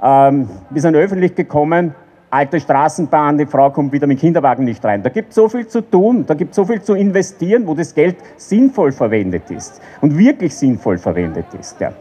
Ähm, 0.01 0.49
wir 0.69 0.81
sind 0.81 0.95
öffentlich 0.95 1.35
gekommen, 1.35 1.93
alte 2.31 2.59
Straßenbahn, 2.59 3.37
die 3.37 3.45
Frau 3.45 3.69
kommt 3.69 3.91
wieder 3.91 4.07
mit 4.07 4.17
dem 4.17 4.21
Kinderwagen 4.21 4.65
nicht 4.65 4.83
rein. 4.83 5.03
Da 5.03 5.09
gibt 5.09 5.29
es 5.29 5.35
so 5.35 5.49
viel 5.49 5.67
zu 5.67 5.81
tun, 5.81 6.25
da 6.25 6.33
gibt 6.33 6.51
es 6.51 6.55
so 6.55 6.65
viel 6.65 6.81
zu 6.81 6.95
investieren, 6.95 7.67
wo 7.67 7.75
das 7.75 7.93
Geld 7.93 8.15
sinnvoll 8.37 8.91
verwendet 8.91 9.51
ist 9.51 9.81
und 9.99 10.17
wirklich 10.17 10.55
sinnvoll 10.55 10.97
verwendet 10.97 11.45
ist. 11.59 11.79
Ja. 11.79 11.91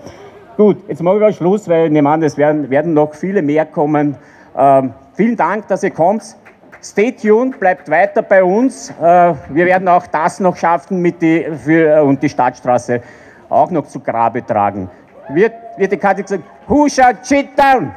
Gut, 0.56 0.78
jetzt 0.88 1.02
machen 1.02 1.20
wir 1.20 1.32
Schluss, 1.32 1.68
weil 1.68 1.86
ich 1.86 1.92
nehme 1.92 2.08
an, 2.08 2.22
es 2.22 2.36
werden, 2.38 2.70
werden 2.70 2.94
noch 2.94 3.14
viele 3.14 3.42
mehr 3.42 3.66
kommen. 3.66 4.16
Ähm, 4.56 4.92
vielen 5.14 5.36
Dank, 5.36 5.68
dass 5.68 5.82
ihr 5.82 5.90
kommt. 5.90 6.36
Stay 6.82 7.12
tuned, 7.12 7.60
bleibt 7.60 7.90
weiter 7.90 8.22
bei 8.22 8.42
uns. 8.42 8.90
Äh, 8.90 9.34
wir 9.50 9.66
werden 9.66 9.88
auch 9.88 10.06
das 10.06 10.40
noch 10.40 10.56
schaffen 10.56 11.02
mit 11.02 11.20
die, 11.20 11.44
für, 11.64 12.02
und 12.04 12.22
die 12.22 12.28
Stadtstraße 12.28 13.02
auch 13.48 13.70
noch 13.70 13.86
zu 13.86 14.00
Grabe 14.00 14.46
tragen 14.46 14.88
wird, 15.34 15.52
wird 15.76 15.92
die 15.92 15.96
Karte 15.96 16.22
gesagt, 16.22 16.42
who 16.66 16.88
shall 16.88 17.14
cheat 17.22 17.48
down? 17.58 17.92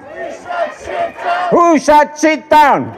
Who 1.54 1.78
shall 1.78 2.10
cheat 2.20 2.50
down? 2.50 2.92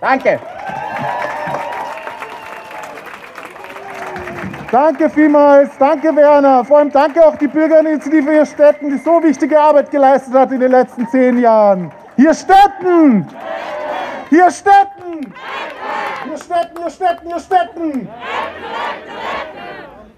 Danke. 0.00 0.40
Danke 4.72 5.08
vielmals, 5.08 5.78
danke 5.78 6.16
Werner. 6.16 6.64
Vor 6.64 6.78
allem 6.78 6.90
danke 6.90 7.24
auch 7.24 7.36
die 7.36 7.46
Bürgerinitiative 7.46 8.32
hier 8.32 8.46
Städten, 8.46 8.90
die 8.90 8.98
so 8.98 9.22
wichtige 9.22 9.60
Arbeit 9.60 9.92
geleistet 9.92 10.34
hat 10.34 10.50
in 10.50 10.58
den 10.58 10.72
letzten 10.72 11.06
zehn 11.08 11.38
Jahren. 11.38 11.92
Hier 12.16 12.34
Städten! 12.34 13.28
Hier 14.28 14.50
Städten! 14.50 15.32
Hier 16.24 16.36
Städten, 16.36 16.78
hier 16.78 16.90
Städten, 16.90 17.26
hier 17.28 17.38
Städten! 17.38 18.08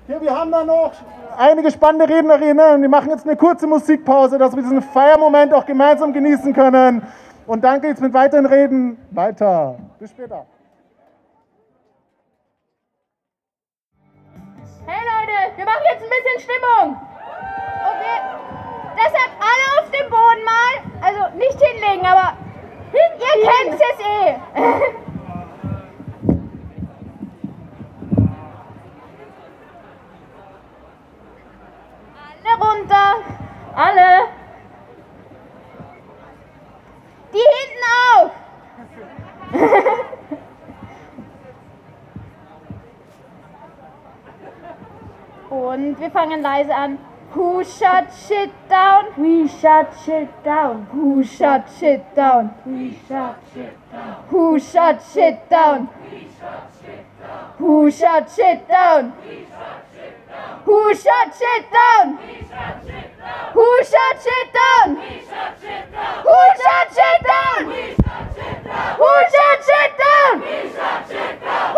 Hier, 0.07 0.21
wir 0.23 0.35
haben 0.35 0.51
da 0.51 0.65
noch 0.65 0.93
einige 1.39 1.71
spannende 1.71 2.09
Rednerinnen. 2.09 2.83
Wir 2.83 2.89
machen 2.89 3.11
jetzt 3.11 3.27
eine 3.27 3.37
kurze 3.37 3.67
Musikpause, 3.67 4.39
dass 4.39 4.55
wir 4.55 4.63
diesen 4.63 4.83
Feiermoment 4.83 5.55
auch 5.55 5.65
gemeinsam 5.65 6.13
genießen 6.13 6.53
können. 6.53 7.03
Und 7.47 7.65
danke 7.65 7.87
jetzt 7.87 8.03
mit 8.03 8.13
weiteren 8.13 8.47
Reden 8.47 8.99
weiter. 9.11 9.79
Bis 9.99 10.11
später. 10.11 10.45
Hey 14.87 15.01
Leute, 15.01 15.57
wir 15.57 15.65
machen 15.65 15.83
jetzt 15.93 16.03
ein 16.03 16.11
bisschen 16.11 16.41
Stimmung. 16.41 16.97
Okay. 17.83 18.19
Deshalb 18.97 19.31
alle 19.39 19.81
auf 19.81 19.91
den 19.91 20.11
Boden 20.11 20.45
mal. 20.45 20.75
Also 21.01 21.37
nicht 21.37 21.59
hinlegen, 21.61 22.05
aber 22.05 22.37
ihr 22.93 23.09
kennt 23.19 23.81
es 23.81 24.01
eh. 24.05 24.99
runter 32.61 33.25
Alle. 33.75 34.29
Die 37.33 37.39
hinten 37.39 37.85
auch. 38.15 38.31
Und 45.51 46.01
wir 46.01 46.11
fangen 46.11 46.43
leise 46.43 46.75
an. 46.75 46.99
Who 47.35 47.63
shut 47.63 48.07
shit 48.27 48.51
down? 48.69 49.05
We 49.17 49.49
shut 49.49 49.89
shit 50.05 50.29
down. 50.45 50.87
Who 50.93 51.23
shut 51.23 51.65
shit 51.79 52.03
down? 52.17 52.55
We 52.65 52.99
shut 53.07 53.37
shit 53.53 53.75
down. 53.93 54.17
Who 54.31 54.59
shut 54.59 55.03
shit 55.13 55.39
down? 55.51 55.89
We 56.11 56.27
shut 56.39 56.69
shit 56.81 57.05
down. 57.21 57.53
Who 57.59 57.91
shut 57.91 58.31
shit 58.35 58.69
down? 58.69 59.13
We 59.23 59.45
shut 59.47 59.47
shit 59.47 59.49
down. 59.49 59.88
Who 60.65 60.95
shut 60.95 61.35
shit 61.39 61.65
down? 61.73 62.19
Who 63.55 63.71
shut 63.85 64.17
shit 64.23 64.53
down? 64.53 64.97
Who 64.97 65.29
shut 65.33 65.57
shit 65.65 65.91
down? 65.93 66.07
Who 66.29 66.41
shut 66.61 66.89
shit 66.95 67.21
down? 67.25 67.63
Who 68.99 69.13
shut 69.33 69.59
shit 69.67 69.93
down? 69.99 70.35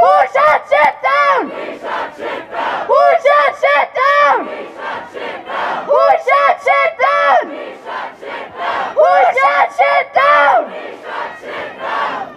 Who 0.01 0.13
shut 0.35 0.63
shit 0.69 0.95
down? 1.07 1.51
Who 5.87 6.05
shut 6.25 6.57
shit 6.61 6.95
down? 7.01 7.41
Who 8.97 9.13
shut 9.43 9.69
shit 9.77 10.07
down? 10.15 10.71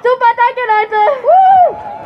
Super, 0.03 0.31
danke 0.37 0.63
Leute. 0.69 1.03
Woo! 1.25 2.02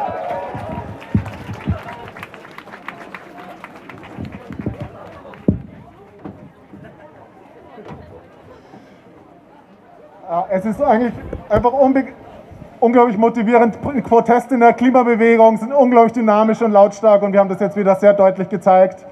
Es 10.50 10.66
ist 10.66 10.82
eigentlich 10.82 11.14
einfach 11.48 11.72
unglaublich 12.80 13.18
motivierend. 13.18 13.78
Proteste 14.04 14.56
in 14.56 14.60
der 14.60 14.74
Klimabewegung 14.74 15.58
sind 15.58 15.72
unglaublich 15.74 16.14
dynamisch 16.14 16.62
und 16.62 16.72
lautstark 16.72 17.22
und 17.22 17.32
wir 17.32 17.40
haben 17.40 17.50
das 17.50 17.60
jetzt 17.62 17.78
wieder 17.78 17.96
sehr 17.96 18.14
deutlich 18.14 18.50
gezeigt. 18.50 19.06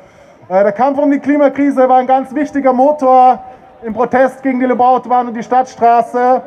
Äh, 0.49 0.63
Der 0.63 0.71
Kampf 0.73 0.97
um 0.97 1.09
die 1.09 1.19
Klimakrise 1.19 1.87
war 1.87 1.97
ein 1.99 2.07
ganz 2.07 2.35
wichtiger 2.35 2.73
Motor 2.73 3.39
im 3.83 3.93
Protest 3.93 4.43
gegen 4.43 4.59
die 4.59 4.65
Lobau-Autobahn 4.65 5.27
und 5.27 5.35
die 5.35 5.43
Stadtstraße. 5.43 6.41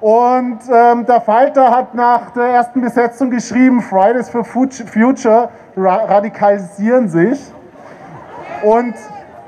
Und 0.00 0.58
ähm, 0.70 1.06
der 1.06 1.20
Falter 1.22 1.70
hat 1.70 1.94
nach 1.94 2.30
der 2.32 2.44
ersten 2.44 2.82
Besetzung 2.82 3.30
geschrieben, 3.30 3.80
Fridays 3.80 4.28
for 4.28 4.44
Fut- 4.44 4.84
Future 4.86 5.48
ra 5.76 5.94
radikalisieren 6.04 7.08
sich. 7.08 7.40
Und 8.62 8.94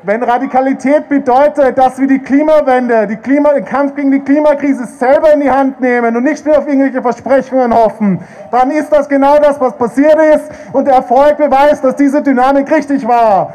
wenn 0.07 0.23
Radikalität 0.23 1.09
bedeutet, 1.09 1.77
dass 1.77 1.99
wir 1.99 2.07
die 2.07 2.21
Klimawende, 2.21 3.09
die 3.09 3.17
Klima, 3.17 3.53
den 3.55 3.65
Kampf 3.65 3.97
gegen 3.97 4.13
die 4.13 4.21
Klimakrise 4.21 4.87
selber 4.87 5.33
in 5.33 5.41
die 5.41 5.51
Hand 5.51 5.81
nehmen 5.81 6.15
und 6.15 6.23
nicht 6.23 6.47
mehr 6.47 6.59
auf 6.59 6.69
irgendwelche 6.69 7.03
Versprechungen 7.03 7.75
hoffen, 7.75 8.21
dann 8.53 8.71
ist 8.71 8.89
das 8.91 9.09
genau 9.09 9.37
das, 9.39 9.61
was 9.61 9.77
passiert 9.77 10.15
ist. 10.33 10.49
Und 10.73 10.85
der 10.85 10.95
Erfolg 10.95 11.37
beweist, 11.39 11.83
dass 11.83 11.97
diese 11.97 12.23
Dynamik 12.23 12.71
richtig 12.71 13.07
war. 13.07 13.53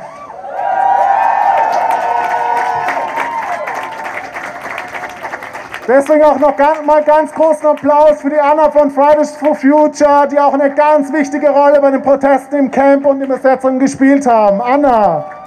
Deswegen 5.88 6.24
auch 6.24 6.38
noch 6.38 6.58
ganz, 6.58 6.82
mal 6.86 7.02
ganz 7.02 7.32
großen 7.32 7.66
Applaus 7.66 8.22
für 8.22 8.30
die 8.30 8.40
Anna 8.40 8.70
von 8.72 8.92
Fridays 8.92 9.38
for 9.38 9.56
Future, 9.56 10.28
die 10.30 10.38
auch 10.38 10.54
eine 10.54 10.70
ganz 10.72 11.14
wichtige 11.14 11.50
Rolle 11.50 11.80
bei 11.80 11.92
den 11.92 12.02
Protesten 12.02 12.56
im 12.56 12.72
Camp 12.72 13.06
und 13.06 13.22
in 13.22 13.30
Besetzungen 13.30 13.80
gespielt 13.80 14.28
haben. 14.28 14.62
Anna. 14.62 15.40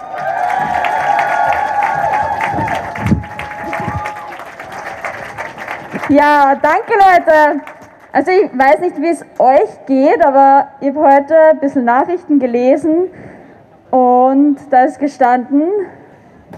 Ja, 6.11 6.55
danke 6.61 6.93
Leute. 6.93 7.63
Also 8.13 8.31
ich 8.31 8.51
weiß 8.57 8.81
nicht, 8.81 9.01
wie 9.01 9.09
es 9.09 9.25
euch 9.39 9.87
geht, 9.87 10.23
aber 10.25 10.69
ich 10.81 10.89
habe 10.89 11.01
heute 11.01 11.35
ein 11.53 11.61
bisschen 11.61 11.87
Nachrichten 11.87 12.39
gelesen 12.39 13.11
und 13.91 14.59
da 14.71 14.85
ist 14.85 14.99
gestanden, 14.99 15.67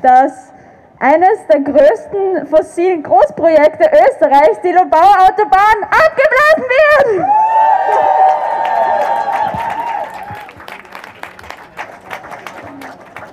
dass 0.03 0.53
eines 0.99 1.47
der 1.49 1.61
größten 1.61 2.47
fossilen 2.49 3.05
Großprojekte 3.05 3.89
Österreichs, 4.09 4.61
die 4.65 4.73
Lobauer 4.73 5.15
Autobahn, 5.29 5.85
abgeblasen 5.85 6.65
wird. 6.65 7.27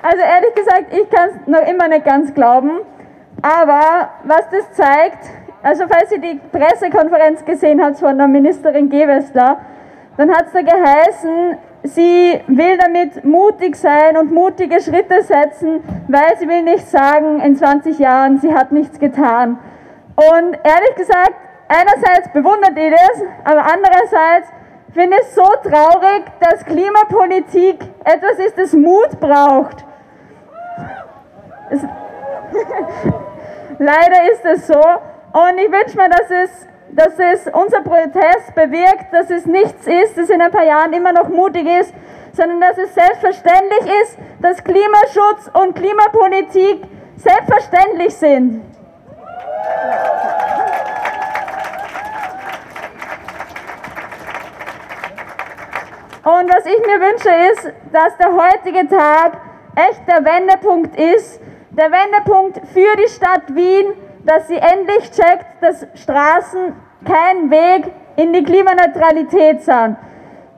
Also 0.03 0.21
ehrlich 0.21 0.53
gesagt, 0.53 0.93
ich 0.93 1.09
kann 1.09 1.29
es 1.29 1.47
noch 1.47 1.67
immer 1.67 1.87
nicht 1.87 2.05
ganz 2.05 2.31
glauben. 2.35 2.81
Aber 3.41 4.09
was 4.25 4.49
das 4.51 4.71
zeigt, 4.73 5.42
also 5.63 5.85
falls 5.87 6.11
ihr 6.11 6.19
die 6.19 6.39
Pressekonferenz 6.51 7.45
gesehen 7.45 7.81
habt 7.81 7.97
von 7.97 8.17
der 8.17 8.27
Ministerin 8.27 8.89
Gewessler, 8.89 9.61
dann 10.17 10.29
hat 10.29 10.47
es 10.47 10.51
da 10.51 10.61
geheißen, 10.61 11.57
sie 11.83 12.41
will 12.47 12.77
damit 12.77 13.23
mutig 13.23 13.77
sein 13.77 14.17
und 14.17 14.31
mutige 14.31 14.81
Schritte 14.81 15.23
setzen, 15.23 15.81
weil 16.09 16.37
sie 16.37 16.49
will 16.49 16.63
nicht 16.63 16.87
sagen, 16.89 17.39
in 17.39 17.55
20 17.55 17.97
Jahren, 17.97 18.39
sie 18.39 18.53
hat 18.53 18.73
nichts 18.73 18.99
getan. 18.99 19.57
Und 20.15 20.59
ehrlich 20.63 20.95
gesagt, 20.97 21.33
einerseits 21.69 22.29
bewundert 22.33 22.77
ihr 22.77 22.91
das, 22.91 23.21
aber 23.45 23.63
andererseits 23.65 24.49
finde 24.93 25.15
ich 25.15 25.23
es 25.23 25.33
so 25.33 25.45
traurig, 25.63 26.23
dass 26.41 26.65
Klimapolitik 26.65 27.79
etwas 28.03 28.37
ist, 28.45 28.57
das 28.57 28.73
Mut 28.73 29.17
braucht. 29.19 29.85
Leider 33.79 34.31
ist 34.31 34.45
es 34.45 34.67
so. 34.67 34.81
Und 35.33 35.57
ich 35.57 35.71
wünsche 35.71 35.97
mir, 35.97 36.09
dass 36.09 36.29
es, 36.29 36.67
dass 36.91 37.17
es 37.17 37.51
unser 37.51 37.81
Protest 37.81 38.53
bewirkt, 38.53 39.11
dass 39.11 39.31
es 39.31 39.47
nichts 39.47 39.87
ist, 39.87 40.15
das 40.15 40.29
in 40.29 40.39
ein 40.39 40.51
paar 40.51 40.63
Jahren 40.63 40.93
immer 40.93 41.11
noch 41.11 41.27
mutig 41.27 41.67
ist, 41.67 41.91
sondern 42.33 42.61
dass 42.61 42.77
es 42.77 42.93
selbstverständlich 42.93 44.01
ist, 44.03 44.17
dass 44.39 44.63
Klimaschutz 44.63 45.49
und 45.53 45.75
Klimapolitik 45.75 46.83
selbstverständlich 47.17 48.15
sind. 48.15 48.61
Und 56.23 56.49
was 56.53 56.65
ich 56.67 56.79
mir 56.85 57.01
wünsche 57.01 57.29
ist, 57.51 57.73
dass 57.91 58.15
der 58.17 58.31
heutige 58.33 58.87
Tag 58.87 59.41
echt 59.75 60.07
der 60.07 60.23
Wendepunkt 60.23 60.95
ist, 60.95 61.41
der 61.71 61.91
Wendepunkt 61.91 62.61
für 62.71 62.95
die 62.97 63.09
Stadt 63.09 63.55
Wien, 63.55 63.93
dass 64.23 64.47
sie 64.47 64.57
endlich 64.57 65.11
checkt, 65.11 65.45
dass 65.61 65.85
Straßen 65.95 66.73
kein 67.05 67.51
Weg 67.51 67.91
in 68.15 68.33
die 68.33 68.43
Klimaneutralität 68.43 69.61
sind. 69.63 69.97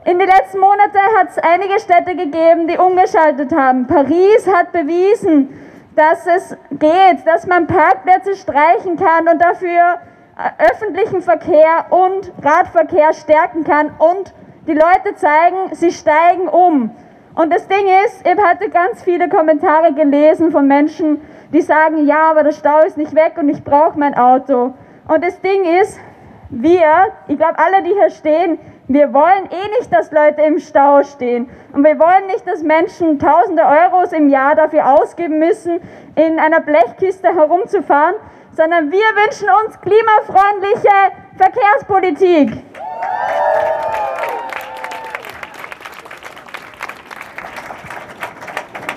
In 0.04 0.18
den 0.20 0.28
letzten 0.28 0.60
Monaten 0.60 0.98
hat 1.18 1.30
es 1.30 1.38
einige 1.38 1.80
Städte 1.80 2.14
gegeben, 2.14 2.68
die 2.68 2.78
umgeschaltet 2.78 3.52
haben. 3.52 3.86
Paris 3.88 4.46
hat 4.46 4.70
bewiesen, 4.70 5.48
dass 5.96 6.26
es 6.26 6.56
geht, 6.70 7.26
dass 7.26 7.46
man 7.46 7.66
Parkplätze 7.66 8.36
streichen 8.36 8.96
kann 8.96 9.26
und 9.26 9.42
dafür 9.42 9.98
äh, 10.38 10.70
öffentlichen 10.70 11.22
Verkehr 11.22 11.86
und 11.90 12.30
Radverkehr 12.40 13.14
stärken 13.14 13.64
kann 13.64 13.90
und 13.98 14.32
die 14.68 14.74
Leute 14.74 15.14
zeigen, 15.16 15.74
sie 15.74 15.90
steigen 15.90 16.48
um. 16.48 16.90
Und 17.36 17.52
das 17.52 17.68
Ding 17.68 17.86
ist, 18.06 18.26
ich 18.26 18.30
heute 18.30 18.70
ganz 18.70 19.02
viele 19.02 19.28
Kommentare 19.28 19.92
gelesen 19.92 20.50
von 20.50 20.66
Menschen, 20.66 21.20
die 21.52 21.60
sagen, 21.60 22.06
ja, 22.06 22.30
aber 22.30 22.44
der 22.44 22.52
Stau 22.52 22.80
ist 22.80 22.96
nicht 22.96 23.14
weg 23.14 23.34
und 23.36 23.50
ich 23.50 23.62
brauche 23.62 23.98
mein 23.98 24.16
Auto. 24.16 24.72
Und 25.06 25.22
das 25.22 25.38
Ding 25.42 25.64
ist, 25.82 26.00
wir, 26.48 27.12
ich 27.28 27.36
glaube 27.36 27.58
alle, 27.58 27.82
die 27.82 27.92
hier 27.92 28.08
stehen, 28.08 28.58
wir 28.88 29.12
wollen 29.12 29.50
eh 29.50 29.68
nicht, 29.78 29.92
dass 29.92 30.10
Leute 30.12 30.40
im 30.42 30.58
Stau 30.58 31.02
stehen. 31.02 31.50
Und 31.74 31.84
wir 31.84 31.98
wollen 31.98 32.26
nicht, 32.28 32.46
dass 32.46 32.62
Menschen 32.62 33.18
tausende 33.18 33.64
Euros 33.64 34.12
im 34.12 34.30
Jahr 34.30 34.54
dafür 34.54 34.94
ausgeben 34.94 35.38
müssen, 35.38 35.80
in 36.14 36.38
einer 36.38 36.60
Blechkiste 36.60 37.34
herumzufahren, 37.34 38.14
sondern 38.52 38.90
wir 38.90 38.98
wünschen 38.98 39.48
uns 39.66 39.78
klimafreundliche 39.82 41.12
Verkehrspolitik. 41.36 42.62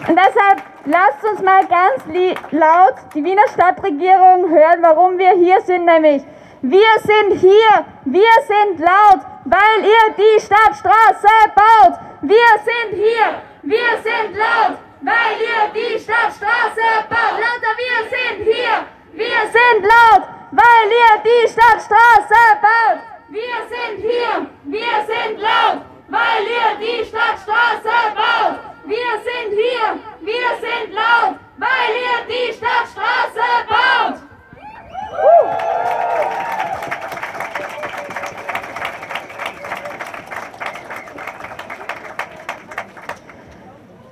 Und 0.09 0.15
deshalb 0.15 0.63
lasst 0.85 1.23
uns 1.23 1.39
mal 1.43 1.67
ganz 1.67 2.01
laut 2.49 2.95
die 3.13 3.23
Wiener 3.23 3.47
Stadtregierung 3.53 4.49
hören, 4.49 4.81
warum 4.81 5.19
wir 5.19 5.33
hier 5.33 5.61
sind, 5.61 5.85
nämlich 5.85 6.23
wir 6.63 6.93
sind 7.03 7.39
hier, 7.39 7.85
wir 8.05 8.33
sind 8.47 8.79
laut, 8.79 9.21
weil 9.45 9.85
ihr 9.85 10.15
die 10.17 10.41
Stadtstraße 10.41 11.27
baut. 11.53 11.99
Wir 12.23 12.51
sind 12.65 12.97
hier, 12.97 13.43
wir 13.61 14.01
sind 14.01 14.35
laut, 14.35 14.79
weil 15.01 15.35
ihr 15.45 15.69
die 15.75 15.99
Stadtstraße 15.99 17.05
baut. 17.07 17.37
Lauter, 17.37 17.73
wir 17.77 17.99
sind 18.09 18.45
hier, 18.45 18.85
wir 19.13 19.41
sind 19.53 19.85
laut, 19.85 20.23
weil 20.51 20.89
ihr 20.89 21.21
die 21.23 21.47
Stadtstraße 21.47 22.41
baut. 22.63 22.99
Wir 23.29 23.59
sind 23.69 24.01
hier, 24.01 24.47
wir 24.63 25.05
sind 25.05 25.39
laut, 25.39 25.85
weil 26.07 26.43
ihr 26.49 26.79
die 26.81 27.05
Stadtstraße 27.05 28.15
baut. 28.15 28.68
Wir 28.89 28.97
sind 28.97 29.51
hier, 29.53 29.99
wir 30.21 30.49
sind 30.61 30.95
laut, 30.95 31.35
weil 31.57 31.93
ihr 31.93 32.25
die 32.27 32.51
Stadtstraße 32.53 33.45
baut. 33.69 34.19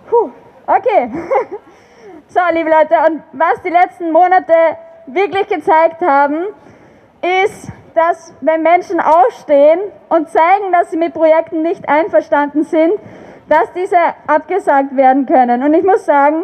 Puh, 0.08 0.32
okay. 0.68 1.12
So, 2.30 2.42
liebe 2.52 2.70
Leute, 2.70 2.94
und 3.10 3.24
was 3.32 3.62
die 3.64 3.70
letzten 3.70 4.12
Monate 4.12 4.54
wirklich 5.08 5.48
gezeigt 5.48 6.02
haben, 6.02 6.46
ist, 7.44 7.72
dass 7.96 8.36
wenn 8.42 8.62
Menschen 8.62 9.00
aufstehen 9.00 9.80
und 10.10 10.30
zeigen, 10.30 10.72
dass 10.72 10.92
sie 10.92 10.98
mit 10.98 11.14
Projekten 11.14 11.64
nicht 11.64 11.90
einverstanden 11.90 12.64
sind, 12.64 13.00
dass 13.50 13.72
diese 13.74 13.98
abgesagt 14.28 14.96
werden 14.96 15.26
können. 15.26 15.64
Und 15.64 15.74
ich 15.74 15.84
muss 15.84 16.06
sagen, 16.06 16.44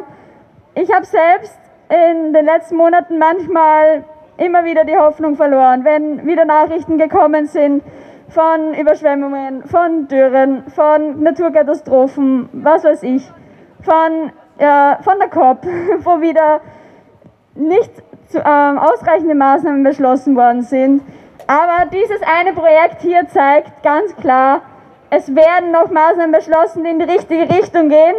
ich 0.76 0.92
habe 0.92 1.06
selbst 1.06 1.60
in 1.90 2.34
den 2.34 2.46
letzten 2.46 2.78
Monaten 2.78 3.18
manchmal 3.18 4.04
immer 4.38 4.66
wieder 4.66 4.84
die 4.86 4.98
Hoffnung 4.98 5.36
verloren, 5.36 5.84
wenn 5.84 6.26
wieder 6.26 6.46
Nachrichten 6.46 6.98
gekommen 6.98 7.46
sind 7.46 7.84
von 8.30 8.74
Überschwemmungen, 8.74 9.64
von 9.64 10.08
Dürren, 10.08 10.64
von 10.70 11.22
Naturkatastrophen, 11.22 12.50
was 12.54 12.84
weiß 12.84 13.04
ich, 13.04 13.30
von, 13.82 14.32
äh, 14.58 15.04
von 15.04 15.20
der 15.20 15.30
COP, 15.30 15.66
wo 16.00 16.22
wieder 16.22 16.62
nicht 17.54 17.92
zu, 18.30 18.40
ähm, 18.40 18.80
ausreichende 18.80 19.36
Maßnahmen 19.36 19.84
beschlossen 19.84 20.36
worden 20.36 20.64
sind. 20.64 21.04
Aber 21.46 21.90
dieses 21.92 22.22
eine 22.24 22.54
Projekt 22.54 23.02
hier 23.02 23.28
zeigt 23.28 23.84
ganz 23.84 24.16
klar, 24.16 24.62
es 25.16 25.36
werden 25.36 25.70
noch 25.72 25.92
Maßnahmen 25.92 26.32
beschlossen, 26.32 26.84
die 26.84 26.90
in 26.90 26.98
die 26.98 27.06
richtige 27.06 27.48
Richtung 27.48 27.90
gehen. 27.90 28.16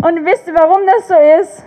Und 0.00 0.24
wisst 0.24 0.46
ihr, 0.46 0.54
warum 0.54 0.82
das 0.86 1.08
so 1.08 1.14
ist? 1.40 1.64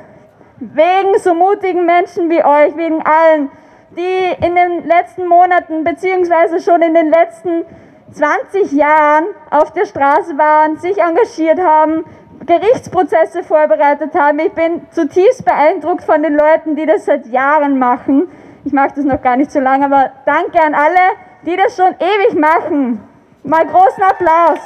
Wegen 0.57 1.19
so 1.19 1.33
mutigen 1.33 1.85
Menschen 1.85 2.29
wie 2.29 2.43
euch, 2.43 2.77
wegen 2.77 3.01
allen, 3.05 3.51
die 3.91 4.45
in 4.45 4.55
den 4.55 4.87
letzten 4.87 5.27
Monaten 5.27 5.83
beziehungsweise 5.83 6.61
schon 6.61 6.81
in 6.81 6.93
den 6.93 7.09
letzten 7.09 7.65
20 8.13 8.71
Jahren 8.71 9.25
auf 9.51 9.73
der 9.73 9.85
Straße 9.85 10.37
waren, 10.37 10.77
sich 10.77 10.97
engagiert 10.97 11.59
haben, 11.59 12.05
Gerichtsprozesse 12.45 13.43
vorbereitet 13.43 14.15
haben. 14.15 14.39
Ich 14.39 14.53
bin 14.53 14.87
zutiefst 14.91 15.43
beeindruckt 15.43 16.05
von 16.05 16.23
den 16.23 16.37
Leuten, 16.37 16.77
die 16.77 16.85
das 16.85 17.03
seit 17.03 17.25
Jahren 17.27 17.79
machen. 17.79 18.29
Ich 18.63 18.71
mache 18.71 18.93
das 18.95 19.03
noch 19.03 19.21
gar 19.21 19.35
nicht 19.35 19.51
so 19.51 19.59
lange, 19.59 19.85
aber 19.85 20.11
danke 20.25 20.61
an 20.63 20.73
alle, 20.73 21.17
die 21.45 21.57
das 21.57 21.75
schon 21.75 21.93
ewig 21.99 22.39
machen. 22.39 23.14
Mal 23.45 23.63
großen 23.67 24.01
Applaus. 24.01 24.59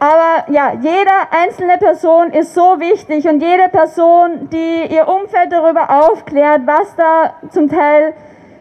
Aber 0.00 0.50
ja, 0.50 0.72
jede 0.80 1.10
einzelne 1.30 1.78
Person 1.78 2.32
ist 2.32 2.52
so 2.52 2.80
wichtig 2.80 3.28
und 3.28 3.40
jede 3.40 3.68
Person, 3.68 4.48
die 4.50 4.92
ihr 4.92 5.06
Umfeld 5.06 5.52
darüber 5.52 5.88
aufklärt, 5.90 6.62
was 6.64 6.96
da 6.96 7.34
zum 7.50 7.68
Teil 7.68 8.14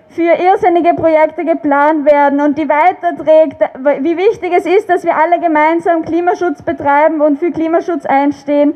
für 0.09 0.33
irrsinnige 0.33 0.93
Projekte 0.93 1.43
geplant 1.43 2.05
werden 2.05 2.39
und 2.39 2.55
die 2.57 2.69
weiterträgt, 2.69 3.61
wie 4.01 4.17
wichtig 4.17 4.53
es 4.55 4.67
ist, 4.67 4.89
dass 4.89 5.03
wir 5.03 5.15
alle 5.15 5.39
gemeinsam 5.39 6.03
Klimaschutz 6.03 6.61
betreiben 6.61 7.19
und 7.21 7.39
für 7.39 7.51
Klimaschutz 7.51 8.05
einstehen. 8.05 8.75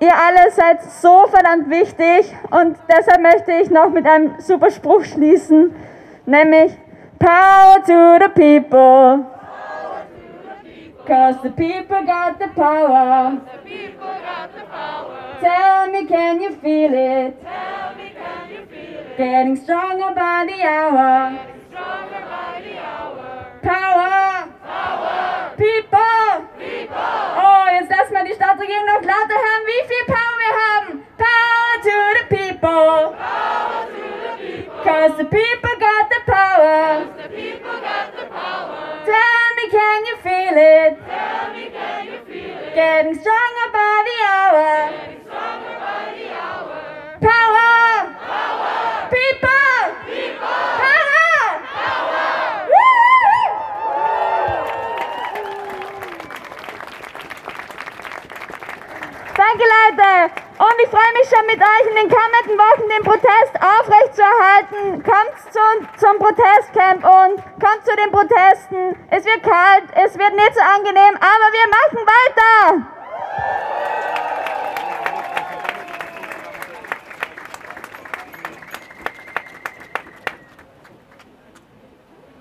Ihr 0.00 0.12
alle 0.14 0.50
seid 0.50 0.82
so 0.82 1.26
verdammt 1.26 1.68
wichtig 1.68 2.34
und 2.50 2.76
deshalb 2.88 3.20
möchte 3.20 3.52
ich 3.52 3.70
noch 3.70 3.90
mit 3.90 4.06
einem 4.06 4.40
super 4.40 4.70
Spruch 4.70 5.04
schließen, 5.04 5.74
nämlich 6.24 6.72
Power 7.18 7.82
to 7.84 8.18
the 8.18 8.30
people. 8.30 9.26
Cause 11.06 11.36
the 11.42 11.50
people 11.50 12.02
got 12.06 12.38
the 12.38 12.48
power. 12.54 13.42
The 13.52 13.68
people 13.68 14.06
got 14.24 14.54
the 14.54 14.64
power. 14.70 15.36
Tell 15.42 15.90
me, 15.92 16.06
can 16.06 16.40
you 16.40 16.50
feel 16.62 16.94
it? 16.94 17.42
Tell 17.42 17.94
me, 17.96 18.12
can 18.16 18.50
you 18.50 18.64
feel 18.70 19.00
it? 19.00 19.16
Getting 19.18 19.56
stronger 19.56 20.14
by 20.14 20.46
the 20.46 20.62
hour. 20.62 21.36
Getting 21.36 21.60
stronger 21.68 22.24
by 22.26 22.62
the 22.64 22.78
hour. 22.78 23.19
Power! 23.62 24.48
Power! 24.64 25.54
People! 25.56 26.48
People! 26.58 26.96
Oh, 27.36 27.66
jetzt 27.70 27.90
lassen 27.90 28.12
wir 28.14 28.24
die 28.24 28.34
Stadtregierung 28.34 28.86
noch 28.86 29.02
lauter 29.02 29.36
hören, 29.36 29.64
wie 29.66 29.82
viel 29.86 30.04
Power 30.06 30.36
wir 30.44 30.54
haben. 30.64 31.06
Power 31.18 31.72
to 31.82 31.96
the 32.18 32.24
people. 32.36 33.14
Power 33.16 33.86
to 33.86 34.02
the 34.24 34.32
people. 34.40 34.82
Cause 34.82 35.12
the 35.18 35.24
people 35.24 35.74
got 35.78 36.08
the 36.08 36.20
power. 36.26 37.06
The 37.16 37.28
people 37.28 37.76
got 37.80 38.16
the 38.16 38.26
power. 38.32 39.04
Tell 39.04 39.48
me, 39.56 39.64
can 39.70 40.04
you 40.06 40.16
feel 40.22 40.56
it? 40.56 40.96
Tell 41.06 41.52
me, 41.52 41.70
can 41.70 42.06
you 42.06 42.18
feel 42.24 42.56
it? 42.56 42.74
Getting 42.74 43.14
stronger 43.20 43.68
by 43.72 44.04
the 44.08 44.16
hour. 44.24 44.90
Getting 44.90 45.20
stronger 45.24 45.76
by 45.84 46.14
the 46.16 46.32
hour. 46.32 46.76
Power! 47.20 48.08
Power! 48.24 49.08
People! 49.10 49.80
People! 50.08 50.48
Power! 50.80 51.09
Danke 59.40 59.64
Leute! 59.64 60.34
Und 60.58 60.76
ich 60.84 60.90
freue 60.90 61.12
mich 61.14 61.26
schon 61.30 61.46
mit 61.46 61.56
euch 61.56 61.86
in 61.88 61.96
den 61.96 62.10
kommenden 62.10 62.58
Wochen 62.58 62.86
den 62.90 63.02
Protest 63.02 63.54
aufrechtzuerhalten. 63.56 65.02
Kommt 65.02 65.34
zu, 65.50 65.60
zum 65.96 66.18
Protestcamp 66.18 67.02
und 67.02 67.42
kommt 67.58 67.86
zu 67.86 67.96
den 67.96 68.10
Protesten. 68.10 68.94
Es 69.08 69.24
wird 69.24 69.42
kalt, 69.42 69.84
es 69.94 70.18
wird 70.18 70.34
nicht 70.34 70.54
so 70.54 70.60
angenehm, 70.60 71.16
aber 71.16 71.48
wir 71.56 71.68
machen 71.72 72.06
weiter! 72.06 72.86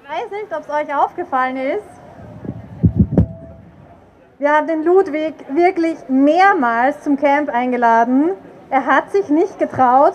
Ich 0.04 0.10
weiß 0.10 0.32
nicht, 0.32 0.54
ob 0.54 0.64
es 0.64 0.70
euch 0.70 0.94
aufgefallen 0.94 1.56
ist. 1.56 1.99
Wir 4.40 4.54
haben 4.54 4.68
den 4.68 4.86
Ludwig 4.86 5.34
wirklich 5.50 5.98
mehrmals 6.08 7.02
zum 7.02 7.18
Camp 7.18 7.50
eingeladen. 7.50 8.32
Er 8.70 8.86
hat 8.86 9.12
sich 9.12 9.28
nicht 9.28 9.60
getraut, 9.60 10.14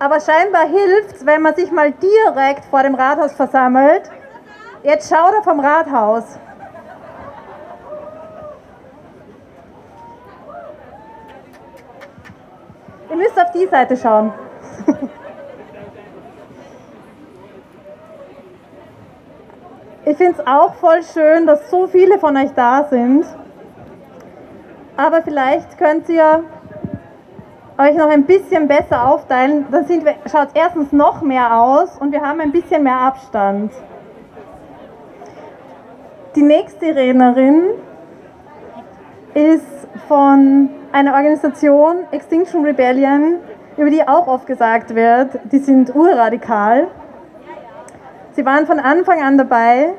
aber 0.00 0.18
scheinbar 0.18 0.66
hilft 0.66 1.14
es, 1.14 1.26
wenn 1.26 1.42
man 1.42 1.54
sich 1.54 1.70
mal 1.70 1.92
direkt 1.92 2.64
vor 2.64 2.82
dem 2.82 2.96
Rathaus 2.96 3.34
versammelt. 3.34 4.10
Jetzt 4.82 5.08
schaut 5.08 5.32
er 5.32 5.44
vom 5.44 5.60
Rathaus. 5.60 6.24
Ihr 13.08 13.16
müsst 13.16 13.40
auf 13.40 13.52
die 13.52 13.68
Seite 13.68 13.96
schauen. 13.96 14.32
Ich 20.16 20.24
finde 20.24 20.40
es 20.40 20.46
auch 20.46 20.72
voll 20.76 21.02
schön, 21.02 21.46
dass 21.46 21.70
so 21.70 21.88
viele 21.88 22.18
von 22.18 22.34
euch 22.38 22.50
da 22.54 22.84
sind. 22.88 23.26
Aber 24.96 25.20
vielleicht 25.20 25.76
könnt 25.76 26.08
ihr 26.08 26.42
euch 27.76 27.94
noch 27.94 28.08
ein 28.08 28.24
bisschen 28.24 28.66
besser 28.66 29.06
aufteilen. 29.06 29.66
Dann 29.70 29.84
schaut 30.24 30.48
es 30.48 30.54
erstens 30.54 30.90
noch 30.92 31.20
mehr 31.20 31.60
aus 31.60 31.98
und 31.98 32.12
wir 32.12 32.22
haben 32.22 32.40
ein 32.40 32.50
bisschen 32.50 32.82
mehr 32.82 32.96
Abstand. 32.96 33.72
Die 36.34 36.42
nächste 36.42 36.96
Rednerin 36.96 37.64
ist 39.34 39.86
von 40.08 40.70
einer 40.92 41.12
Organisation, 41.12 42.04
Extinction 42.10 42.64
Rebellion, 42.64 43.34
über 43.76 43.90
die 43.90 44.08
auch 44.08 44.26
oft 44.28 44.46
gesagt 44.46 44.94
wird, 44.94 45.38
die 45.52 45.58
sind 45.58 45.94
urradikal. 45.94 46.88
Sie 48.32 48.46
waren 48.46 48.64
von 48.64 48.80
Anfang 48.80 49.22
an 49.22 49.36
dabei 49.36 49.92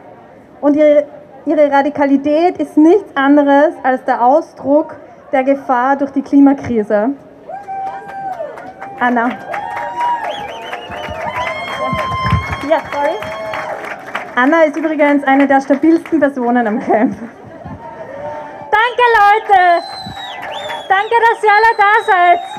und 0.61 0.75
ihre, 0.75 1.05
ihre 1.45 1.71
Radikalität 1.71 2.57
ist 2.57 2.77
nichts 2.77 3.15
anderes 3.15 3.73
als 3.83 4.03
der 4.05 4.23
Ausdruck 4.23 4.95
der 5.31 5.43
Gefahr 5.43 5.95
durch 5.95 6.11
die 6.11 6.21
Klimakrise. 6.21 7.09
Anna. 8.99 9.29
Ja, 12.69 12.81
sorry. 12.91 13.15
Anna 14.35 14.63
ist 14.63 14.77
übrigens 14.77 15.23
eine 15.23 15.47
der 15.47 15.61
stabilsten 15.61 16.19
Personen 16.19 16.67
am 16.67 16.79
Camp. 16.79 17.15
Danke 18.71 19.03
Leute! 19.17 19.83
Danke, 20.87 21.15
dass 21.29 21.43
ihr 21.43 21.51
alle 21.51 21.73
da 21.77 21.91
seid! 22.05 22.56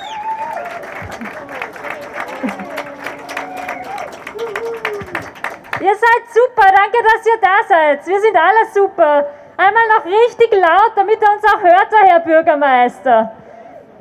Ihr 5.81 5.95
seid 5.95 6.23
super, 6.35 6.67
danke, 6.75 6.99
dass 7.05 7.25
ihr 7.25 7.41
da 7.41 7.57
seid. 7.69 8.07
Wir 8.07 8.21
sind 8.21 8.37
alle 8.37 8.67
super. 8.75 9.27
Einmal 9.57 9.83
noch 9.97 10.05
richtig 10.05 10.53
laut, 10.53 10.93
damit 10.97 11.23
er 11.23 11.33
uns 11.33 11.45
auch 11.45 11.63
hört, 11.63 11.93
der 11.93 12.01
Herr 12.01 12.21
Bürgermeister. 12.21 13.33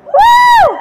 Woo! 0.05 0.78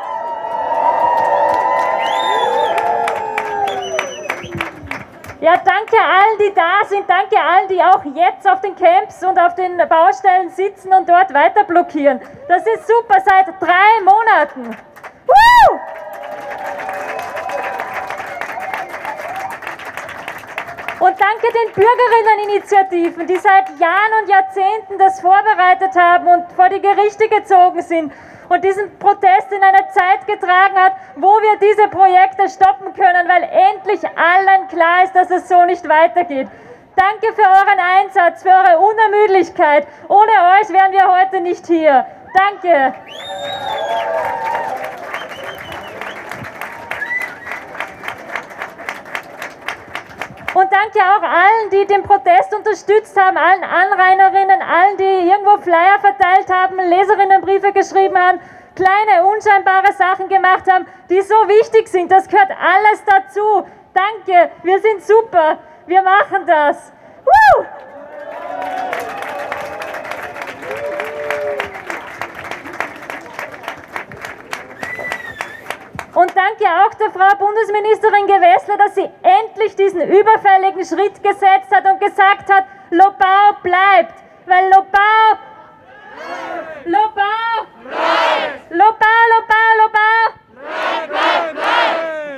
Ja, 5.41 5.55
danke 5.59 5.97
allen, 5.97 6.39
die 6.41 6.55
da 6.55 6.85
sind. 6.87 7.09
Danke 7.09 7.37
allen, 7.39 7.69
die 7.69 7.83
auch 7.83 8.03
jetzt 8.15 8.49
auf 8.49 8.63
den 8.63 8.75
Camps 8.75 9.23
und 9.23 9.39
auf 9.39 9.55
den 9.55 9.77
Baustellen 9.89 10.49
sitzen 10.49 10.95
und 10.95 11.07
dort 11.07 11.33
weiter 11.35 11.65
blockieren. 11.65 12.21
Das 12.49 12.67
ist 12.67 12.87
super, 12.87 13.21
seit 13.23 13.49
drei 13.61 14.01
Monaten. 14.03 14.77
Woo! 15.27 15.81
Und 20.99 21.15
danke 21.21 21.47
den 21.53 21.73
Bürgerinneninitiativen, 21.75 23.27
die 23.27 23.37
seit 23.37 23.69
Jahren 23.79 24.13
und 24.23 24.31
Jahrzehnten 24.31 24.99
das 24.99 25.21
vorbereitet 25.21 25.95
haben 25.95 26.27
und 26.27 26.51
vor 26.53 26.71
die 26.71 26.81
Gerichte 26.81 27.29
gezogen 27.29 27.83
sind 27.83 28.13
und 28.49 28.65
diesen 28.65 28.99
Protest 28.99 29.53
in 29.53 29.63
eine 29.63 29.89
Zeit 29.89 30.27
getragen 30.27 30.75
hat, 30.77 30.93
wo 31.17 31.29
wir 31.29 31.59
diese 31.61 31.89
Projekte 31.89 32.49
stoppen 32.49 32.95
können, 32.95 33.29
weil 33.29 33.43
endlich 33.43 34.01
allen 34.17 34.69
klar 34.69 35.05
ist, 35.05 35.15
dass 35.15 35.31
es 35.31 35.49
so 35.49 35.65
nicht 35.65 35.87
weitergeht. 35.87 36.49
Danke 36.97 37.35
für 37.35 37.43
euren 37.43 37.79
Einsatz, 37.79 38.43
für 38.43 38.49
eure 38.49 38.79
Unermüdlichkeit. 38.79 39.87
Ohne 40.09 40.33
euch 40.59 40.71
wären 40.71 40.93
wir 40.93 41.07
heute 41.07 41.43
nicht 41.43 41.67
hier. 41.67 42.07
Danke. 42.35 42.95
Und 50.57 50.73
danke 50.73 51.01
auch 51.01 51.23
allen, 51.23 51.69
die 51.71 51.85
den 51.85 52.03
Protest 52.03 52.55
unterstützt 52.55 53.15
haben, 53.15 53.37
allen 53.37 53.63
Anrainerinnen, 53.63 54.63
allen, 54.63 54.97
die 54.97 55.29
irgendwo 55.29 55.59
Flyer 55.59 55.99
verteilt 56.01 56.51
haben, 56.51 56.79
Leserinnenbriefe 56.79 57.75
geschrieben 57.75 58.17
haben, 58.17 58.41
kleine, 58.75 59.27
unscheinbare 59.27 59.93
Sachen 59.93 60.31
gemacht 60.31 60.65
haben, 60.73 60.87
die 61.11 61.21
so 61.21 61.35
wichtig 61.47 61.89
sind. 61.89 62.11
Das 62.11 62.27
gehört 62.27 62.53
alles 62.53 63.05
dazu. 63.05 63.67
Danke, 63.93 64.51
wir 64.63 64.79
sind 64.81 65.03
super. 65.05 65.59
Wir 65.85 66.01
machen 66.01 66.47
das. 66.47 66.91
Woo! 67.27 67.67
Und 76.17 76.35
danke 76.35 76.65
auch 76.65 76.95
der 76.95 77.11
Frau 77.11 77.37
Bundesministerin 77.37 78.27
Gewessler, 78.27 78.79
dass 78.79 78.95
sie 78.95 79.07
endlich 79.23 79.77
diesen 79.77 80.01
überfälligen 80.01 80.83
Schritt 80.83 81.23
gesetzt 81.23 81.71
hat 81.71 81.85
und 81.85 82.01
gesagt 82.01 82.51
hat, 82.51 82.65
Lobau 82.89 83.53
bleibt. 83.63 84.15
Weil 84.47 84.65
Lobau. 84.65 85.37
Lobau. 86.87 87.67
Lobau, 88.71 89.19
Lobau, 89.35 89.67
Lobau. 89.83 90.33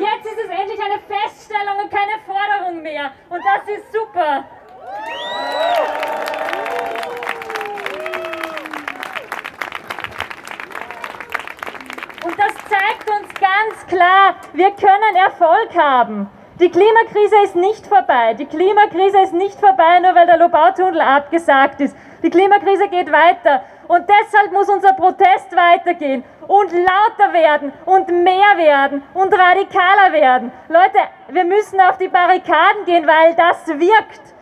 Jetzt 0.01 0.26
ist 0.26 0.39
es 0.45 0.51
endlich 0.51 0.81
eine 0.85 0.99
Feststellung 0.99 1.79
und 1.85 1.89
keine 1.89 2.18
Forderung 2.26 2.83
mehr. 2.83 3.12
Und 3.29 3.41
das 3.45 3.76
ist 3.76 3.93
super. 3.93 4.45
Und 12.29 12.39
das 12.39 12.53
zeigt 12.68 13.09
uns 13.09 13.29
ganz 13.41 13.87
klar, 13.87 14.35
wir 14.53 14.70
können 14.72 15.16
Erfolg 15.16 15.74
haben. 15.74 16.29
Die 16.61 16.68
Klimakrise 16.68 17.37
ist 17.45 17.57
nicht 17.57 17.87
vorbei. 17.87 18.35
Die 18.35 18.45
Klimakrise 18.45 19.20
ist 19.20 19.33
nicht 19.33 19.59
vorbei, 19.59 20.01
nur 20.01 20.14
weil 20.14 20.26
der 20.26 20.37
Lobautunnel 20.37 21.01
abgesagt 21.01 21.81
ist. 21.81 21.97
Die 22.22 22.29
Klimakrise 22.29 22.89
geht 22.89 23.11
weiter. 23.11 23.62
Und 23.87 24.05
deshalb 24.07 24.53
muss 24.53 24.68
unser 24.68 24.93
Protest 24.93 25.57
weitergehen 25.57 26.22
und 26.47 26.70
lauter 26.70 27.33
werden 27.33 27.72
und 27.87 28.09
mehr 28.09 28.59
werden 28.59 29.03
und 29.14 29.33
radikaler 29.33 30.12
werden. 30.12 30.53
Leute, 30.68 30.99
wir 31.29 31.45
müssen 31.45 31.81
auf 31.81 31.97
die 31.97 32.09
Barrikaden 32.09 32.85
gehen, 32.85 33.07
weil 33.07 33.35
das 33.37 33.66
wirkt. 33.68 34.35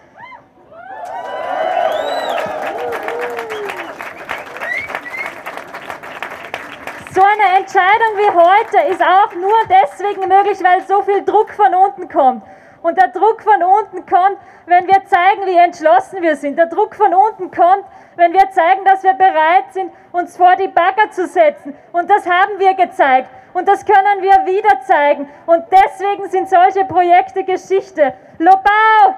So 7.16 7.22
eine 7.22 7.56
Entscheidung 7.60 8.18
wie 8.18 8.30
heute 8.30 8.92
ist 8.92 9.02
auch 9.02 9.32
nur 9.32 9.56
deswegen 9.70 10.28
möglich, 10.28 10.62
weil 10.62 10.82
so 10.82 11.00
viel 11.00 11.24
Druck 11.24 11.50
von 11.50 11.74
unten 11.74 12.10
kommt. 12.10 12.42
Und 12.82 12.98
der 12.98 13.08
Druck 13.08 13.40
von 13.40 13.62
unten 13.62 14.04
kommt, 14.04 14.36
wenn 14.66 14.86
wir 14.86 15.02
zeigen, 15.06 15.46
wie 15.46 15.56
entschlossen 15.56 16.20
wir 16.20 16.36
sind. 16.36 16.58
Der 16.58 16.66
Druck 16.66 16.94
von 16.94 17.14
unten 17.14 17.50
kommt, 17.50 17.86
wenn 18.16 18.34
wir 18.34 18.50
zeigen, 18.50 18.84
dass 18.84 19.02
wir 19.02 19.14
bereit 19.14 19.64
sind, 19.72 19.90
uns 20.12 20.36
vor 20.36 20.56
die 20.56 20.68
Bagger 20.68 21.10
zu 21.10 21.26
setzen. 21.26 21.74
Und 21.92 22.10
das 22.10 22.28
haben 22.28 22.58
wir 22.58 22.74
gezeigt. 22.74 23.30
Und 23.54 23.66
das 23.66 23.86
können 23.86 24.20
wir 24.20 24.44
wieder 24.44 24.82
zeigen. 24.82 25.26
Und 25.46 25.64
deswegen 25.72 26.28
sind 26.28 26.50
solche 26.50 26.84
Projekte 26.84 27.44
Geschichte. 27.44 28.12
Lobau! 28.36 29.16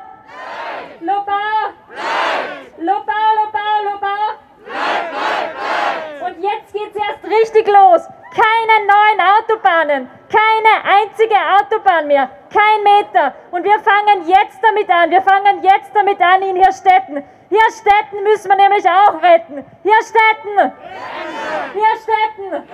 Lobau 1.00 1.32
Lobau, 2.78 3.90
Lobau! 3.90 4.38
Und 6.28 6.42
jetzt 6.42 6.72
geht's 6.72 6.96
erst 6.96 7.24
richtig 7.24 7.66
los. 7.66 8.06
Keine 8.30 8.86
neuen 8.86 9.20
Autobahnen, 9.98 10.08
keine 10.30 10.84
einzige 10.84 11.34
Autobahn 11.34 12.06
mehr, 12.06 12.28
kein 12.52 12.82
Meter. 12.82 13.34
Und 13.50 13.64
wir 13.64 13.78
fangen 13.80 14.28
jetzt 14.28 14.58
damit 14.62 14.88
an. 14.90 15.10
Wir 15.10 15.22
fangen 15.22 15.62
jetzt 15.62 15.90
damit 15.94 16.20
an 16.20 16.42
in 16.42 16.56
Hirstetten. 16.56 17.24
Hirstetten 17.50 18.22
müssen 18.24 18.48
wir 18.48 18.56
nämlich 18.56 18.84
auch 18.88 19.22
retten. 19.22 19.64
Hirstetten! 19.82 20.72
Hirstetten! 21.72 22.68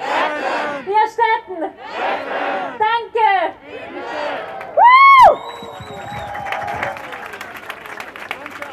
Hirstetten! 0.85 1.75
Danke! 2.79 3.55
Woo! 4.75 5.39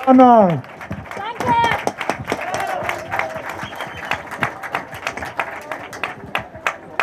Anna, 0.08 0.64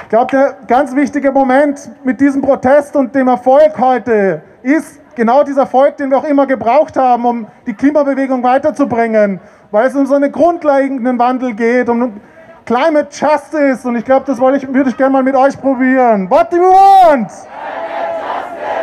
ich 0.09 0.11
glaube, 0.11 0.30
der 0.30 0.56
ganz 0.66 0.96
wichtige 0.96 1.30
Moment 1.30 1.90
mit 2.02 2.18
diesem 2.18 2.40
Protest 2.40 2.96
und 2.96 3.14
dem 3.14 3.28
Erfolg 3.28 3.78
heute 3.78 4.40
ist 4.62 5.02
genau 5.14 5.44
dieser 5.44 5.61
Erfolg, 5.61 5.98
den 5.98 6.09
wir 6.11 6.16
auch 6.16 6.24
immer 6.24 6.46
gebraucht 6.46 6.96
haben, 6.96 7.26
um 7.26 7.46
die 7.66 7.74
Klimabewegung 7.74 8.42
weiterzubringen, 8.42 9.38
weil 9.70 9.86
es 9.86 9.94
um 9.94 10.06
so 10.06 10.14
einen 10.14 10.32
grundlegenden 10.32 11.18
Wandel 11.18 11.52
geht, 11.52 11.90
um 11.90 12.22
Climate 12.64 13.09
Justice. 13.11 13.86
Und 13.86 13.96
ich 13.96 14.04
glaube, 14.06 14.24
das 14.24 14.40
wollte 14.40 14.56
ich, 14.56 14.72
würde 14.72 14.88
ich 14.88 14.96
gerne 14.96 15.12
mal 15.12 15.22
mit 15.22 15.36
euch 15.36 15.61
probieren. 15.61 16.30
What 16.30 16.50
do 16.50 16.56
we 16.56 16.62
want? 16.62 17.30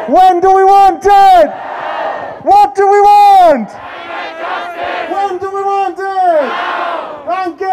When 0.05 0.41
do 0.41 0.49
we 0.49 0.63
want 0.63 1.03
it? 1.03 1.51
What 2.43 2.77
do 2.77 2.83
we 2.83 3.01
want? 3.01 3.71
When 5.09 5.39
do 5.39 5.47
we 5.47 5.63
want 5.63 5.97
it? 5.97 6.51
Danke! 7.25 7.65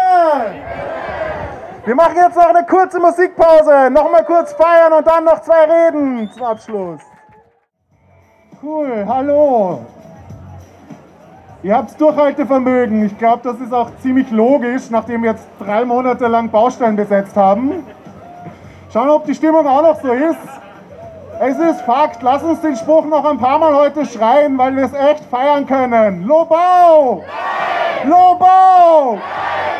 Wir 1.85 1.95
machen 1.95 2.15
jetzt 2.15 2.37
noch 2.37 2.47
eine 2.47 2.65
kurze 2.65 2.97
Musikpause. 2.97 3.89
Nochmal 3.91 4.23
kurz 4.23 4.53
feiern 4.53 4.93
und 4.93 5.05
dann 5.05 5.25
noch 5.25 5.41
zwei 5.41 5.65
Reden 5.65 6.31
zum 6.31 6.43
Abschluss. 6.43 7.01
Cool, 8.61 9.05
hallo. 9.05 9.85
Ihr 11.61 11.75
habt 11.75 11.99
Durchhaltevermögen. 11.99 13.05
Ich 13.05 13.17
glaube, 13.17 13.41
das 13.43 13.59
ist 13.59 13.73
auch 13.73 13.89
ziemlich 14.01 14.31
logisch, 14.31 14.89
nachdem 14.91 15.23
wir 15.23 15.31
jetzt 15.31 15.45
drei 15.59 15.83
Monate 15.83 16.27
lang 16.27 16.49
Baustellen 16.49 16.95
besetzt 16.95 17.35
haben. 17.35 17.85
Schauen, 18.93 19.09
ob 19.09 19.25
die 19.25 19.35
Stimmung 19.35 19.67
auch 19.67 19.81
noch 19.81 20.01
so 20.01 20.13
ist. 20.13 20.37
Es 21.41 21.57
ist 21.57 21.81
Fakt. 21.81 22.21
Lass 22.23 22.43
uns 22.43 22.61
den 22.61 22.77
Spruch 22.77 23.05
noch 23.05 23.25
ein 23.25 23.39
paar 23.39 23.59
Mal 23.59 23.75
heute 23.75 24.05
schreien, 24.05 24.57
weil 24.57 24.73
wir 24.77 24.85
es 24.85 24.93
echt 24.93 25.25
feiern 25.25 25.65
können. 25.65 26.25
Lobau! 26.25 27.23
Lobau! 28.03 29.17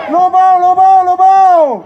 Lobau, 0.10 0.60
Lobau, 0.60 1.04
Lobau! 1.06 1.84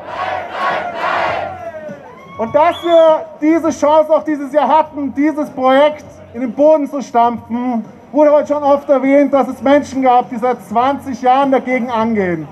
Und 2.37 2.53
dass 2.53 2.83
wir 2.83 3.25
diese 3.41 3.69
Chance 3.69 4.13
auch 4.13 4.23
dieses 4.23 4.53
Jahr 4.53 4.67
hatten, 4.67 5.13
dieses 5.15 5.49
Projekt 5.49 6.05
in 6.33 6.41
den 6.41 6.53
Boden 6.53 6.87
zu 6.87 7.01
stampfen, 7.01 7.83
wurde 8.11 8.31
heute 8.31 8.53
schon 8.53 8.63
oft 8.63 8.87
erwähnt, 8.89 9.33
dass 9.33 9.47
es 9.47 9.61
Menschen 9.61 10.03
gab, 10.03 10.29
die 10.29 10.37
seit 10.37 10.63
20 10.67 11.21
Jahren 11.21 11.51
dagegen 11.51 11.89
angehen. 11.89 12.47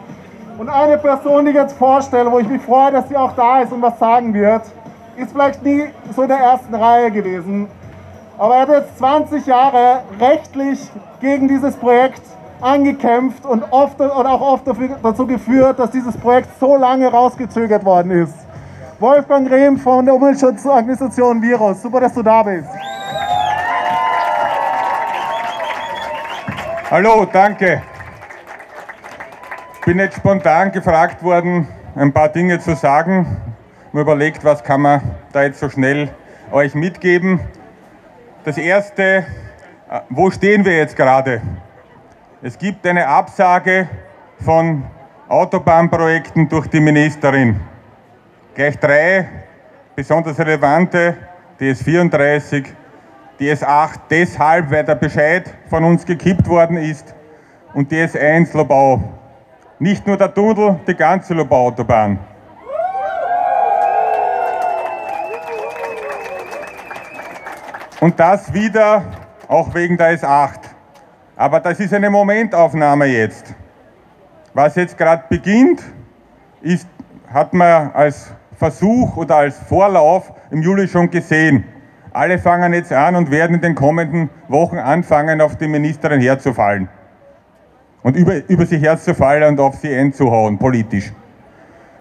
Und 0.58 0.70
eine 0.70 0.98
Person, 0.98 1.46
die 1.46 1.52
ich 1.52 1.58
jetzt 1.58 1.78
vorstelle, 1.78 2.32
wo 2.32 2.40
ich 2.40 2.48
mich 2.48 2.62
freue, 2.62 2.92
dass 2.92 3.10
sie 3.10 3.18
auch 3.18 3.34
da 3.34 3.62
ist 3.62 3.72
und 3.72 3.82
was 3.82 4.00
sagen 4.00 4.34
wird, 4.34 4.64
ist 5.18 5.32
vielleicht 5.32 5.64
nie 5.64 5.86
so 6.16 6.24
in 6.24 6.30
der 6.30 6.40
ersten 6.40 6.74
Reihe 6.74 7.12
gewesen. 7.12 7.68
Aber 8.38 8.56
er 8.56 8.62
hat 8.62 8.70
jetzt 8.70 8.98
20 8.98 9.46
Jahre 9.46 10.02
rechtlich 10.20 10.80
gegen 11.22 11.48
dieses 11.48 11.76
Projekt 11.76 12.22
angekämpft 12.66 13.46
und, 13.46 13.64
oft, 13.72 14.00
und 14.02 14.10
auch 14.10 14.42
oft 14.42 14.68
dafür, 14.68 14.98
dazu 15.02 15.28
geführt, 15.28 15.78
dass 15.78 15.92
dieses 15.92 16.18
Projekt 16.18 16.50
so 16.60 16.76
lange 16.76 17.08
rausgezögert 17.08 17.86
worden 17.86 18.12
ist. 18.12 18.34
Wolfgang 19.00 19.50
Rehm 19.50 19.78
von 19.78 20.06
der 20.06 20.16
Umweltschutzorganisation 20.16 21.42
Virus. 21.42 21.82
Super, 21.82 22.02
dass 22.02 22.14
du 22.14 22.24
da 22.24 22.42
bist. 22.42 22.68
Hallo, 26.90 27.26
danke. 27.32 27.84
Bin 29.86 30.00
jetzt 30.00 30.18
spontan 30.18 30.72
gefragt 30.72 31.22
worden, 31.22 31.68
ein 31.96 32.12
paar 32.12 32.30
Dinge 32.30 32.60
zu 32.60 32.76
sagen. 32.76 33.38
Mir 33.92 34.02
überlegt, 34.02 34.44
was 34.44 34.64
kann 34.64 34.82
man 34.82 35.02
da 35.32 35.44
jetzt 35.44 35.60
so 35.60 35.70
schnell 35.70 36.10
euch 36.52 36.74
mitgeben. 36.74 37.40
Das 38.44 38.58
erste, 38.58 39.04
äh, 39.90 40.00
wo 40.10 40.32
stehen 40.32 40.66
wir 40.66 40.78
jetzt 40.78 40.96
gerade? 40.96 41.42
Es 42.48 42.60
gibt 42.60 42.86
eine 42.86 43.08
Absage 43.08 43.90
von 44.38 44.84
Autobahnprojekten 45.28 46.48
durch 46.48 46.68
die 46.68 46.80
Ministerin. 46.80 47.60
Gleich 48.54 48.78
drei 48.78 49.28
besonders 49.96 50.38
relevante, 50.38 51.18
die 51.60 51.74
S34, 51.74 52.68
die 53.40 53.52
S8 53.52 54.00
deshalb, 54.12 54.70
weil 54.70 54.84
der 54.84 54.94
Bescheid 54.94 55.52
von 55.72 55.86
uns 55.86 56.06
gekippt 56.06 56.48
worden 56.48 56.78
ist 56.78 57.16
und 57.74 57.92
die 57.92 57.96
S1 57.96 58.56
Lobau. 58.56 59.02
Nicht 59.80 60.06
nur 60.06 60.16
der 60.16 60.32
Tunnel, 60.32 60.80
die 60.88 60.94
ganze 60.94 61.34
Lobau-Autobahn. 61.34 62.20
Und 68.02 68.20
das 68.20 68.54
wieder 68.54 69.04
auch 69.48 69.74
wegen 69.74 69.98
der 69.98 70.20
S8. 70.20 70.75
Aber 71.36 71.60
das 71.60 71.80
ist 71.80 71.94
eine 71.94 72.10
Momentaufnahme 72.10 73.06
jetzt. 73.06 73.54
Was 74.54 74.76
jetzt 74.76 74.98
gerade 74.98 75.24
beginnt, 75.30 75.84
ist, 76.62 76.88
hat 77.28 77.54
man 77.54 77.92
als 77.92 78.32
Versuch 78.58 79.18
oder 79.18 79.38
als 79.38 79.58
Vorlauf 79.60 80.32
im 80.52 80.62
Juli 80.62 80.88
schon 80.88 81.12
gesehen. 81.12 81.66
Alle 82.14 82.40
fangen 82.40 82.74
jetzt 82.74 82.94
an 82.94 83.18
und 83.18 83.30
werden 83.32 83.56
in 83.56 83.62
den 83.62 83.76
kommenden 83.76 84.30
Wochen 84.48 84.78
anfangen, 84.78 85.42
auf 85.42 85.58
die 85.58 85.68
Ministerin 85.68 86.22
herzufallen. 86.22 86.88
Und 88.02 88.16
über, 88.16 88.36
über 88.48 88.66
sie 88.66 88.78
herzufallen 88.78 89.50
und 89.50 89.60
auf 89.60 89.76
sie 89.76 89.94
einzuhauen, 89.94 90.58
politisch. 90.58 91.12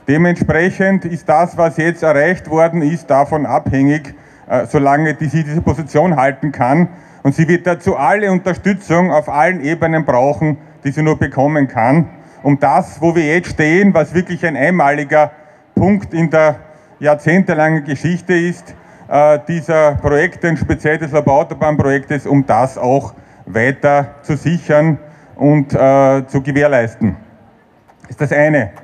Dementsprechend 0.07 1.07
ist 1.07 1.29
das, 1.29 1.57
was 1.57 1.77
jetzt 1.79 2.05
erreicht 2.05 2.49
worden 2.49 2.83
ist, 2.83 3.11
davon 3.11 3.47
abhängig, 3.47 4.15
äh, 4.47 4.67
solange 4.67 5.17
sie 5.19 5.43
diese 5.43 5.63
Position 5.63 6.15
halten 6.15 6.53
kann. 6.53 6.89
Und 7.25 7.35
sie 7.35 7.49
wird 7.49 7.67
dazu 7.67 7.97
alle 7.97 8.31
Unterstützung 8.31 9.11
auf 9.11 9.31
allen 9.31 9.65
Ebenen 9.65 10.05
brauchen, 10.05 10.59
die 10.85 10.91
sie 10.91 11.03
nur 11.03 11.19
bekommen 11.19 11.69
kann, 11.69 12.11
um 12.43 12.61
das, 12.61 13.01
wo 13.01 13.17
wir 13.17 13.25
jetzt 13.25 13.53
stehen, 13.53 13.95
was 13.95 14.13
wirklich 14.13 14.45
ein 14.45 14.59
einmaliger 14.59 15.31
Punkt 15.75 16.13
in 16.13 16.29
der 16.29 16.57
jahrzehntelangen 17.01 17.85
Geschichte 17.85 18.35
ist, 18.35 18.75
äh, 19.09 19.39
dieser 19.49 19.95
Projekte, 19.95 20.55
speziell 20.59 20.99
des 20.99 21.13
Labautabahnprojektes, 21.13 22.27
um 22.27 22.45
das 22.45 22.77
auch 22.77 23.15
weiter 23.47 24.17
zu 24.21 24.37
sichern 24.37 24.99
und 25.35 25.73
äh, 25.73 26.27
zu 26.27 26.43
gewährleisten. 26.43 27.17
Das 28.03 28.11
ist 28.11 28.21
das 28.21 28.33
eine. 28.33 28.84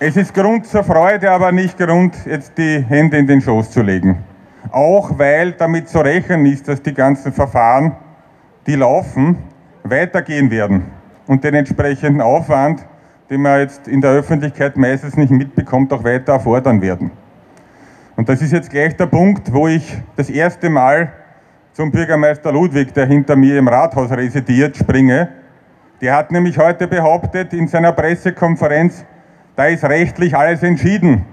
Es 0.00 0.16
ist 0.16 0.32
Grund 0.32 0.66
zur 0.66 0.84
Freude, 0.84 1.30
aber 1.30 1.50
nicht 1.50 1.76
Grund, 1.76 2.14
jetzt 2.24 2.56
die 2.56 2.84
Hände 2.88 3.18
in 3.18 3.26
den 3.26 3.40
Schoß 3.40 3.70
zu 3.70 3.82
legen. 3.82 4.24
Auch 4.70 5.18
weil 5.18 5.52
damit 5.52 5.88
zu 5.88 5.98
rechnen 5.98 6.46
ist, 6.46 6.68
dass 6.68 6.82
die 6.82 6.94
ganzen 6.94 7.32
Verfahren, 7.32 7.96
die 8.66 8.76
laufen, 8.76 9.38
weitergehen 9.82 10.50
werden 10.50 10.84
und 11.26 11.42
den 11.42 11.54
entsprechenden 11.54 12.20
Aufwand 12.20 12.86
die 13.30 13.36
man 13.36 13.60
jetzt 13.60 13.86
in 13.88 14.00
der 14.00 14.12
Öffentlichkeit 14.12 14.76
meistens 14.76 15.16
nicht 15.16 15.30
mitbekommt, 15.30 15.92
auch 15.92 16.04
weiter 16.04 16.32
erfordern 16.34 16.80
werden. 16.80 17.10
Und 18.16 18.28
das 18.28 18.42
ist 18.42 18.52
jetzt 18.52 18.70
gleich 18.70 18.96
der 18.96 19.06
Punkt, 19.06 19.52
wo 19.52 19.68
ich 19.68 19.96
das 20.16 20.30
erste 20.30 20.70
Mal 20.70 21.12
zum 21.72 21.90
Bürgermeister 21.90 22.52
Ludwig, 22.52 22.94
der 22.94 23.06
hinter 23.06 23.36
mir 23.36 23.58
im 23.58 23.68
Rathaus 23.68 24.10
residiert, 24.10 24.76
springe. 24.76 25.28
Der 26.00 26.16
hat 26.16 26.32
nämlich 26.32 26.58
heute 26.58 26.88
behauptet 26.88 27.52
in 27.52 27.68
seiner 27.68 27.92
Pressekonferenz, 27.92 29.04
da 29.58 29.66
ist 29.66 29.82
rechtlich 29.82 30.36
alles 30.36 30.62
entschieden. 30.62 31.24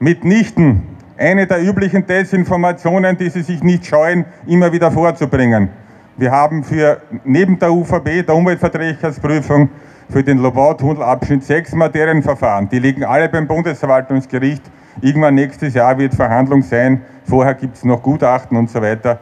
Mitnichten. 0.00 0.82
Eine 1.16 1.46
der 1.46 1.62
üblichen 1.62 2.04
Desinformationen, 2.04 3.16
die 3.16 3.30
Sie 3.30 3.42
sich 3.42 3.62
nicht 3.62 3.86
scheuen, 3.86 4.24
immer 4.48 4.72
wieder 4.72 4.90
vorzubringen. 4.90 5.68
Wir 6.16 6.32
haben 6.32 6.64
für 6.64 7.00
neben 7.24 7.56
der 7.60 7.72
UVB, 7.72 8.26
der 8.26 8.34
Umweltverträglichkeitsprüfung, 8.34 9.70
für 10.10 10.24
den 10.24 10.38
Lobau-Tunnelabschnitt 10.38 11.44
sechs 11.44 11.72
Materienverfahren. 11.72 12.68
Die 12.68 12.80
liegen 12.80 13.04
alle 13.04 13.28
beim 13.28 13.46
Bundesverwaltungsgericht. 13.46 14.64
Irgendwann 15.00 15.36
nächstes 15.36 15.74
Jahr 15.74 15.96
wird 15.98 16.14
Verhandlung 16.16 16.62
sein. 16.62 17.02
Vorher 17.28 17.54
gibt 17.54 17.76
es 17.76 17.84
noch 17.84 18.02
Gutachten 18.02 18.56
und 18.56 18.70
so 18.70 18.82
weiter. 18.82 19.20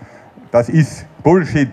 Das 0.51 0.71
ist 0.71 1.07
Bullshit. 1.23 1.69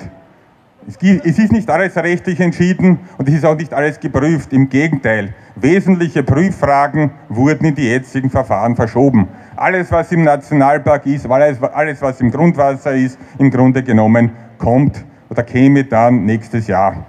Es 0.88 1.38
ist 1.38 1.51
nicht 1.51 1.69
alles 1.69 1.95
rechtlich 1.95 2.39
entschieden 2.39 2.99
und 3.17 3.29
es 3.29 3.36
ist 3.36 3.45
auch 3.45 3.55
nicht 3.55 3.71
alles 3.71 3.99
geprüft. 3.99 4.51
Im 4.51 4.67
Gegenteil, 4.67 5.36
wesentliche 5.55 6.23
Prüffragen 6.23 7.11
wurden 7.29 7.65
in 7.65 7.75
die 7.75 7.88
jetzigen 7.88 8.32
Verfahren 8.32 8.75
verschoben. 8.75 9.27
Alles, 9.55 9.91
was 9.91 10.11
im 10.11 10.23
Nationalpark 10.23 11.05
ist, 11.05 11.29
alles, 11.29 12.01
was 12.01 12.19
im 12.19 12.32
Grundwasser 12.32 12.95
ist, 12.95 13.19
im 13.38 13.51
Grunde 13.51 13.84
genommen 13.84 14.32
kommt 14.57 15.05
oder 15.29 15.43
käme 15.43 15.84
dann 15.84 16.25
nächstes 16.25 16.65
Jahr. 16.65 17.05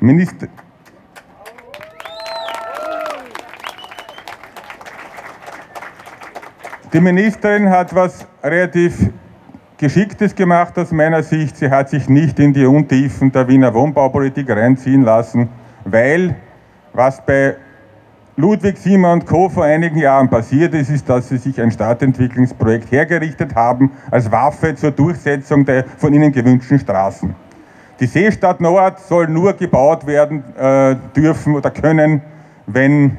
Minister. 0.00 0.46
Die 6.92 7.00
Ministerin 7.00 7.70
hat 7.70 7.94
was 7.94 8.26
relativ 8.42 9.10
Geschicktes 9.80 10.34
gemacht 10.34 10.78
aus 10.78 10.92
meiner 10.92 11.22
Sicht. 11.22 11.56
Sie 11.56 11.70
hat 11.70 11.88
sich 11.88 12.06
nicht 12.06 12.38
in 12.38 12.52
die 12.52 12.66
Untiefen 12.66 13.32
der 13.32 13.48
Wiener 13.48 13.72
Wohnbaupolitik 13.72 14.50
reinziehen 14.50 15.04
lassen, 15.04 15.48
weil 15.86 16.36
was 16.92 17.24
bei 17.24 17.56
Ludwig 18.36 18.76
Siemer 18.76 19.14
und 19.14 19.24
Co. 19.24 19.48
vor 19.48 19.64
einigen 19.64 19.96
Jahren 19.96 20.28
passiert 20.28 20.74
ist, 20.74 20.90
ist, 20.90 21.08
dass 21.08 21.30
sie 21.30 21.38
sich 21.38 21.58
ein 21.58 21.70
Stadtentwicklungsprojekt 21.70 22.92
hergerichtet 22.92 23.54
haben 23.54 23.90
als 24.10 24.30
Waffe 24.30 24.74
zur 24.74 24.90
Durchsetzung 24.90 25.64
der 25.64 25.86
von 25.96 26.12
ihnen 26.12 26.30
gewünschten 26.30 26.78
Straßen. 26.78 27.34
Die 28.00 28.06
Seestadt 28.06 28.60
Nord 28.60 29.00
soll 29.00 29.28
nur 29.28 29.54
gebaut 29.54 30.06
werden 30.06 30.44
äh, 30.58 30.94
dürfen 31.16 31.54
oder 31.54 31.70
können, 31.70 32.20
wenn 32.66 33.16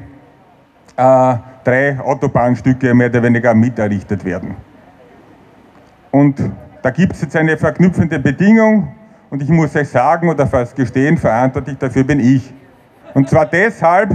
äh, 0.96 1.34
drei 1.64 1.98
Autobahnstücke 1.98 2.94
mehr 2.94 3.08
oder 3.08 3.24
weniger 3.24 3.52
miterrichtet 3.52 4.24
werden. 4.24 4.54
Und 6.12 6.38
da 6.82 6.90
gibt 6.90 7.14
es 7.14 7.22
jetzt 7.22 7.34
eine 7.34 7.56
verknüpfende 7.56 8.18
Bedingung 8.18 8.92
und 9.30 9.42
ich 9.42 9.48
muss 9.48 9.74
euch 9.74 9.88
sagen 9.88 10.28
oder 10.28 10.46
fast 10.46 10.76
gestehen, 10.76 11.16
verantwortlich 11.16 11.78
dafür 11.78 12.04
bin 12.04 12.20
ich. 12.20 12.52
Und 13.14 13.30
zwar 13.30 13.46
deshalb, 13.46 14.14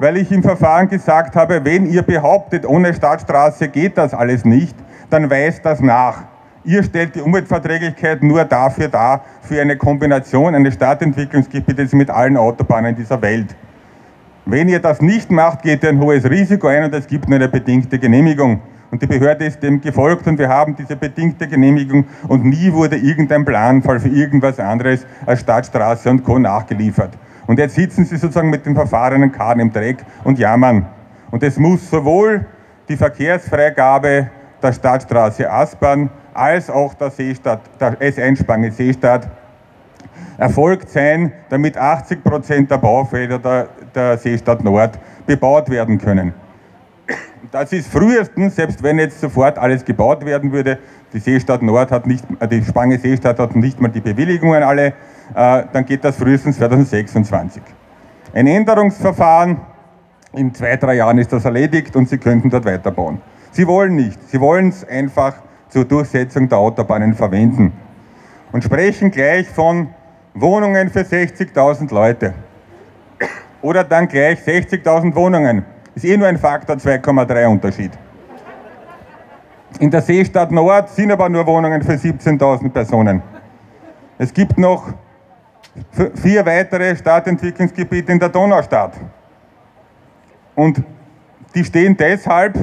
weil 0.00 0.16
ich 0.16 0.32
im 0.32 0.42
Verfahren 0.42 0.88
gesagt 0.88 1.36
habe, 1.36 1.64
wenn 1.64 1.86
ihr 1.86 2.02
behauptet, 2.02 2.66
ohne 2.66 2.92
Stadtstraße 2.92 3.68
geht 3.68 3.96
das 3.96 4.14
alles 4.14 4.44
nicht, 4.44 4.76
dann 5.10 5.30
weist 5.30 5.64
das 5.64 5.80
nach. 5.80 6.24
Ihr 6.64 6.82
stellt 6.82 7.14
die 7.14 7.20
Umweltverträglichkeit 7.20 8.22
nur 8.22 8.44
dafür 8.44 8.88
dar, 8.88 9.24
für 9.42 9.60
eine 9.60 9.76
Kombination 9.76 10.56
eines 10.56 10.74
Stadtentwicklungsgebietes 10.74 11.92
mit 11.92 12.10
allen 12.10 12.36
Autobahnen 12.36 12.96
dieser 12.96 13.22
Welt. 13.22 13.54
Wenn 14.44 14.68
ihr 14.68 14.80
das 14.80 15.00
nicht 15.00 15.30
macht, 15.30 15.62
geht 15.62 15.84
ihr 15.84 15.90
ein 15.90 16.00
hohes 16.00 16.28
Risiko 16.28 16.66
ein 16.66 16.84
und 16.84 16.94
es 16.94 17.06
gibt 17.06 17.28
nur 17.28 17.36
eine 17.36 17.48
bedingte 17.48 17.98
Genehmigung. 17.98 18.60
Und 18.90 19.02
die 19.02 19.06
Behörde 19.06 19.44
ist 19.44 19.62
dem 19.62 19.80
gefolgt 19.80 20.26
und 20.26 20.38
wir 20.38 20.48
haben 20.48 20.74
diese 20.74 20.96
bedingte 20.96 21.46
Genehmigung 21.46 22.06
und 22.26 22.44
nie 22.44 22.72
wurde 22.72 22.96
irgendein 22.96 23.44
Planfall 23.44 24.00
für 24.00 24.08
irgendwas 24.08 24.58
anderes 24.58 25.06
als 25.26 25.40
Stadtstraße 25.40 26.08
und 26.08 26.24
Co. 26.24 26.38
nachgeliefert. 26.38 27.10
Und 27.46 27.58
jetzt 27.58 27.74
sitzen 27.74 28.04
sie 28.04 28.16
sozusagen 28.16 28.50
mit 28.50 28.64
den 28.64 28.74
verfahrenen 28.74 29.30
Karten 29.30 29.60
im 29.60 29.72
Dreck 29.72 29.98
und 30.24 30.38
jammern. 30.38 30.86
Und 31.30 31.42
es 31.42 31.58
muss 31.58 31.90
sowohl 31.90 32.46
die 32.88 32.96
Verkehrsfreigabe 32.96 34.30
der 34.62 34.72
Stadtstraße 34.72 35.50
Aspern 35.50 36.08
als 36.32 36.70
auch 36.70 36.94
der 36.94 37.10
Seestadt, 37.10 37.60
der 37.80 38.00
S1-Spange 38.00 38.72
Seestadt 38.72 39.28
erfolgt 40.38 40.88
sein, 40.88 41.32
damit 41.50 41.76
80 41.76 42.24
Prozent 42.24 42.70
der 42.70 42.78
Baufelder 42.78 43.38
der, 43.38 43.68
der 43.94 44.18
Seestadt 44.18 44.64
Nord 44.64 44.98
bebaut 45.26 45.68
werden 45.68 45.98
können. 45.98 46.32
Das 47.50 47.72
ist 47.72 47.88
frühestens, 47.90 48.56
selbst 48.56 48.82
wenn 48.82 48.98
jetzt 48.98 49.20
sofort 49.20 49.58
alles 49.58 49.84
gebaut 49.84 50.24
werden 50.24 50.52
würde, 50.52 50.78
die 51.12 51.18
Seestadt 51.18 51.62
Nord 51.62 51.90
hat 51.90 52.06
nicht, 52.06 52.24
äh, 52.40 52.48
die 52.48 52.62
Spange 52.62 52.98
Seestadt 52.98 53.38
hat 53.38 53.56
nicht 53.56 53.80
mal 53.80 53.88
die 53.88 54.00
Bewilligungen 54.00 54.62
alle, 54.62 54.86
äh, 55.34 55.64
dann 55.72 55.84
geht 55.86 56.04
das 56.04 56.16
frühestens 56.16 56.56
2026. 56.58 57.62
Ein 58.34 58.46
Änderungsverfahren, 58.46 59.58
in 60.32 60.54
zwei, 60.54 60.76
drei 60.76 60.94
Jahren 60.96 61.18
ist 61.18 61.32
das 61.32 61.44
erledigt 61.44 61.96
und 61.96 62.08
Sie 62.08 62.18
könnten 62.18 62.50
dort 62.50 62.66
weiterbauen. 62.66 63.20
Sie 63.50 63.66
wollen 63.66 63.96
nicht. 63.96 64.18
Sie 64.28 64.40
wollen 64.40 64.68
es 64.68 64.86
einfach 64.86 65.34
zur 65.68 65.84
Durchsetzung 65.84 66.48
der 66.48 66.58
Autobahnen 66.58 67.14
verwenden. 67.14 67.72
Und 68.52 68.64
sprechen 68.64 69.10
gleich 69.10 69.48
von 69.48 69.88
Wohnungen 70.34 70.90
für 70.90 71.00
60.000 71.00 71.92
Leute. 71.92 72.34
Oder 73.62 73.84
dann 73.84 74.08
gleich 74.08 74.40
60.000 74.40 75.14
Wohnungen. 75.14 75.64
Ist 75.98 76.04
eh 76.04 76.16
nur 76.16 76.28
ein 76.28 76.38
Faktor 76.38 76.76
2,3 76.76 77.48
Unterschied. 77.48 77.90
In 79.80 79.90
der 79.90 80.00
Seestadt 80.00 80.52
Nord 80.52 80.90
sind 80.90 81.10
aber 81.10 81.28
nur 81.28 81.44
Wohnungen 81.44 81.82
für 81.82 81.94
17.000 81.94 82.70
Personen. 82.70 83.20
Es 84.16 84.32
gibt 84.32 84.56
noch 84.58 84.92
vier 86.14 86.46
weitere 86.46 86.94
Stadtentwicklungsgebiete 86.94 88.12
in 88.12 88.20
der 88.20 88.28
Donaustadt. 88.28 88.92
Und 90.54 90.84
die 91.52 91.64
stehen 91.64 91.96
deshalb 91.96 92.56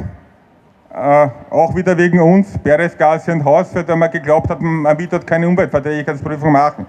äh, 0.94 1.28
auch 1.50 1.76
wieder 1.76 1.98
wegen 1.98 2.22
uns, 2.22 2.58
Beresgasse 2.58 3.34
und 3.34 3.44
Hausfeld, 3.44 3.86
weil 3.90 3.98
man 3.98 4.12
geglaubt 4.12 4.50
hat, 4.50 4.62
man 4.62 4.98
will 4.98 5.08
dort 5.08 5.28
keine 5.28 5.46
Umweltverträglichkeitsprüfung 5.50 6.54
machen. 6.54 6.86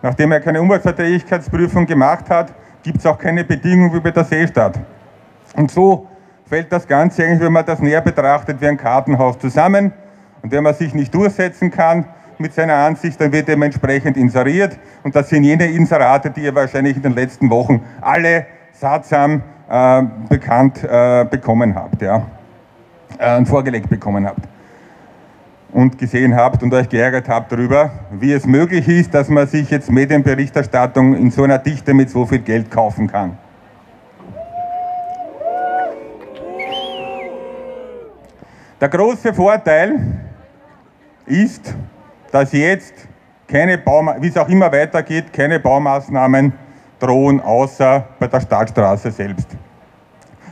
Nachdem 0.00 0.32
er 0.32 0.40
keine 0.40 0.62
Umweltverträglichkeitsprüfung 0.62 1.84
gemacht 1.84 2.30
hat, 2.30 2.54
gibt 2.82 3.00
es 3.00 3.04
auch 3.04 3.18
keine 3.18 3.44
Bedingungen 3.44 3.92
wie 3.92 4.00
bei 4.00 4.12
der 4.12 4.24
Seestadt. 4.24 4.80
Und 5.56 5.70
so 5.70 6.06
fällt 6.46 6.72
das 6.72 6.86
Ganze 6.86 7.24
eigentlich, 7.24 7.40
wenn 7.40 7.52
man 7.52 7.66
das 7.66 7.80
näher 7.80 8.00
betrachtet, 8.00 8.60
wie 8.60 8.66
ein 8.66 8.76
Kartenhaus 8.76 9.38
zusammen. 9.38 9.92
Und 10.42 10.52
wenn 10.52 10.62
man 10.62 10.74
sich 10.74 10.94
nicht 10.94 11.14
durchsetzen 11.14 11.70
kann 11.70 12.06
mit 12.38 12.54
seiner 12.54 12.74
Ansicht, 12.74 13.20
dann 13.20 13.32
wird 13.32 13.48
dementsprechend 13.48 14.16
inseriert. 14.16 14.78
Und 15.02 15.14
das 15.16 15.28
sind 15.28 15.44
jene 15.44 15.66
Inserate, 15.66 16.30
die 16.30 16.42
ihr 16.42 16.54
wahrscheinlich 16.54 16.96
in 16.96 17.02
den 17.02 17.14
letzten 17.14 17.50
Wochen 17.50 17.82
alle 18.00 18.46
sattsam 18.72 19.42
äh, 19.68 20.02
bekannt 20.28 20.82
äh, 20.84 21.24
bekommen 21.24 21.74
habt 21.74 22.00
ja? 22.00 22.22
äh, 23.18 23.44
vorgelegt 23.44 23.90
bekommen 23.90 24.26
habt 24.26 24.40
und 25.72 25.98
gesehen 25.98 26.34
habt 26.34 26.62
und 26.62 26.72
euch 26.72 26.88
geärgert 26.88 27.28
habt 27.28 27.52
darüber, 27.52 27.90
wie 28.10 28.32
es 28.32 28.46
möglich 28.46 28.88
ist, 28.88 29.12
dass 29.12 29.28
man 29.28 29.46
sich 29.46 29.70
jetzt 29.70 29.90
Medienberichterstattung 29.90 31.14
in 31.14 31.30
so 31.30 31.42
einer 31.42 31.58
Dichte 31.58 31.92
mit 31.92 32.08
so 32.08 32.24
viel 32.24 32.38
Geld 32.38 32.70
kaufen 32.70 33.08
kann. 33.08 33.36
Der 38.80 38.88
große 38.88 39.34
Vorteil 39.34 39.98
ist, 41.26 41.74
dass 42.30 42.52
jetzt 42.52 42.94
keine 43.48 43.76
Baum 43.76 44.08
wie 44.20 44.28
es 44.28 44.36
auch 44.36 44.48
immer 44.48 44.70
weitergeht, 44.70 45.32
keine 45.32 45.58
Baumaßnahmen 45.58 46.52
drohen, 47.00 47.40
außer 47.40 48.06
bei 48.20 48.28
der 48.28 48.40
Stadtstraße 48.40 49.10
selbst. 49.10 49.48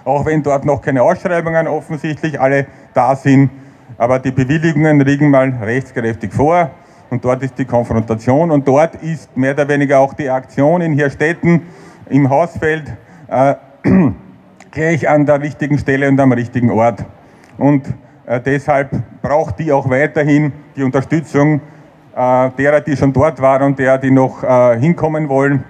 Auch 0.05 0.27
wenn 0.27 0.43
dort 0.43 0.65
noch 0.65 0.83
keine 0.83 1.03
Ausschreibungen 1.03 1.69
offensichtlich 1.69 2.41
alle 2.41 2.67
da 2.95 3.15
sind, 3.15 3.51
aber 3.97 4.19
die 4.19 4.33
Bewilligungen 4.33 5.01
liegen 5.01 5.31
mal 5.31 5.51
rechtskräftig 5.63 6.33
vor 6.33 6.71
und 7.11 7.25
dort 7.25 7.45
ist 7.45 7.57
die 7.57 7.65
Konfrontation 7.65 8.51
und 8.51 8.67
dort 8.67 8.97
ist 8.97 9.37
mehr 9.37 9.53
oder 9.53 9.69
weniger 9.69 10.01
auch 10.01 10.15
die 10.15 10.29
Aktion 10.29 10.81
in 10.81 10.95
Hirstetten 10.95 11.63
im 12.09 12.29
Hausfeld 12.29 12.93
äh, 13.29 13.55
gleich 14.73 15.09
an 15.09 15.27
der 15.27 15.41
richtigen 15.41 15.79
Stelle 15.79 16.09
und 16.09 16.19
am 16.19 16.33
richtigen 16.33 16.73
Ort. 16.73 17.05
Und 17.57 17.95
äh, 18.27 18.41
deshalb 18.41 18.91
braucht 19.23 19.61
die 19.61 19.73
auch 19.73 19.89
weiterhin 19.89 20.53
die 20.75 20.83
Unterstützung 20.83 21.61
äh, 22.15 22.51
derer, 22.51 22.81
die 22.81 22.97
schon 22.97 23.13
dort 23.13 23.41
waren 23.41 23.63
und 23.63 23.79
derer, 23.79 23.99
die 23.99 24.11
noch 24.11 24.43
äh, 24.43 24.79
hinkommen 24.79 25.29
wollen. 25.29 25.65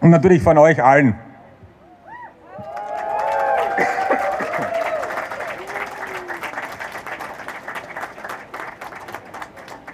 Und 0.00 0.10
natürlich 0.10 0.42
von 0.42 0.58
euch 0.58 0.82
allen. 0.82 1.14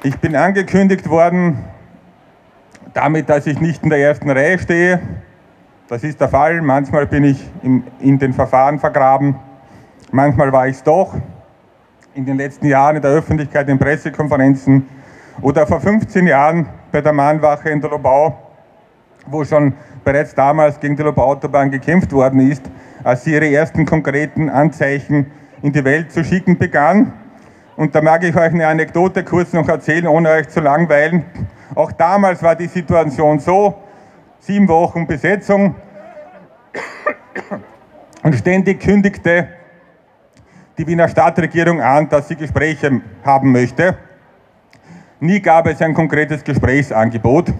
Ich 0.03 0.19
bin 0.19 0.35
angekündigt 0.35 1.09
worden 1.09 1.65
damit, 2.93 3.29
dass 3.29 3.47
ich 3.47 3.61
nicht 3.61 3.85
in 3.85 3.91
der 3.91 4.01
ersten 4.01 4.31
Reihe 4.31 4.59
stehe. 4.59 5.01
Das 5.89 6.03
ist 6.03 6.21
der 6.21 6.29
Fall. 6.29 6.61
Manchmal 6.63 7.07
bin 7.07 7.23
ich 7.23 7.49
im, 7.63 7.85
in 8.01 8.19
den 8.19 8.33
Verfahren 8.33 8.79
vergraben. 8.81 9.37
Manchmal 10.11 10.53
war 10.53 10.67
ich 10.67 10.77
es 10.77 10.83
doch. 10.83 11.15
In 12.21 12.27
den 12.27 12.37
letzten 12.37 12.67
Jahren 12.67 12.97
in 12.97 13.03
der 13.03 13.13
Öffentlichkeit, 13.13 13.67
in 13.71 13.79
Pressekonferenzen 13.79 14.87
oder 15.41 15.67
vor 15.67 15.81
15 15.81 16.27
Jahren 16.27 16.69
bei 16.93 17.01
der 17.01 17.15
Mahnwache 17.15 17.71
in 17.71 17.81
der 17.81 17.89
Lobau, 17.89 18.39
wo 19.27 19.43
schon 19.43 19.73
bereits 20.05 20.35
damals 20.35 20.79
gegen 20.79 20.97
die 20.97 21.03
Lobau-Autobahn 21.03 21.71
gekämpft 21.71 22.13
worden 22.13 22.41
ist, 22.41 22.71
als 23.05 23.25
sie 23.25 23.33
ihre 23.33 23.51
ersten 23.51 23.87
konkreten 23.87 24.51
Anzeichen 24.51 25.31
in 25.63 25.73
die 25.73 25.83
Welt 25.83 26.13
zu 26.13 26.23
schicken 26.23 26.59
begann. 26.59 27.11
Und 27.77 27.95
da 27.95 28.03
mag 28.03 28.23
ich 28.23 28.37
euch 28.37 28.53
eine 28.53 28.67
Anekdote 28.67 29.25
kurz 29.25 29.55
noch 29.55 29.67
erzählen, 29.67 30.07
ohne 30.07 30.29
euch 30.29 30.51
zu 30.51 30.61
langweilen. 30.61 31.25
Auch 31.75 31.91
damals 31.91 32.43
war 32.43 32.55
die 32.55 32.67
Situation 32.67 33.39
so, 33.39 33.77
sieben 34.41 34.69
Wochen 34.69 35.07
Besetzung 35.07 35.75
und 38.23 38.35
ständig 38.35 38.81
kündigte 38.81 39.49
die 40.81 40.87
Wiener 40.87 41.09
Stadtregierung 41.09 41.83
an, 41.83 42.09
dass 42.09 42.29
sie 42.29 42.37
Gespräche 42.37 43.03
haben 43.23 43.53
möchte. 43.53 43.99
Nie 45.21 45.39
gab 45.39 45.67
es 45.67 45.83
ein 45.83 45.93
konkretes 45.93 46.43
Gesprächsangebot. 46.43 47.53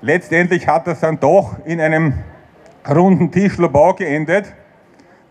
Letztendlich 0.00 0.68
hat 0.68 0.86
das 0.86 1.00
dann 1.00 1.18
doch 1.18 1.56
in 1.64 1.80
einem 1.80 2.14
runden 2.88 3.32
Tisch 3.32 3.56
Lobau 3.56 3.92
geendet, 3.94 4.54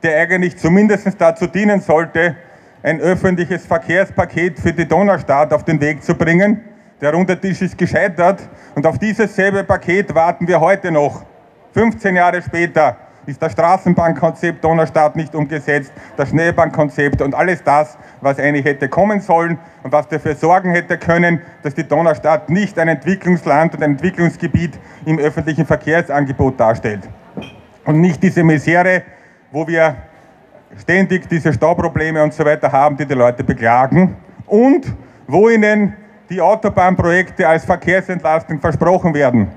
der 0.03 0.19
eigentlich 0.19 0.57
zumindest 0.57 1.09
dazu 1.17 1.47
dienen 1.47 1.79
sollte, 1.79 2.35
ein 2.83 2.99
öffentliches 2.99 3.65
Verkehrspaket 3.65 4.59
für 4.59 4.73
die 4.73 4.85
Donaustadt 4.85 5.53
auf 5.53 5.63
den 5.63 5.79
Weg 5.79 6.03
zu 6.03 6.13
bringen. 6.13 6.59
Der 6.99 7.13
runde 7.13 7.39
Tisch 7.39 7.61
ist 7.61 7.77
gescheitert 7.77 8.49
und 8.75 8.85
auf 8.85 8.99
dieses 8.99 9.33
selbe 9.33 9.63
Paket 9.63 10.13
warten 10.13 10.45
wir 10.45 10.59
heute 10.59 10.91
noch. 10.91 11.23
15 11.73 12.17
Jahre 12.17 12.41
später 12.41 12.97
ist 13.25 13.41
das 13.41 13.51
Straßenbahnkonzept 13.51 14.63
Donaustadt 14.63 15.15
nicht 15.15 15.35
umgesetzt, 15.35 15.91
das 16.17 16.29
Schneebahnkonzept 16.29 17.21
und 17.21 17.35
alles 17.35 17.63
das, 17.63 17.97
was 18.21 18.39
eigentlich 18.39 18.65
hätte 18.65 18.89
kommen 18.89 19.21
sollen 19.21 19.57
und 19.83 19.91
was 19.91 20.07
dafür 20.07 20.35
sorgen 20.35 20.71
hätte 20.71 20.97
können, 20.97 21.41
dass 21.63 21.75
die 21.75 21.87
Donaustadt 21.87 22.49
nicht 22.49 22.77
ein 22.79 22.87
Entwicklungsland 22.87 23.75
und 23.75 23.83
ein 23.83 23.91
Entwicklungsgebiet 23.91 24.79
im 25.05 25.19
öffentlichen 25.19 25.65
Verkehrsangebot 25.65 26.59
darstellt. 26.59 27.07
Und 27.85 28.01
nicht 28.01 28.21
diese 28.21 28.43
Misere, 28.43 29.03
wo 29.51 29.67
wir 29.67 29.95
ständig 30.77 31.27
diese 31.27 31.53
Stauprobleme 31.53 32.21
und 32.21 32.33
so 32.33 32.45
weiter 32.45 32.71
haben, 32.71 32.97
die 32.97 33.05
die 33.05 33.13
Leute 33.13 33.43
beklagen 33.43 34.15
und 34.45 34.85
wo 35.27 35.49
ihnen 35.49 35.95
die 36.29 36.41
Autobahnprojekte 36.41 37.47
als 37.47 37.65
Verkehrsentlastung 37.65 38.59
versprochen 38.59 39.13
werden. 39.13 39.47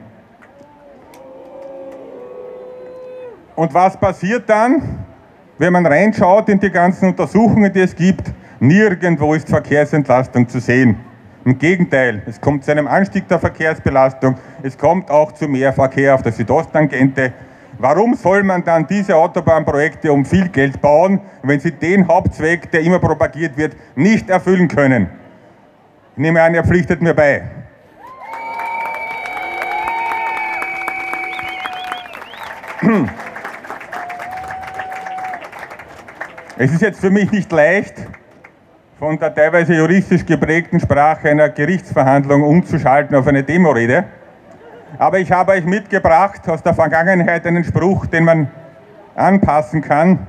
Und 3.54 3.74
was 3.74 3.96
passiert 3.96 4.48
dann, 4.48 5.04
wenn 5.58 5.72
man 5.72 5.86
reinschaut 5.86 6.48
in 6.48 6.58
die 6.58 6.70
ganzen 6.70 7.10
Untersuchungen, 7.10 7.72
die 7.72 7.80
es 7.80 7.94
gibt? 7.94 8.32
Nirgendwo 8.60 9.34
ist 9.34 9.48
Verkehrsentlastung 9.48 10.48
zu 10.48 10.60
sehen. 10.60 10.96
Im 11.44 11.58
Gegenteil, 11.58 12.22
es 12.26 12.40
kommt 12.40 12.64
zu 12.64 12.70
einem 12.70 12.86
Anstieg 12.86 13.26
der 13.28 13.38
Verkehrsbelastung, 13.38 14.36
es 14.62 14.78
kommt 14.78 15.10
auch 15.10 15.32
zu 15.32 15.48
mehr 15.48 15.72
Verkehr 15.72 16.14
auf 16.14 16.22
der 16.22 16.32
Südosttangente, 16.32 17.32
Warum 17.78 18.14
soll 18.14 18.42
man 18.42 18.62
dann 18.62 18.86
diese 18.86 19.16
Autobahnprojekte 19.16 20.12
um 20.12 20.24
viel 20.24 20.48
Geld 20.48 20.80
bauen, 20.80 21.20
wenn 21.42 21.58
sie 21.58 21.72
den 21.72 22.06
Hauptzweck, 22.06 22.70
der 22.70 22.82
immer 22.82 22.98
propagiert 22.98 23.56
wird, 23.56 23.76
nicht 23.96 24.30
erfüllen 24.30 24.68
können? 24.68 25.08
Ich 26.12 26.18
nehme 26.18 26.42
an, 26.42 26.54
ihr 26.54 26.62
pflichtet 26.62 27.00
mir 27.00 27.14
bei. 27.14 27.42
Es 36.64 36.70
ist 36.70 36.80
jetzt 36.80 37.00
für 37.00 37.10
mich 37.10 37.32
nicht 37.32 37.50
leicht, 37.50 37.94
von 39.00 39.18
der 39.18 39.34
teilweise 39.34 39.74
juristisch 39.74 40.24
geprägten 40.24 40.78
Sprache 40.78 41.28
einer 41.28 41.48
Gerichtsverhandlung 41.48 42.44
umzuschalten 42.44 43.16
auf 43.16 43.26
eine 43.26 43.42
Demorede. 43.42 44.04
Aber 44.96 45.18
ich 45.18 45.32
habe 45.32 45.50
euch 45.50 45.64
mitgebracht 45.64 46.48
aus 46.48 46.62
der 46.62 46.72
Vergangenheit 46.72 47.44
einen 47.48 47.64
Spruch, 47.64 48.06
den 48.06 48.22
man 48.22 48.48
anpassen 49.16 49.82
kann 49.82 50.24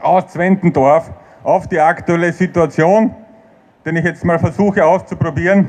aus 0.00 0.28
Zwentendorf 0.28 1.10
auf 1.42 1.66
die 1.66 1.80
aktuelle 1.80 2.32
Situation, 2.32 3.12
den 3.84 3.96
ich 3.96 4.04
jetzt 4.04 4.24
mal 4.24 4.38
versuche 4.38 4.84
auszuprobieren 4.84 5.68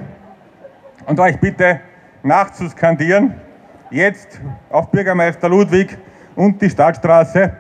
und 1.08 1.20
euch 1.20 1.40
bitte 1.40 1.80
nachzuskandieren. 2.22 3.34
Jetzt 3.90 4.40
auf 4.70 4.92
Bürgermeister 4.92 5.50
Ludwig 5.50 5.98
und 6.36 6.62
die 6.62 6.70
Stadtstraße. 6.70 7.52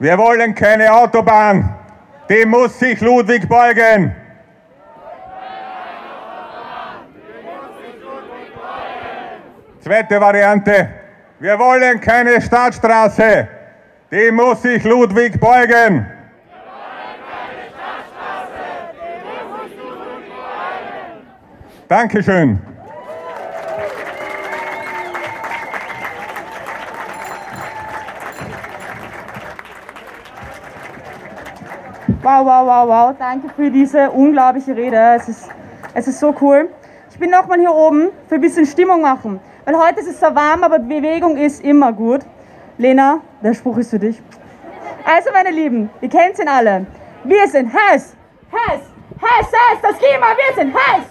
Wir 0.00 0.16
wollen 0.16 0.54
keine 0.54 0.90
Autobahn, 0.90 1.76
dem 2.30 2.48
muss 2.48 2.78
sich 2.78 3.02
Ludwig 3.02 3.46
beugen. 3.46 4.16
Zweite 9.80 10.18
Variante. 10.18 10.88
Wir 11.38 11.58
wollen 11.58 12.00
keine 12.00 12.40
Stadtstraße. 12.40 13.46
Die 14.10 14.30
muss 14.30 14.62
sich 14.62 14.82
Ludwig 14.84 15.38
beugen. 15.38 16.06
Dankeschön. 21.88 22.69
Wow, 32.22 32.44
wow, 32.44 32.66
wow, 32.66 32.86
wow. 32.86 33.16
Danke 33.18 33.48
für 33.48 33.70
diese 33.70 34.10
unglaubliche 34.10 34.76
Rede. 34.76 35.14
Es 35.16 35.26
ist, 35.26 35.48
es 35.94 36.06
ist 36.06 36.20
so 36.20 36.34
cool. 36.42 36.68
Ich 37.10 37.18
bin 37.18 37.30
nochmal 37.30 37.58
hier 37.58 37.72
oben 37.72 38.10
für 38.28 38.34
ein 38.34 38.42
bisschen 38.42 38.66
Stimmung 38.66 39.00
machen. 39.00 39.40
Weil 39.64 39.78
heute 39.78 40.00
ist 40.00 40.08
es 40.08 40.18
zwar 40.18 40.34
warm, 40.34 40.62
aber 40.62 40.78
Bewegung 40.78 41.38
ist 41.38 41.64
immer 41.64 41.94
gut. 41.94 42.20
Lena, 42.76 43.20
der 43.42 43.54
Spruch 43.54 43.78
ist 43.78 43.88
für 43.88 43.98
dich. 43.98 44.20
Also, 45.04 45.30
meine 45.32 45.50
Lieben, 45.50 45.88
ihr 46.02 46.10
kennt 46.10 46.38
ihn 46.38 46.48
alle. 46.48 46.86
Wir 47.24 47.48
sind 47.48 47.72
heiß, 47.72 48.14
heiß, 48.52 48.80
heiß, 49.20 49.46
heiß, 49.46 49.78
das 49.80 49.98
Klima, 49.98 50.26
wir 50.36 50.54
sind 50.54 50.74
heiß, 50.74 51.04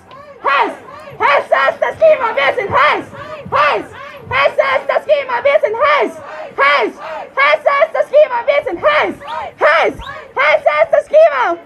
heiß, 0.43 0.74
heiß, 1.20 1.45
heiß, 1.51 1.76
das 1.80 1.95
Klima, 1.97 2.36
wir 2.36 2.55
sind 2.55 2.72
heiß, 2.72 3.05
heiß, 3.51 3.86
Hesse 4.30 4.61
ist 4.77 4.88
das 4.88 5.03
Klima, 5.05 5.36
wir 5.43 5.59
sind 5.63 5.75
heiß! 5.75 6.11
Heiß! 6.57 6.93
Hesse 7.36 7.71
ist 7.86 7.93
das 7.93 8.07
Klima, 8.07 8.38
wir 8.45 8.63
sind 8.63 8.80
heiß! 8.82 9.15
Heiß! 9.59 9.93
Hesse 10.36 10.69
ist 10.84 10.91
das 10.91 11.07
Klima! 11.07 11.57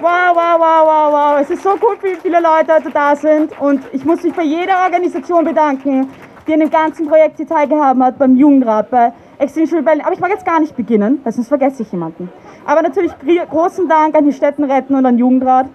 Wow, 0.00 0.36
wow, 0.36 0.58
wow, 0.58 0.86
wow, 0.86 1.12
wow. 1.12 1.40
Es 1.40 1.48
ist 1.48 1.62
so 1.62 1.70
cool, 1.80 1.96
wie 2.02 2.16
viele 2.16 2.38
Leute 2.40 2.74
heute 2.74 2.90
da 2.90 3.16
sind. 3.16 3.58
Und 3.58 3.82
ich 3.92 4.04
muss 4.04 4.22
mich 4.22 4.34
bei 4.34 4.42
jeder 4.42 4.82
Organisation 4.82 5.44
bedanken, 5.44 6.10
die 6.46 6.52
an 6.52 6.60
dem 6.60 6.70
ganzen 6.70 7.08
Projekt 7.08 7.38
hier 7.38 7.48
teilgehabt 7.48 7.98
hat, 7.98 8.18
beim 8.18 8.36
Jugendrat, 8.36 8.90
bei 8.90 9.14
Extinction 9.38 9.78
Rebellion. 9.78 10.04
Aber 10.04 10.12
ich 10.12 10.20
mag 10.20 10.30
jetzt 10.30 10.44
gar 10.44 10.60
nicht 10.60 10.76
beginnen, 10.76 11.20
weil 11.24 11.32
sonst 11.32 11.48
vergesse 11.48 11.84
ich 11.84 11.90
jemanden. 11.90 12.30
Aber 12.66 12.82
natürlich 12.82 13.12
großen 13.48 13.88
Dank 13.88 14.14
an 14.14 14.26
die 14.26 14.34
Städtenretten 14.34 14.94
und 14.94 15.06
an 15.06 15.16
Jugendrat 15.16 15.68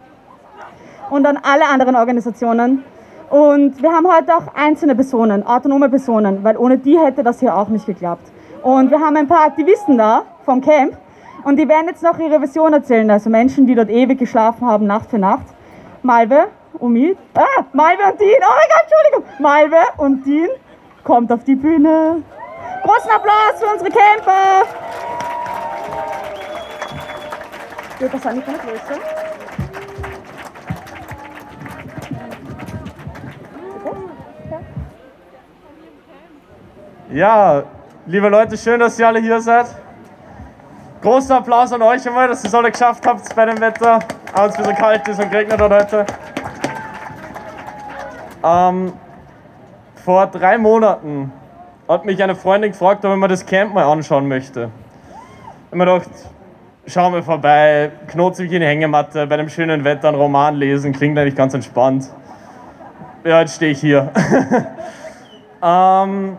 und 1.10 1.26
an 1.26 1.40
alle 1.42 1.66
anderen 1.66 1.96
Organisationen. 1.96 2.84
Und 3.30 3.82
wir 3.82 3.92
haben 3.92 4.08
heute 4.12 4.36
auch 4.36 4.56
einzelne 4.56 4.96
Personen, 4.96 5.46
autonome 5.46 5.90
Personen, 5.90 6.44
weil 6.44 6.58
ohne 6.58 6.78
die 6.78 6.98
hätte 6.98 7.24
das 7.24 7.40
hier 7.40 7.56
auch 7.56 7.68
nicht 7.70 7.86
geklappt. 7.86 8.32
Und 8.64 8.90
wir 8.90 9.00
haben 9.00 9.16
ein 9.16 9.28
paar 9.28 9.46
Aktivisten 9.46 9.98
da 9.98 10.24
vom 10.46 10.62
Camp 10.62 10.98
und 11.44 11.58
die 11.58 11.68
werden 11.70 11.88
jetzt 11.88 12.04
noch 12.04 12.18
ihre 12.20 12.42
Vision 12.42 12.74
erzählen, 12.74 13.10
also 13.10 13.30
Menschen, 13.30 13.68
die 13.68 13.76
dort 13.76 13.90
ewig 13.90 14.18
geschlafen 14.18 14.68
haben, 14.68 14.88
Nacht 14.88 15.10
für 15.10 15.20
Nacht. 15.20 15.46
Malve, 16.02 16.48
Umid, 16.80 17.18
ah, 17.36 17.64
Malve 17.74 18.04
und 18.12 18.20
Dean, 18.20 18.42
oh 18.42 18.54
mein 18.56 18.70
Gott, 18.70 18.88
Entschuldigung, 18.88 19.24
Malve 19.40 19.84
und 19.98 20.26
Dean 20.26 20.50
kommt 21.04 21.32
auf 21.32 21.44
die 21.44 21.56
Bühne. 21.56 22.24
Großen 22.84 23.12
Applaus 23.12 23.60
für 23.60 23.68
unsere 23.72 23.90
Camper! 23.92 24.64
Geht 28.00 28.14
das 28.14 28.26
an 28.26 28.36
die 28.36 28.42
Größe? 28.42 29.29
Ja, 37.12 37.64
liebe 38.06 38.30
Leute, 38.30 38.56
schön, 38.56 38.80
dass 38.80 39.00
ihr 39.00 39.08
alle 39.08 39.20
hier 39.20 39.42
seid. 39.42 39.66
Großer 41.02 41.38
Applaus 41.38 41.74
an 41.74 41.82
euch 41.82 42.08
einmal, 42.08 42.28
dass 42.28 42.44
ihr 42.44 42.50
es 42.50 42.54
alle 42.54 42.70
geschafft 42.70 43.04
habt 43.08 43.36
bei 43.36 43.48
dem 43.48 43.60
Wetter, 43.60 43.98
auch 44.32 44.44
wenn 44.44 44.50
es 44.50 44.56
ein 44.58 44.62
bisschen 44.62 44.76
kalt 44.76 45.08
ist 45.08 45.20
und 45.20 45.32
geregnet 45.32 45.60
hat 45.60 45.72
heute. 45.72 46.06
Ähm, 48.44 48.94
vor 50.06 50.28
drei 50.28 50.60
Monaten 50.60 51.34
hat 51.88 52.06
mich 52.06 52.22
eine 52.22 52.36
Freundin 52.36 52.74
gefragt, 52.74 53.04
ob 53.04 53.12
ich 53.12 53.18
mir 53.18 53.28
das 53.28 53.44
Camp 53.44 53.74
mal 53.74 53.86
anschauen 53.86 54.28
möchte. 54.28 54.70
Ich 54.70 55.72
habe 55.72 55.78
mir 55.78 55.86
gedacht, 55.86 56.10
schau 56.86 57.10
mal 57.10 57.24
vorbei, 57.24 57.90
knote 58.06 58.44
mich 58.44 58.52
in 58.52 58.62
die 58.62 58.68
Hängematte, 58.68 59.26
bei 59.26 59.38
dem 59.38 59.50
schönen 59.50 59.84
Wetter 59.84 60.10
einen 60.10 60.18
Roman 60.18 60.56
lesen, 60.58 60.94
klingt 60.94 61.18
eigentlich 61.18 61.36
ganz 61.36 61.56
entspannt. 61.56 62.08
Ja, 63.24 63.40
jetzt 63.40 63.56
stehe 63.56 63.72
ich 63.72 63.80
hier. 63.80 64.12
ähm, 65.64 66.38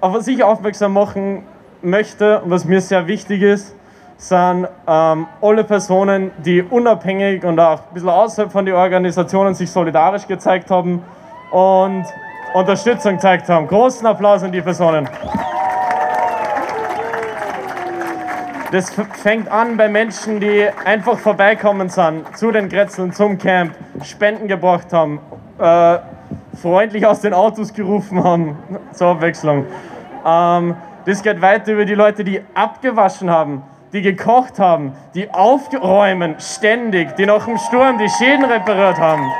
auf 0.00 0.14
was 0.14 0.26
ich 0.26 0.42
aufmerksam 0.42 0.92
machen 0.92 1.42
möchte 1.82 2.40
und 2.40 2.50
was 2.50 2.64
mir 2.64 2.80
sehr 2.80 3.06
wichtig 3.06 3.42
ist, 3.42 3.74
sind 4.18 4.66
ähm, 4.86 5.26
alle 5.42 5.64
Personen, 5.64 6.30
die 6.38 6.62
unabhängig 6.62 7.44
und 7.44 7.60
auch 7.60 7.80
ein 7.80 7.94
bisschen 7.94 8.08
außerhalb 8.08 8.50
von 8.50 8.64
den 8.64 8.74
Organisationen 8.74 9.54
sich 9.54 9.70
solidarisch 9.70 10.26
gezeigt 10.26 10.70
haben 10.70 11.02
und 11.50 12.04
Unterstützung 12.54 13.16
gezeigt 13.16 13.48
haben. 13.48 13.66
Großen 13.66 14.06
Applaus 14.06 14.42
an 14.42 14.52
die 14.52 14.62
Personen. 14.62 15.08
Das 18.72 18.90
fängt 19.22 19.48
an 19.48 19.76
bei 19.76 19.88
Menschen, 19.88 20.40
die 20.40 20.66
einfach 20.84 21.18
vorbeikommen 21.18 21.88
sind 21.88 22.36
zu 22.36 22.50
den 22.50 22.68
Grätzeln, 22.68 23.12
zum 23.12 23.38
Camp, 23.38 23.74
Spenden 24.02 24.48
gebracht 24.48 24.92
haben, 24.92 25.20
äh, 25.58 25.98
freundlich 26.56 27.06
aus 27.06 27.20
den 27.20 27.34
Autos 27.34 27.72
gerufen 27.72 28.22
haben, 28.22 28.56
zur 28.92 29.08
Abwechslung. 29.08 29.66
Ähm, 30.24 30.74
das 31.04 31.22
geht 31.22 31.40
weiter 31.40 31.72
über 31.72 31.84
die 31.84 31.94
Leute, 31.94 32.24
die 32.24 32.42
abgewaschen 32.54 33.30
haben, 33.30 33.62
die 33.92 34.02
gekocht 34.02 34.58
haben, 34.58 34.92
die 35.14 35.32
aufgeräumen, 35.32 36.36
ständig, 36.38 37.14
die 37.16 37.26
nach 37.26 37.44
dem 37.46 37.58
Sturm 37.58 37.98
die 37.98 38.08
Schäden 38.08 38.44
repariert 38.44 38.98
haben. 38.98 39.30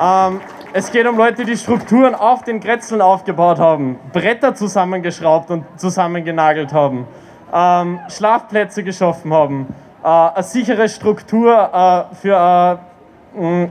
Ähm, 0.00 0.40
es 0.72 0.90
geht 0.90 1.06
um 1.06 1.16
Leute, 1.16 1.44
die 1.44 1.56
Strukturen 1.56 2.14
auf 2.14 2.44
den 2.44 2.60
Grätzeln 2.60 3.02
aufgebaut 3.02 3.58
haben, 3.58 3.98
Bretter 4.12 4.54
zusammengeschraubt 4.54 5.50
und 5.50 5.64
zusammengenagelt 5.76 6.72
haben, 6.72 7.06
ähm, 7.52 7.98
Schlafplätze 8.08 8.84
geschaffen 8.84 9.32
haben, 9.34 9.66
äh, 10.02 10.06
eine 10.06 10.42
sichere 10.42 10.88
Struktur 10.88 11.52
äh, 11.52 12.14
für 12.14 12.38
ein 12.38 12.78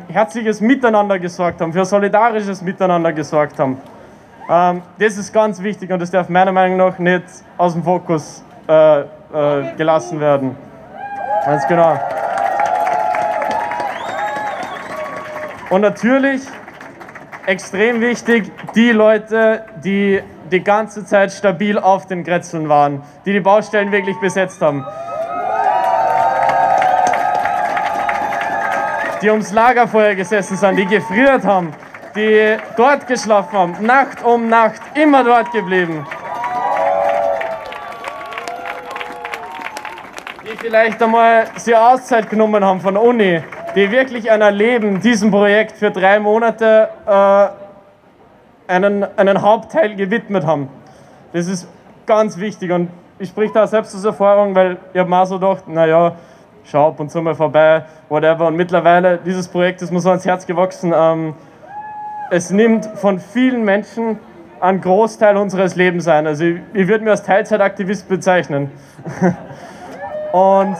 herzliches 0.08 0.62
Miteinander 0.62 1.20
gesorgt 1.20 1.62
haben, 1.62 1.74
für 1.74 1.86
solidarisches 1.86 2.62
Miteinander 2.62 3.12
gesorgt 3.14 3.60
haben. 3.60 3.78
Ähm, 4.50 4.82
das 4.98 5.18
ist 5.18 5.32
ganz 5.34 5.62
wichtig 5.62 5.92
und 5.92 6.00
das 6.00 6.10
darf 6.12 6.30
meiner 6.30 6.52
Meinung 6.52 6.78
nach 6.78 6.98
nicht 6.98 7.24
aus 7.58 7.74
dem 7.74 7.84
Fokus 7.84 8.44
äh, 8.68 9.02
äh, 9.02 9.06
gelassen 9.78 10.20
werden. 10.20 10.56
Ganz 11.46 11.68
genau. 11.68 12.00
Und 15.70 15.82
natürlich 15.82 16.42
extrem 17.46 18.02
wichtig, 18.02 18.52
die 18.74 18.92
Leute, 18.92 19.64
die 19.84 20.22
die 20.52 20.64
ganze 20.64 21.06
Zeit 21.06 21.32
stabil 21.32 21.78
auf 21.78 22.08
den 22.08 22.24
Grätzeln 22.24 22.70
waren, 22.70 23.04
die 23.26 23.34
die 23.34 23.40
Baustellen 23.40 23.92
wirklich 23.92 24.20
besetzt 24.20 24.62
haben. 24.62 24.86
Die 29.22 29.30
ums 29.30 29.52
Lagerfeuer 29.52 30.16
gesessen 30.16 30.56
sind, 30.56 30.78
die 30.78 30.86
gefriert 30.86 31.44
haben, 31.44 31.74
die 32.16 32.56
dort 32.78 33.06
geschlafen 33.06 33.58
haben, 33.58 33.86
Nacht 33.86 34.24
um 34.24 34.48
Nacht, 34.48 34.82
immer 34.96 35.26
dort 35.26 35.52
geblieben. 35.52 36.08
Die 40.44 40.58
vielleicht 40.58 41.04
einmal 41.04 41.48
sie 41.58 41.76
Auszeit 41.76 42.30
genommen 42.30 42.64
haben 42.64 42.80
von 42.80 42.96
Uni, 42.96 43.44
die 43.76 43.92
wirklich 43.92 44.32
ein 44.32 44.56
Leben 44.56 45.02
diesem 45.02 45.32
Projekt 45.32 45.74
für 45.74 45.92
drei 45.92 46.18
Monate 46.20 46.88
äh, 47.06 47.48
einen, 48.72 49.06
einen 49.18 49.42
Hauptteil 49.42 49.96
gewidmet 49.96 50.46
haben. 50.46 50.70
Das 51.34 51.48
ist 51.48 51.68
ganz 52.06 52.38
wichtig 52.38 52.72
und 52.72 52.90
ich 53.20 53.30
spreche 53.30 53.54
da 53.54 53.68
selbst 53.68 53.94
aus 53.94 54.06
Erfahrung, 54.06 54.56
weil 54.56 54.78
ich 54.94 55.00
habe 55.00 55.10
mir 55.10 55.26
so 55.26 55.38
gedacht, 55.38 55.68
naja, 55.68 56.14
schau 56.70 56.90
ab 56.90 57.00
und 57.00 57.12
zu 57.12 57.22
mal 57.22 57.36
vorbei, 57.36 57.84
whatever. 58.10 58.48
Und 58.48 58.56
mittlerweile, 58.56 59.18
dieses 59.18 59.48
Projekt 59.48 59.82
ist 59.82 59.92
mir 59.92 60.00
so 60.00 60.10
ans 60.10 60.26
Herz 60.26 60.46
gewachsen. 60.46 60.94
Ähm, 60.96 61.36
es 62.32 62.52
nimmt 62.52 62.86
von 62.86 63.20
vielen 63.20 63.64
Menschen 63.64 64.20
einen 64.60 64.82
Großteil 64.82 65.38
unseres 65.38 65.76
Lebens 65.76 66.08
ein. 66.08 66.28
Also 66.28 66.44
ich, 66.44 66.60
ich 66.74 66.88
würde 66.88 67.04
mich 67.04 67.12
als 67.12 67.24
Teilzeitaktivist 67.24 68.08
bezeichnen. 68.08 68.72
und 70.32 70.78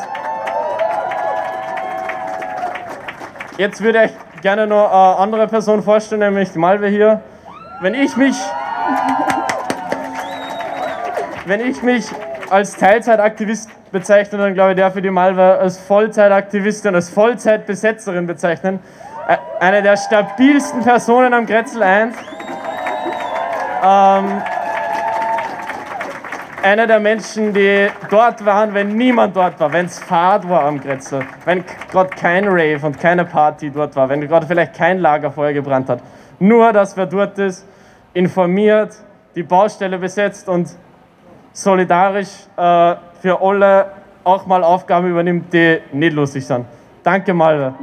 Jetzt 3.60 3.82
würde 3.82 4.06
ich 4.06 4.42
gerne 4.42 4.68
noch 4.68 4.90
eine 4.90 5.18
andere 5.18 5.46
Person 5.48 5.84
vorstellen, 5.84 6.22
nämlich 6.22 6.56
Malve 6.56 6.88
hier. 6.88 7.20
Wenn 7.82 7.94
ich 7.94 8.16
mich, 8.16 8.38
wenn 11.46 11.60
ich 11.60 11.84
mich 11.84 12.06
als 12.50 12.78
Teilzeitaktivist 12.78 13.70
bezeichne, 13.92 14.38
dann 14.38 14.54
glaube 14.54 14.72
ich, 14.72 14.78
darf 14.78 14.96
ich 14.96 15.02
die 15.02 15.10
Malve 15.10 15.42
als 15.42 15.78
Vollzeitaktivistin, 15.78 16.96
als 16.96 17.10
Vollzeitbesetzerin 17.10 18.28
bezeichnen. 18.28 18.80
Eine 19.60 19.82
der 19.82 19.98
stabilsten 19.98 20.84
Personen 20.84 21.34
am 21.34 21.46
Grätzl 21.46 21.84
1. 21.84 22.16
Ähm, 23.84 24.42
einer 26.62 26.88
der 26.88 27.00
Menschen, 27.00 27.54
die 27.54 27.88
dort 28.10 28.44
waren, 28.46 28.74
wenn 28.74 28.96
niemand 28.96 29.36
dort 29.36 29.60
war, 29.60 29.72
wenn 29.72 29.86
es 29.86 30.00
Fahrt 30.00 30.48
war 30.50 30.66
am 30.66 30.82
Grätzl, 30.82 31.22
wenn 31.46 31.64
gerade 31.92 32.10
kein 32.10 32.48
Rave 32.48 32.80
und 32.86 33.00
keine 33.00 33.26
Party 33.26 33.70
dort 33.70 33.96
war, 33.96 34.10
wenn 34.10 34.22
gerade 34.22 34.46
vielleicht 34.46 34.74
kein 34.74 35.00
Lagerfeuer 35.00 35.54
gebrannt 35.54 35.90
hat. 35.90 36.02
Nur, 36.40 36.74
dass 36.74 36.98
wer 36.98 37.06
dort 37.06 37.38
ist, 37.38 37.66
informiert, 38.14 38.96
die 39.36 39.44
Baustelle 39.44 39.98
besetzt 39.98 40.50
und 40.50 40.70
solidarisch 41.54 42.48
äh, 42.58 42.96
für 43.22 43.42
alle 43.42 43.92
auch 44.24 44.46
mal 44.46 44.64
Aufgaben 44.64 45.10
übernimmt, 45.10 45.54
die 45.54 45.80
nicht 45.92 46.14
lustig 46.14 46.46
sind. 46.46 46.66
Danke, 47.04 47.34
Malve. 47.34 47.74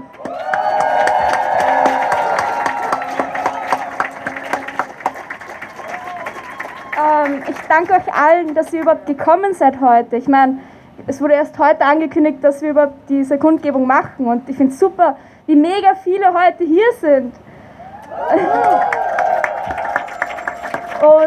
Ähm, 6.99 7.43
ich 7.49 7.57
danke 7.69 7.93
euch 7.93 8.15
allen, 8.15 8.55
dass 8.55 8.73
ihr 8.73 8.83
überhaupt 8.83 9.07
gekommen 9.07 9.55
seid 9.55 9.81
heute. 9.81 10.17
Ich 10.17 10.29
meine, 10.29 10.59
es 11.07 11.21
wurde 11.21 11.35
erst 11.35 11.59
heute 11.59 11.85
angekündigt, 11.85 12.39
dass 12.43 12.63
wir 12.63 12.71
überhaupt 12.71 13.09
diese 13.09 13.39
Kundgebung 13.39 13.87
machen 13.87 14.27
und 14.27 14.49
ich 14.49 14.57
finde 14.57 14.73
es 14.73 14.79
super, 14.79 15.17
wie 15.47 15.57
mega 15.57 15.95
viele 16.03 16.27
heute 16.33 16.65
hier 16.65 16.93
sind. 17.01 17.35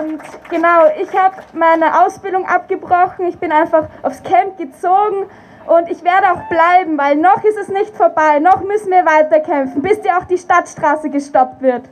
Und 0.09 0.21
genau, 0.49 0.87
ich 0.99 1.15
habe 1.15 1.35
meine 1.53 2.03
Ausbildung 2.03 2.43
abgebrochen, 2.47 3.27
ich 3.27 3.37
bin 3.37 3.51
einfach 3.51 3.89
aufs 4.01 4.23
Camp 4.23 4.57
gezogen 4.57 5.27
Und 5.67 5.87
ich 5.87 6.03
werde 6.03 6.31
auch 6.31 6.49
bleiben, 6.49 6.97
weil 6.97 7.15
noch 7.15 7.43
ist 7.43 7.57
es 7.57 7.67
nicht 7.67 7.95
vorbei, 7.95 8.39
noch 8.39 8.61
müssen 8.61 8.89
wir 8.89 9.05
weiterkämpfen, 9.05 9.83
bis 9.83 10.01
die 10.01 10.11
auch 10.11 10.23
die 10.23 10.39
Stadtstraße 10.39 11.11
gestoppt 11.11 11.61
wird. 11.61 11.83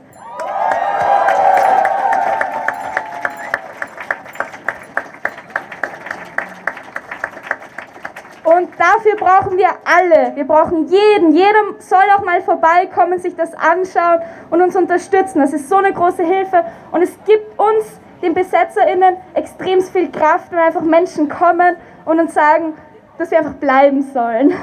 Und 8.42 8.70
dafür 8.78 9.14
brauchen 9.16 9.58
wir 9.58 9.68
alle. 9.84 10.34
Wir 10.34 10.44
brauchen 10.44 10.88
jeden. 10.88 11.32
Jeder 11.32 11.60
soll 11.78 12.02
auch 12.16 12.24
mal 12.24 12.40
vorbeikommen, 12.40 13.20
sich 13.20 13.36
das 13.36 13.54
anschauen 13.54 14.22
und 14.50 14.60
uns 14.60 14.74
unterstützen. 14.74 15.40
Das 15.40 15.52
ist 15.52 15.68
so 15.68 15.76
eine 15.76 15.92
große 15.92 16.24
Hilfe. 16.24 16.64
Und 16.90 17.02
es 17.02 17.12
gibt 17.26 17.56
uns, 17.60 18.00
den 18.22 18.34
BesetzerInnen, 18.34 19.16
extrem 19.34 19.80
viel 19.80 20.10
Kraft, 20.10 20.50
wenn 20.50 20.58
einfach 20.58 20.82
Menschen 20.82 21.28
kommen 21.28 21.76
und 22.04 22.20
uns 22.20 22.34
sagen, 22.34 22.74
dass 23.18 23.30
wir 23.30 23.38
einfach 23.38 23.54
bleiben 23.54 24.02
sollen. 24.02 24.52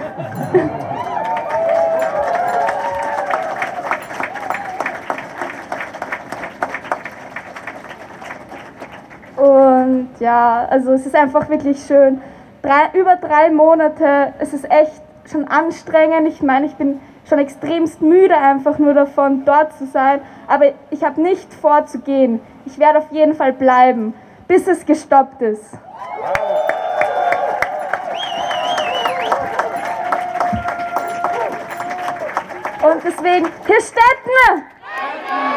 Und 9.36 10.10
ja, 10.20 10.66
also 10.70 10.93
es 10.93 11.06
ist 11.06 11.16
einfach 11.16 11.49
wirklich 11.49 11.86
schön. 11.86 12.22
Drei, 12.62 12.97
über 12.99 13.18
drei 13.18 13.51
Monate, 13.51 14.34
es 14.39 14.53
ist 14.53 14.70
echt 14.72 15.01
schon 15.30 15.47
anstrengend. 15.47 16.28
Ich 16.28 16.41
meine, 16.41 16.66
ich 16.66 16.76
bin 16.76 16.99
schon 17.28 17.39
extremst 17.39 18.01
müde 18.01 18.38
einfach 18.38 18.80
nur 18.80 18.93
davon, 18.93 19.43
dort 19.45 19.78
zu 19.78 19.86
sein. 19.86 20.22
Aber 20.47 20.66
ich 20.89 21.03
habe 21.03 21.22
nicht 21.22 21.53
vor 21.53 21.86
zu 21.86 21.99
gehen. 21.99 22.39
Ich 22.66 22.80
werde 22.80 22.99
auf 22.99 23.11
jeden 23.11 23.36
Fall 23.36 23.53
bleiben, 23.53 24.13
bis 24.47 24.68
es 24.68 24.86
gestoppt 24.86 25.41
ist. 25.41 25.74
Und 32.82 33.03
deswegen, 33.03 33.47
hier 33.66 33.82
Städten! 33.82 34.66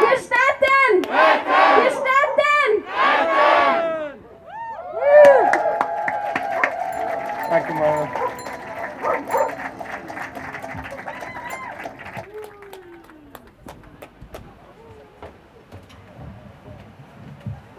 Hier 0.00 0.18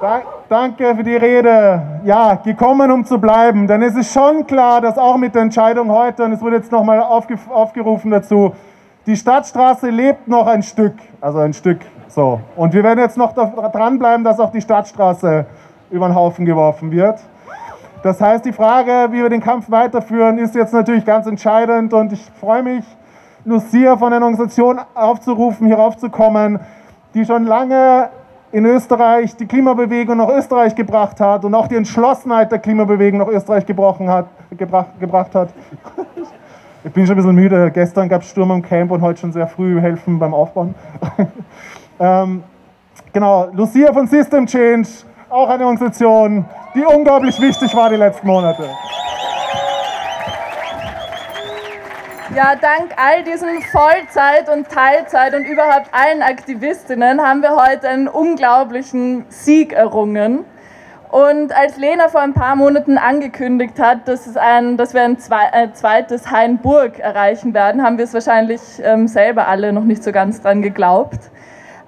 Da, 0.02 0.22
danke 0.48 0.96
für 0.96 1.04
die 1.04 1.18
Rede. 1.18 1.82
Ja, 2.06 2.36
gekommen, 2.36 2.90
um 2.90 3.04
zu 3.04 3.20
bleiben. 3.20 3.68
Denn 3.68 3.82
es 3.82 3.96
ist 3.96 4.14
schon 4.14 4.48
klar, 4.48 4.80
dass 4.80 4.98
auch 4.98 5.18
mit 5.18 5.36
der 5.36 5.42
Entscheidung 5.42 5.92
heute, 5.92 6.24
und 6.24 6.32
es 6.32 6.42
wurde 6.42 6.56
jetzt 6.56 6.72
nochmal 6.72 7.02
aufge, 7.02 7.38
aufgerufen 7.50 8.10
dazu, 8.10 8.54
die 9.06 9.18
Stadtstraße 9.18 9.90
lebt 9.90 10.26
noch 10.30 10.48
ein 10.48 10.64
Stück. 10.64 10.94
Also 11.20 11.40
ein 11.40 11.52
Stück 11.52 11.80
so. 12.08 12.40
Und 12.56 12.74
wir 12.74 12.82
werden 12.84 13.00
jetzt 13.00 13.18
noch 13.18 13.34
dranbleiben, 13.34 14.24
dass 14.24 14.40
auch 14.40 14.52
die 14.52 14.62
Stadtstraße 14.62 15.46
über 15.92 16.08
den 16.08 16.16
Haufen 16.16 16.46
geworfen 16.46 16.92
wird. 16.92 17.20
Das 18.02 18.22
heißt, 18.22 18.46
die 18.46 18.54
Frage, 18.54 19.12
wie 19.12 19.22
wir 19.22 19.30
den 19.30 19.42
Kampf 19.42 19.70
weiterführen, 19.70 20.38
ist 20.38 20.56
jetzt 20.56 20.74
natürlich 20.74 21.04
ganz 21.04 21.28
entscheidend. 21.28 21.92
Und 21.94 22.14
ich 22.14 22.26
freue 22.40 22.64
mich, 22.64 22.86
Lucia 23.44 23.98
von 23.98 24.14
einer 24.14 24.24
Organisation 24.24 24.80
aufzurufen, 24.96 25.68
hier 25.68 25.78
raufzukommen, 25.78 26.62
die 27.14 27.26
schon 27.26 27.44
lange 27.44 28.10
in 28.52 28.66
Österreich 28.66 29.36
die 29.36 29.46
Klimabewegung 29.46 30.18
nach 30.18 30.30
Österreich 30.30 30.76
gebracht 30.76 31.20
hat 31.20 31.46
und 31.46 31.54
auch 31.54 31.68
die 31.68 31.76
Entschlossenheit 31.76 32.52
der 32.52 32.60
Klimabewegung 32.60 33.20
nach 33.20 33.28
Österreich 33.28 33.66
gebrochen 33.66 34.10
hat, 34.10 34.28
gebracht, 34.58 35.00
gebracht 35.00 35.36
hat. 35.36 35.50
Ich 36.82 36.94
bin 36.94 37.06
schon 37.06 37.16
ein 37.16 37.18
bisschen 37.18 37.36
müde. 37.36 37.72
Gestern 37.72 38.08
gab 38.08 38.22
es 38.22 38.30
Sturm 38.30 38.52
am 38.52 38.62
Camp 38.62 38.90
und 38.92 39.02
heute 39.02 39.20
schon 39.20 39.34
sehr 39.34 39.48
früh 39.48 39.82
helfen 39.82 40.18
beim 40.18 40.34
Aufbauen. 40.34 40.74
ähm, 42.00 42.42
genau, 43.12 43.50
Lucia 43.52 43.92
von 43.92 44.08
System 44.08 44.46
Change, 44.46 44.88
auch 45.30 45.50
eine 45.50 45.66
Organisation, 45.66 46.46
die 46.74 46.86
unglaublich 46.86 47.40
wichtig 47.42 47.76
war 47.76 47.90
die 47.90 47.98
letzten 47.98 48.26
Monate. 48.26 48.64
Ja, 52.36 52.54
dank 52.56 52.92
all 52.96 53.24
diesen 53.24 53.50
Vollzeit- 53.72 54.50
und 54.54 54.70
Teilzeit- 54.70 55.34
und 55.34 55.46
überhaupt 55.46 55.90
allen 55.92 56.22
Aktivistinnen 56.22 57.20
haben 57.20 57.42
wir 57.42 57.56
heute 57.56 57.90
einen 57.90 58.08
unglaublichen 58.08 59.26
Sieg 59.30 59.74
errungen. 59.74 60.46
Und 61.10 61.52
als 61.58 61.78
Lena 61.78 62.08
vor 62.08 62.22
ein 62.22 62.36
paar 62.36 62.56
Monaten 62.56 63.00
angekündigt 63.00 63.80
hat, 63.80 64.08
dass, 64.08 64.28
es 64.28 64.38
ein, 64.38 64.78
dass 64.78 64.94
wir 64.94 65.02
ein 65.02 65.18
äh, 65.18 65.74
zweites 65.74 66.30
Hainburg 66.30 67.00
erreichen 67.00 67.56
werden, 67.56 67.82
haben 67.82 67.98
wir 67.98 68.06
es 68.06 68.14
wahrscheinlich 68.14 68.62
ähm, 68.84 69.08
selber 69.08 69.48
alle 69.48 69.74
noch 69.74 69.84
nicht 69.84 70.04
so 70.04 70.12
ganz 70.12 70.40
dran 70.40 70.62
geglaubt. 70.62 71.32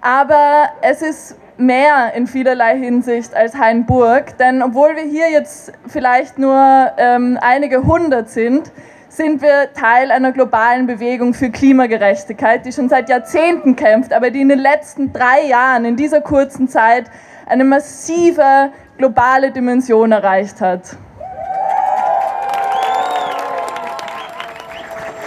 Aber 0.02 0.70
es 0.82 1.04
ist 1.04 1.38
mehr 1.58 2.14
in 2.16 2.26
vielerlei 2.26 2.80
Hinsicht 2.80 3.36
als 3.36 3.56
Hainburg, 3.56 4.40
denn 4.40 4.64
obwohl 4.64 4.96
wir 4.96 5.04
hier 5.04 5.30
jetzt 5.30 5.72
vielleicht 5.86 6.40
nur 6.40 6.92
ähm, 6.98 7.38
einige 7.40 7.84
hundert 7.84 8.30
sind, 8.30 8.72
sind 9.12 9.42
wir 9.42 9.74
Teil 9.74 10.10
einer 10.10 10.32
globalen 10.32 10.88
Bewegung 10.88 11.34
für 11.34 11.50
Klimagerechtigkeit, 11.50 12.66
die 12.66 12.72
schon 12.72 12.88
seit 12.88 13.10
Jahrzehnten 13.10 13.76
kämpft, 13.76 14.14
aber 14.14 14.32
die 14.32 14.40
in 14.40 14.48
den 14.48 14.60
letzten 14.60 15.12
drei 15.12 15.48
Jahren, 15.48 15.84
in 15.84 15.98
dieser 15.98 16.22
kurzen 16.22 16.70
Zeit, 16.70 17.12
eine 17.46 17.66
massive 17.66 18.72
globale 18.98 19.52
Dimension 19.52 20.14
erreicht 20.14 20.62
hat. 20.62 20.96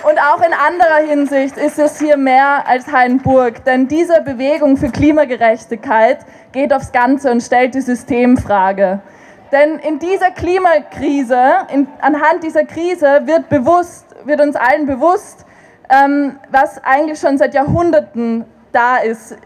Und 0.02 0.18
auch 0.18 0.40
in 0.40 0.52
anderer 0.52 1.06
Hinsicht 1.06 1.58
ist 1.58 1.78
es 1.78 1.98
hier 1.98 2.16
mehr 2.16 2.66
als 2.66 2.90
Hainburg, 2.90 3.64
denn 3.66 3.86
diese 3.86 4.22
Bewegung 4.22 4.78
für 4.78 4.88
Klimagerechtigkeit 4.88 6.20
geht 6.52 6.72
aufs 6.72 6.90
Ganze 6.92 7.30
und 7.30 7.42
stellt 7.42 7.74
die 7.74 7.82
Systemfrage. 7.82 9.00
Denn 9.54 9.78
in 9.78 10.00
dieser 10.00 10.32
Klimakrise, 10.32 11.40
in, 11.72 11.86
anhand 12.00 12.42
dieser 12.42 12.64
Krise 12.64 13.22
wird, 13.24 13.48
bewusst, 13.48 14.04
wird 14.24 14.40
uns 14.40 14.56
allen 14.56 14.84
bewusst, 14.86 15.46
ähm, 15.88 16.40
was 16.50 16.82
eigentlich 16.82 17.20
schon 17.20 17.38
seit 17.38 17.54
Jahrhunderten 17.54 18.46
da 18.72 18.96
ist. 18.96 19.36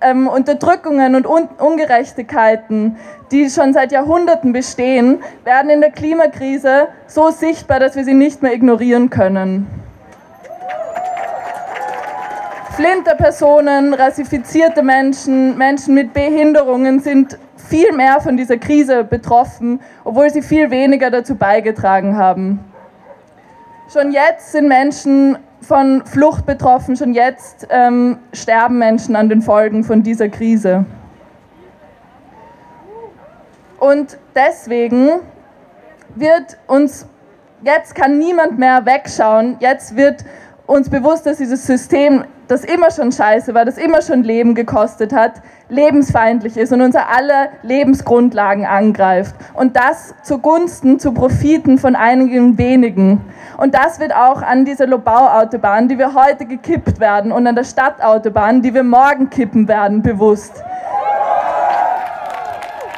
Ähm, 0.00 0.28
Unterdrückungen 0.28 1.16
und 1.16 1.26
Un 1.26 1.48
Ungerechtigkeiten, 1.58 2.98
die 3.32 3.50
schon 3.50 3.72
seit 3.72 3.90
Jahrhunderten 3.90 4.52
bestehen, 4.52 5.24
werden 5.42 5.70
in 5.70 5.80
der 5.80 5.90
Klimakrise 5.90 6.86
so 7.08 7.30
sichtbar, 7.30 7.80
dass 7.80 7.96
wir 7.96 8.04
sie 8.04 8.14
nicht 8.14 8.40
mehr 8.40 8.54
ignorieren 8.54 9.10
können. 9.10 9.66
Flinterpersonen, 12.76 13.92
rassifizierte 13.92 14.84
Menschen, 14.84 15.58
Menschen 15.58 15.94
mit 15.94 16.14
Behinderungen 16.14 17.00
sind 17.00 17.36
viel 17.68 17.92
mehr 17.92 18.20
von 18.20 18.36
dieser 18.36 18.56
Krise 18.56 19.04
betroffen, 19.04 19.80
obwohl 20.04 20.30
sie 20.30 20.42
viel 20.42 20.70
weniger 20.70 21.10
dazu 21.10 21.34
beigetragen 21.34 22.16
haben. 22.16 22.60
Schon 23.92 24.12
jetzt 24.12 24.52
sind 24.52 24.68
Menschen 24.68 25.38
von 25.60 26.04
Flucht 26.06 26.46
betroffen, 26.46 26.96
schon 26.96 27.12
jetzt 27.12 27.66
ähm, 27.70 28.18
sterben 28.32 28.78
Menschen 28.78 29.16
an 29.16 29.28
den 29.28 29.42
Folgen 29.42 29.84
von 29.84 30.02
dieser 30.02 30.28
Krise. 30.28 30.86
Und 33.78 34.18
deswegen 34.34 35.20
wird 36.14 36.58
uns, 36.66 37.06
jetzt 37.62 37.94
kann 37.94 38.18
niemand 38.18 38.58
mehr 38.58 38.86
wegschauen, 38.86 39.56
jetzt 39.60 39.94
wird 39.94 40.24
uns 40.66 40.88
bewusst, 40.88 41.26
dass 41.26 41.36
dieses 41.36 41.66
System 41.66 42.24
das 42.48 42.64
immer 42.64 42.90
schon 42.90 43.12
scheiße 43.12 43.54
war, 43.54 43.64
das 43.64 43.78
immer 43.78 44.02
schon 44.02 44.24
Leben 44.24 44.54
gekostet 44.54 45.12
hat, 45.12 45.34
lebensfeindlich 45.68 46.56
ist 46.56 46.72
und 46.72 46.80
unser 46.80 47.08
aller 47.08 47.50
Lebensgrundlagen 47.62 48.64
angreift. 48.64 49.34
Und 49.54 49.76
das 49.76 50.14
zugunsten, 50.22 50.98
zu 50.98 51.12
Profiten 51.12 51.78
von 51.78 51.94
einigen 51.94 52.56
wenigen. 52.56 53.20
Und 53.58 53.74
das 53.74 54.00
wird 54.00 54.14
auch 54.14 54.40
an 54.40 54.64
dieser 54.64 54.86
Lobau-Autobahn, 54.86 55.88
die 55.88 55.98
wir 55.98 56.14
heute 56.14 56.46
gekippt 56.46 57.00
werden, 57.00 57.32
und 57.32 57.46
an 57.46 57.54
der 57.54 57.64
Stadtautobahn, 57.64 58.62
die 58.62 58.72
wir 58.72 58.82
morgen 58.82 59.28
kippen 59.28 59.68
werden, 59.68 60.02
bewusst. 60.02 60.62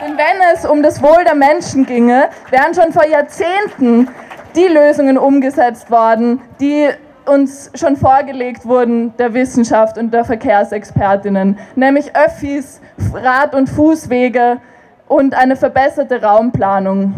Denn 0.04 0.16
wenn 0.16 0.54
es 0.54 0.64
um 0.64 0.82
das 0.82 1.02
Wohl 1.02 1.24
der 1.24 1.34
Menschen 1.34 1.86
ginge, 1.86 2.28
wären 2.50 2.72
schon 2.74 2.92
vor 2.92 3.06
Jahrzehnten 3.06 4.08
die 4.54 4.66
Lösungen 4.66 5.18
umgesetzt 5.18 5.90
worden, 5.90 6.40
die 6.60 6.88
uns 7.26 7.70
schon 7.74 7.96
vorgelegt 7.96 8.66
wurden 8.66 9.16
der 9.16 9.34
Wissenschaft 9.34 9.98
und 9.98 10.12
der 10.12 10.24
Verkehrsexpertinnen, 10.24 11.58
nämlich 11.76 12.14
Öffis, 12.16 12.80
Rad- 13.12 13.54
und 13.54 13.68
Fußwege 13.68 14.58
und 15.08 15.34
eine 15.34 15.56
verbesserte 15.56 16.22
Raumplanung. 16.22 17.14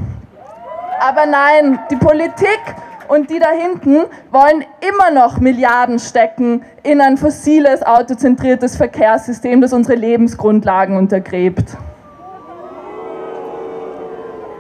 Aber 1.01 1.27
nein, 1.27 1.79
die 1.91 1.97
Politik 1.97 2.61
und 3.09 3.29
die 3.29 3.39
da 3.39 3.51
hinten 3.51 4.05
wollen 4.31 4.65
immer 4.81 5.11
noch 5.11 5.39
Milliarden 5.39 5.99
stecken 5.99 6.63
in 6.83 7.01
ein 7.01 7.17
fossiles, 7.17 7.83
autozentriertes 7.83 8.77
Verkehrssystem, 8.77 9.61
das 9.61 9.73
unsere 9.73 9.97
Lebensgrundlagen 9.97 10.97
untergräbt. 10.97 11.77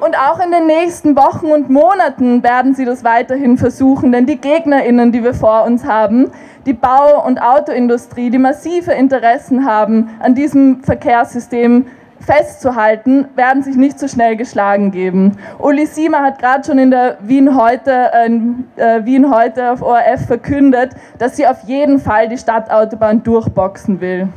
Und 0.04 0.18
auch 0.18 0.40
in 0.44 0.50
den 0.50 0.66
nächsten 0.66 1.14
Wochen 1.14 1.46
und 1.46 1.70
Monaten 1.70 2.42
werden 2.42 2.74
sie 2.74 2.84
das 2.84 3.04
weiterhin 3.04 3.56
versuchen, 3.56 4.10
denn 4.10 4.26
die 4.26 4.40
Gegnerinnen, 4.40 5.12
die 5.12 5.22
wir 5.22 5.32
vor 5.32 5.62
uns 5.62 5.84
haben, 5.84 6.32
die 6.66 6.72
Bau- 6.72 7.24
und 7.24 7.40
Autoindustrie, 7.40 8.28
die 8.28 8.38
massive 8.38 8.90
Interessen 8.90 9.64
haben 9.64 10.10
an 10.18 10.34
diesem 10.34 10.82
Verkehrssystem, 10.82 11.86
festzuhalten, 12.18 13.28
werden 13.36 13.62
sich 13.62 13.76
nicht 13.76 14.00
so 14.00 14.08
schnell 14.08 14.36
geschlagen 14.36 14.90
geben. 14.90 15.38
Uli 15.60 15.86
Siemer 15.86 16.22
hat 16.22 16.40
gerade 16.40 16.64
schon 16.64 16.80
in 16.80 16.90
der 16.90 17.18
Wien 17.20 17.56
heute, 17.56 18.10
äh, 18.12 19.04
Wien 19.04 19.32
heute 19.32 19.70
auf 19.70 19.82
ORF 19.82 20.26
verkündet, 20.26 20.96
dass 21.18 21.36
sie 21.36 21.46
auf 21.46 21.62
jeden 21.66 22.00
Fall 22.00 22.28
die 22.28 22.38
Stadtautobahn 22.38 23.22
durchboxen 23.22 24.00
will. 24.00 24.28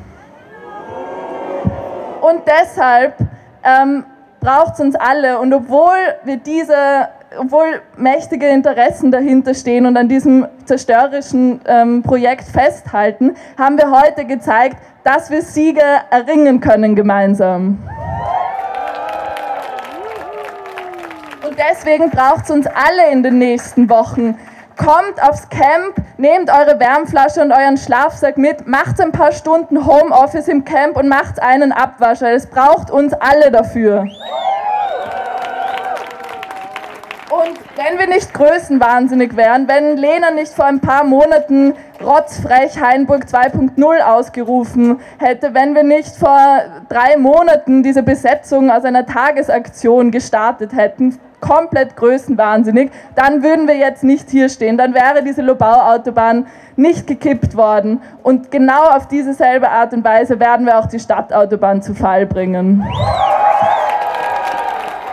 Und 2.22 2.42
deshalb 2.46 3.16
ähm, 3.64 4.04
braucht 4.46 4.76
es 4.76 4.80
uns 4.80 4.96
alle. 4.96 5.40
Und 5.40 5.54
obwohl 5.54 5.98
wir 6.24 6.38
diese, 6.38 7.10
obwohl 7.38 7.82
mächtige 7.98 8.48
Interessen 8.48 9.10
dahinter 9.12 9.56
stehen 9.56 9.88
und 9.88 9.98
an 9.98 10.08
diesem 10.08 10.48
zerstörerischen 10.66 11.62
ähm, 11.66 12.04
Projekt 12.04 12.44
festhalten, 12.44 13.36
haben 13.58 13.78
wir 13.78 13.90
heute 13.90 14.26
gezeigt, 14.26 14.78
dass 15.04 15.32
wir 15.32 15.42
Siege 15.42 15.82
erringen 16.12 16.60
können 16.60 16.96
gemeinsam. 16.96 17.80
Und 21.48 21.58
deswegen 21.58 22.12
braucht 22.12 22.46
es 22.46 22.52
uns 22.52 22.68
alle 22.68 23.12
in 23.12 23.24
den 23.24 23.40
nächsten 23.40 23.90
Wochen. 23.90 24.38
Kommt 24.78 25.22
aufs 25.22 25.48
Camp, 25.50 25.96
nehmt 26.18 26.50
eure 26.50 26.80
Wärmflasche 26.80 27.42
und 27.42 27.52
euren 27.52 27.78
Schlafsack 27.78 28.38
mit, 28.38 28.68
macht 28.68 29.00
ein 29.00 29.12
paar 29.12 29.32
Stunden 29.32 29.86
Homeoffice 29.86 30.50
im 30.50 30.66
Camp 30.66 30.98
und 30.98 31.08
macht 31.08 31.42
einen 31.42 31.72
Abwascher. 31.72 32.32
Es 32.34 32.46
braucht 32.48 32.92
uns 32.92 33.14
alle 33.14 33.52
dafür. 33.52 34.06
Und 37.30 37.58
wenn 37.76 38.00
wir 38.00 38.08
nicht 38.08 38.34
größenwahnsinnig 38.34 39.36
wären, 39.36 39.68
wenn 39.68 39.98
Lena 39.98 40.32
nicht 40.32 40.54
vor 40.54 40.66
ein 40.66 40.80
paar 40.80 41.04
Monaten 41.04 41.74
rotzfrech 42.06 42.80
Heinburg 42.82 43.26
2.0 43.26 44.00
ausgerufen 44.02 45.00
hätte, 45.18 45.54
wenn 45.54 45.76
wir 45.76 45.84
nicht 45.84 46.16
vor 46.16 46.38
drei 46.90 47.18
Monaten 47.18 47.84
diese 47.84 48.04
Besetzung 48.04 48.70
aus 48.70 48.86
einer 48.86 49.06
Tagesaktion 49.06 50.12
gestartet 50.12 50.74
hätten, 50.76 51.20
komplett 51.42 51.96
größenwahnsinnig, 51.96 52.92
dann 53.16 53.44
würden 53.44 53.68
wir 53.68 53.76
jetzt 53.76 54.04
nicht 54.04 54.30
hier 54.30 54.50
stehen. 54.50 54.78
Dann 54.78 54.94
wäre 54.94 55.24
diese 55.24 55.42
Lobau-Autobahn 55.42 56.48
nicht 56.76 57.08
gekippt 57.08 57.56
worden. 57.56 58.02
Und 58.24 58.52
genau 58.52 58.84
auf 58.96 59.08
diese 59.08 59.34
selbe 59.34 59.70
Art 59.70 59.94
und 59.94 60.04
Weise 60.04 60.40
werden 60.40 60.66
wir 60.66 60.80
auch 60.80 60.88
die 60.88 61.00
Stadtautobahn 61.00 61.82
zu 61.82 61.94
Fall 61.94 62.26
bringen. 62.26 62.84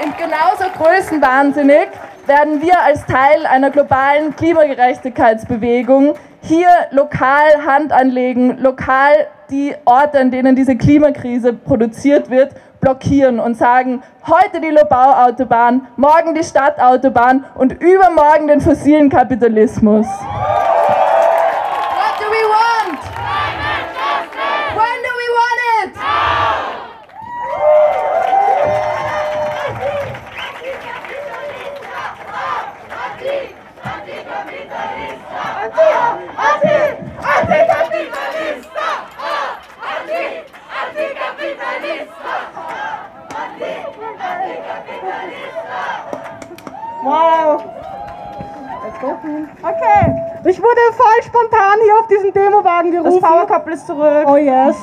Und 0.05 0.19
genauso 0.19 0.65
größenwahnsinnig 0.79 1.89
werden 2.27 2.63
wir 2.63 2.81
als 2.81 3.05
Teil 3.07 3.47
einer 3.47 3.71
globalen 3.71 4.35
Klimagerechtigkeitsbewegung 4.37 6.15
hier 6.53 6.69
lokal 6.91 7.65
Hand 7.65 7.93
anlegen, 7.93 8.59
lokal 8.59 9.27
die 9.49 9.75
Orte, 9.87 10.19
an 10.19 10.31
denen 10.31 10.55
diese 10.55 10.77
Klimakrise 10.77 11.55
produziert 11.55 12.29
wird, 12.29 12.55
blockieren 12.81 13.41
und 13.41 13.57
sagen, 13.57 14.03
heute 14.27 14.61
die 14.61 14.69
Lobau-Autobahn, 14.69 15.87
morgen 15.97 16.35
die 16.35 16.45
Stadtautobahn 16.45 17.47
und 17.55 17.73
übermorgen 17.73 18.49
den 18.49 18.61
fossilen 18.61 19.09
Kapitalismus. 19.09 20.07
What 20.07 20.21
do 22.21 22.27
we 22.27 22.45
want? 22.51 23.01
When 24.77 24.99
do 25.03 25.13
we 25.21 25.29
want 25.39 25.61
it? 25.87 25.97
Antikapitalista! 37.23 38.89
Anti, 39.81 40.25
Antikapitalista! 40.81 42.33
Wow. 47.13 47.63
Okay. 49.63 50.49
Ich 50.49 50.63
wurde 50.63 50.81
voll 50.97 51.23
spontan 51.23 51.79
hier 51.85 51.99
auf 51.99 52.07
diesen 52.07 52.33
Demowagen 52.33 52.91
gerufen. 52.91 53.21
Das 53.21 53.31
Power 53.31 53.47
Couple 53.47 53.75
ist 53.75 53.87
zurück. 53.87 54.25
Oh 54.27 54.37
yes. 54.37 54.77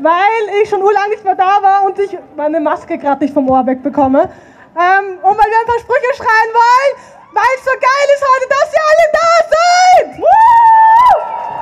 weil 0.00 0.62
ich 0.62 0.68
schon 0.68 0.82
urlang 0.82 1.08
nicht 1.10 1.24
mehr 1.24 1.34
da 1.34 1.62
war 1.62 1.84
und 1.84 1.98
ich 1.98 2.16
meine 2.36 2.60
Maske 2.60 2.96
gerade 2.98 3.24
nicht 3.24 3.34
vom 3.34 3.48
Ohr 3.50 3.66
wegbekomme. 3.66 4.28
Ähm, 4.76 5.18
und 5.22 5.38
weil 5.38 5.50
wir 5.50 5.60
ein 5.60 5.66
paar 5.66 5.78
Sprüche 5.80 6.14
schreien 6.14 6.50
wollen, 6.52 6.92
weil 7.32 7.54
es 7.56 7.64
so 7.64 7.70
geil 7.70 8.06
ist 8.14 8.24
heute, 8.32 8.48
dass 8.50 8.72
ihr 8.72 8.84
alle 8.90 9.06
da 9.12 9.30
seid. 9.54 10.18
Woo! 10.20 11.53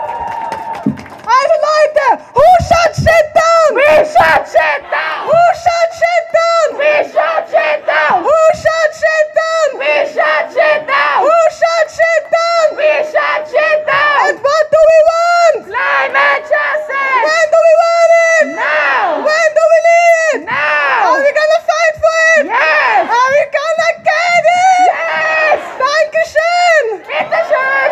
Leute, 1.32 2.20
who 2.36 2.46
shut 2.68 2.92
shit 2.96 3.26
down? 3.34 3.68
We 3.74 3.88
shut 4.04 4.42
shit 4.48 4.82
down! 4.90 5.26
Who 5.28 5.40
shut 5.64 5.88
shit 5.98 6.24
down? 6.36 6.66
We 6.78 6.92
shut 7.08 7.42
shit 7.48 7.80
down! 7.86 8.22
Who 8.22 8.36
shut 8.62 8.90
shit 9.00 9.26
down? 9.32 9.68
We 9.80 9.92
shut 10.12 10.44
shit 10.52 10.80
down! 10.86 11.18
Who 11.24 11.36
shut 11.56 11.86
shit 11.88 12.24
down? 12.32 12.66
We 12.76 12.90
shut 13.12 13.40
shit 13.48 13.78
down! 13.86 14.16
And 14.28 14.36
what 14.44 14.64
do 14.72 14.80
we 14.90 14.98
want? 15.10 15.56
Climate 15.72 16.42
justice! 16.44 17.24
When 17.26 17.44
do 17.52 17.58
we 17.66 17.74
want 17.82 18.10
it? 18.12 18.44
Now! 18.60 19.24
When 19.24 19.48
do 19.56 19.62
we 19.72 19.78
need 19.88 20.12
it? 20.32 20.40
Now! 20.46 21.16
Are 21.16 21.20
we 21.22 21.30
gonna 21.32 21.60
fight 21.70 21.94
for 22.02 22.20
it? 22.36 22.44
Yes! 22.52 23.00
Are 23.08 23.30
we 23.32 23.42
gonna 23.56 23.90
get 24.04 24.42
it? 24.52 24.80
Yes! 24.92 25.58
Dankeschön! 25.80 26.84
Bitteschön! 27.08 27.90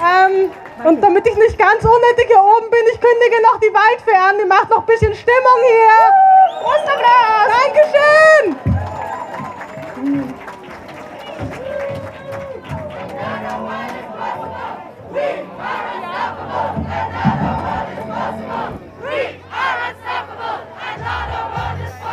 Ähm, 0.00 0.67
und 0.84 1.00
damit 1.02 1.26
ich 1.26 1.36
nicht 1.36 1.58
ganz 1.58 1.84
unnötig 1.84 2.26
hier 2.28 2.40
oben 2.40 2.70
bin, 2.70 2.80
ich 2.92 3.00
kündige 3.00 3.42
noch 3.42 3.58
die. 3.60 3.68
Die 4.40 4.44
macht 4.46 4.70
noch 4.70 4.80
ein 4.80 4.86
bisschen 4.86 5.14
Stimmung 5.14 5.60
hier. 5.62 5.98
Prost, 6.62 6.88
Applaus! 6.88 7.48
Dankeschön! 7.64 8.56
Unstoppable 19.50 20.60
and 20.80 21.00
not 21.02 21.28
a 21.30 21.42
one 21.54 21.80
is 21.80 22.07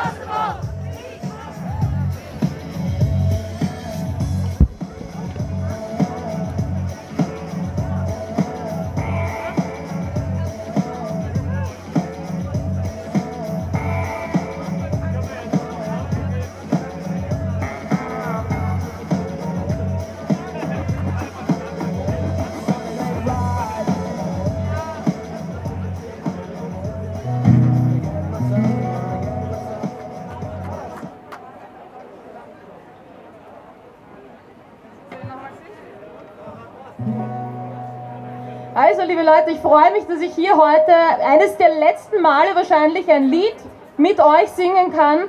Leute, 39.25 39.49
ich 39.49 39.59
freue 39.59 39.91
mich, 39.91 40.05
dass 40.05 40.21
ich 40.21 40.35
hier 40.35 40.55
heute 40.55 40.93
eines 41.25 41.57
der 41.57 41.69
letzten 41.69 42.21
Male 42.21 42.53
wahrscheinlich 42.53 43.11
ein 43.11 43.23
Lied 43.23 43.55
mit 43.97 44.19
euch 44.19 44.49
singen 44.49 44.93
kann, 44.93 45.21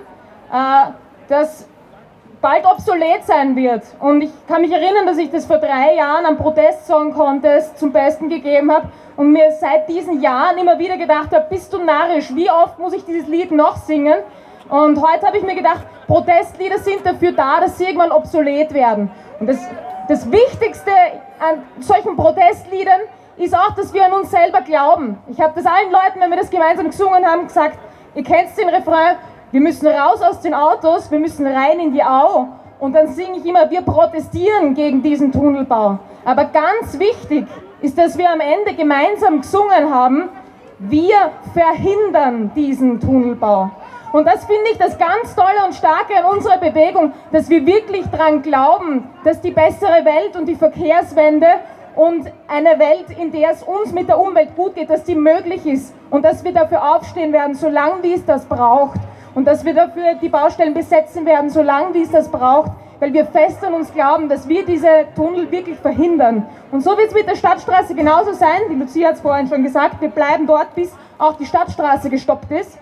äh, 0.53 0.93
das 1.29 1.67
bald 2.43 2.67
obsolet 2.67 3.25
sein 3.25 3.57
wird. 3.57 3.85
Und 3.99 4.21
ich 4.21 4.31
kann 4.47 4.61
mich 4.61 4.71
erinnern, 4.71 5.07
dass 5.07 5.17
ich 5.17 5.31
das 5.31 5.47
vor 5.47 5.57
drei 5.57 5.95
Jahren 5.95 6.27
am 6.27 6.37
Protest-Song 6.37 7.15
Contest 7.15 7.79
zum 7.79 7.91
Besten 7.91 8.29
gegeben 8.29 8.71
habe 8.71 8.91
und 9.17 9.33
mir 9.33 9.51
seit 9.53 9.89
diesen 9.89 10.21
Jahren 10.21 10.59
immer 10.59 10.79
wieder 10.79 10.99
gedacht 10.99 11.33
habe, 11.33 11.47
bist 11.49 11.73
du 11.73 11.79
narrisch, 11.79 12.35
wie 12.35 12.51
oft 12.51 12.79
muss 12.79 12.93
ich 12.93 13.07
dieses 13.07 13.27
Lied 13.27 13.51
noch 13.51 13.77
singen? 13.77 14.19
Und 14.69 15.01
heute 15.01 15.27
habe 15.27 15.39
ich 15.39 15.43
mir 15.43 15.55
gedacht, 15.55 15.87
Protestlieder 16.07 16.77
sind 16.81 17.07
dafür 17.07 17.33
da, 17.33 17.61
dass 17.61 17.79
sie 17.79 17.85
irgendwann 17.85 18.13
obsolet 18.13 18.75
werden. 18.75 19.11
Und 19.41 19.47
das, 19.47 19.59
das 20.07 20.31
Wichtigste 20.31 20.91
an 21.39 21.63
solchen 21.81 22.15
Protestliedern 22.15 23.01
ist 23.37 23.55
auch, 23.55 23.75
dass 23.75 23.93
wir 23.93 24.05
an 24.05 24.13
uns 24.13 24.31
selber 24.31 24.63
glauben. 24.63 25.19
Ich 25.29 25.41
habe 25.41 25.53
das 25.55 25.67
allen 25.67 25.91
Leuten, 25.91 26.21
wenn 26.21 26.31
wir 26.31 26.39
das 26.39 26.51
gemeinsam 26.51 26.87
gesungen 26.87 27.25
haben, 27.25 27.47
gesagt, 27.47 27.79
ihr 28.15 28.25
kennt 28.25 28.57
den 28.57 28.69
Refrain, 28.69 29.17
wir 29.53 29.61
müssen 29.61 29.87
raus 29.87 30.23
aus 30.23 30.41
den 30.41 30.55
Autos, 30.55 31.11
wir 31.11 31.19
müssen 31.19 31.47
rein 31.47 31.79
in 31.81 31.93
die 31.93 32.03
Au. 32.03 32.49
Und 32.79 32.95
dann 32.95 33.09
singe 33.09 33.39
ich 33.39 33.47
immer, 33.47 33.71
wir 33.71 33.83
protestieren 33.83 34.75
gegen 34.75 35.03
diesen 35.03 35.33
Tunnelbau. 35.33 35.99
Aber 36.25 36.45
ganz 36.47 36.99
wichtig 36.99 37.47
ist, 37.81 37.97
dass 37.97 38.19
wir 38.19 38.31
am 38.31 38.41
Ende 38.41 38.75
gemeinsam 38.75 39.41
gesungen 39.41 39.93
haben, 39.93 40.29
wir 40.79 41.31
verhindern 41.55 42.51
diesen 42.55 43.01
Tunnelbau. 43.01 43.71
Und 44.13 44.27
das 44.27 44.45
finde 44.45 44.71
ich 44.73 44.79
das 44.79 44.99
ganz 44.99 45.35
Tolle 45.35 45.65
und 45.67 45.75
Starke 45.75 46.17
an 46.17 46.37
unserer 46.37 46.59
Bewegung, 46.59 47.13
dass 47.33 47.49
wir 47.51 47.67
wirklich 47.67 48.07
daran 48.09 48.43
glauben, 48.43 49.09
dass 49.25 49.41
die 49.41 49.51
bessere 49.51 50.05
Welt 50.05 50.37
und 50.37 50.47
die 50.47 50.55
Verkehrswende 50.55 51.47
und 51.97 52.31
eine 52.47 52.79
Welt, 52.79 53.07
in 53.19 53.33
der 53.33 53.51
es 53.51 53.63
uns 53.63 53.93
mit 53.93 54.09
der 54.09 54.21
Umwelt 54.21 54.55
gut 54.55 54.75
geht, 54.75 54.91
dass 54.91 55.03
die 55.03 55.15
möglich 55.15 55.67
ist 55.67 55.95
und 56.11 56.25
dass 56.25 56.45
wir 56.45 56.53
dafür 56.53 56.95
aufstehen 56.95 57.33
werden, 57.33 57.55
solange 57.55 58.03
wie 58.03 58.13
es 58.13 58.25
das 58.25 58.45
braucht 58.45 59.01
und 59.35 59.47
dass 59.47 59.65
wir 59.65 59.75
dafür 59.75 60.15
die 60.21 60.29
Baustellen 60.29 60.75
besetzen 60.75 61.27
werden, 61.27 61.51
solange 61.51 61.95
wie 61.95 62.03
es 62.03 62.11
das 62.11 62.29
braucht, 62.29 62.73
weil 63.01 63.13
wir 63.13 63.25
fest 63.25 63.65
an 63.65 63.75
uns 63.75 63.93
glauben, 63.93 64.29
dass 64.29 64.47
wir 64.47 64.65
diese 64.65 65.07
Tunnel 65.15 65.51
wirklich 65.51 65.79
verhindern. 65.79 66.47
Und 66.71 66.83
so 66.83 66.97
wird 66.97 67.09
es 67.09 67.15
mit 67.15 67.27
der 67.27 67.37
Stadtstraße 67.37 67.95
genauso 67.95 68.33
sein, 68.33 68.61
die 68.71 68.75
Lucia 68.75 69.09
hat 69.09 69.17
es 69.17 69.21
vorhin 69.21 69.49
schon 69.49 69.63
gesagt, 69.63 70.01
wir 70.01 70.11
bleiben 70.11 70.47
dort, 70.47 70.75
bis 70.75 70.93
auch 71.19 71.37
die 71.37 71.47
Stadtstraße 71.47 72.11
gestoppt 72.11 72.51
ist. 72.51 72.77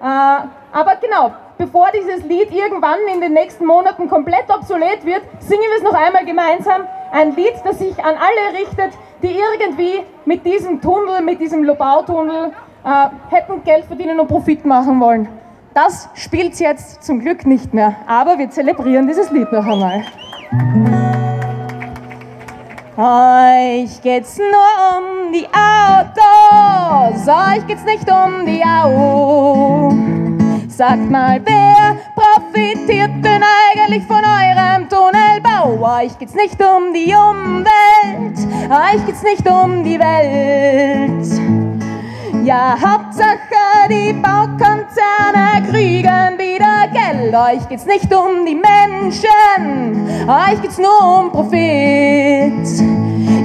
Äh, 0.00 0.04
aber 0.04 0.96
genau, 1.00 1.32
bevor 1.64 1.88
dieses 1.92 2.22
Lied 2.24 2.52
irgendwann 2.52 2.98
in 3.12 3.20
den 3.22 3.32
nächsten 3.32 3.64
Monaten 3.64 4.08
komplett 4.08 4.44
obsolet 4.50 5.04
wird, 5.04 5.22
singen 5.40 5.62
wir 5.62 5.78
es 5.78 5.82
noch 5.82 5.94
einmal 5.94 6.24
gemeinsam. 6.26 6.82
Ein 7.10 7.34
Lied, 7.34 7.54
das 7.64 7.78
sich 7.78 7.96
an 8.04 8.16
alle 8.16 8.58
richtet, 8.58 8.92
die 9.22 9.34
irgendwie 9.34 10.04
mit 10.26 10.44
diesem 10.44 10.80
Tunnel, 10.80 11.22
mit 11.22 11.40
diesem 11.40 11.64
Lobautunnel 11.64 12.52
äh, 12.84 13.34
hätten 13.34 13.64
Geld 13.64 13.86
verdienen 13.86 14.20
und 14.20 14.28
Profit 14.28 14.66
machen 14.66 15.00
wollen. 15.00 15.26
Das 15.72 16.08
spielt 16.14 16.60
jetzt 16.60 17.02
zum 17.02 17.20
Glück 17.20 17.46
nicht 17.46 17.72
mehr, 17.72 17.96
aber 18.06 18.38
wir 18.38 18.50
zelebrieren 18.50 19.06
dieses 19.06 19.30
Lied 19.30 19.50
noch 19.50 19.64
einmal. 19.64 20.04
Euch 22.96 24.02
geht's 24.02 24.38
nur 24.38 24.98
um 24.98 25.32
die 25.32 25.46
Autos, 25.46 27.26
euch 27.26 27.66
geht's 27.66 27.84
nicht 27.84 28.08
um 28.10 28.44
die 28.44 28.62
Au. 28.62 30.23
Sagt 30.76 31.08
mal, 31.08 31.40
wer 31.44 31.96
profitiert 32.16 33.24
denn 33.24 33.44
eigentlich 33.44 34.02
von 34.08 34.24
eurem 34.24 34.88
Tunnelbau? 34.88 36.00
Euch 36.00 36.18
geht's 36.18 36.34
nicht 36.34 36.60
um 36.60 36.92
die 36.92 37.14
Umwelt, 37.14 38.36
euch 38.68 39.06
geht's 39.06 39.22
nicht 39.22 39.48
um 39.48 39.84
die 39.84 40.00
Welt. 40.00 41.28
Ja, 42.44 42.72
Hauptsache 42.72 43.38
die 43.88 44.14
Baukonzerne 44.14 45.62
kriegen 45.70 46.38
wieder 46.38 46.88
Geld. 46.92 47.32
Euch 47.32 47.68
geht's 47.68 47.86
nicht 47.86 48.12
um 48.12 48.44
die 48.44 48.56
Menschen, 48.56 50.28
euch 50.28 50.60
geht's 50.60 50.78
nur 50.78 51.20
um 51.20 51.30
Profit. 51.30 52.66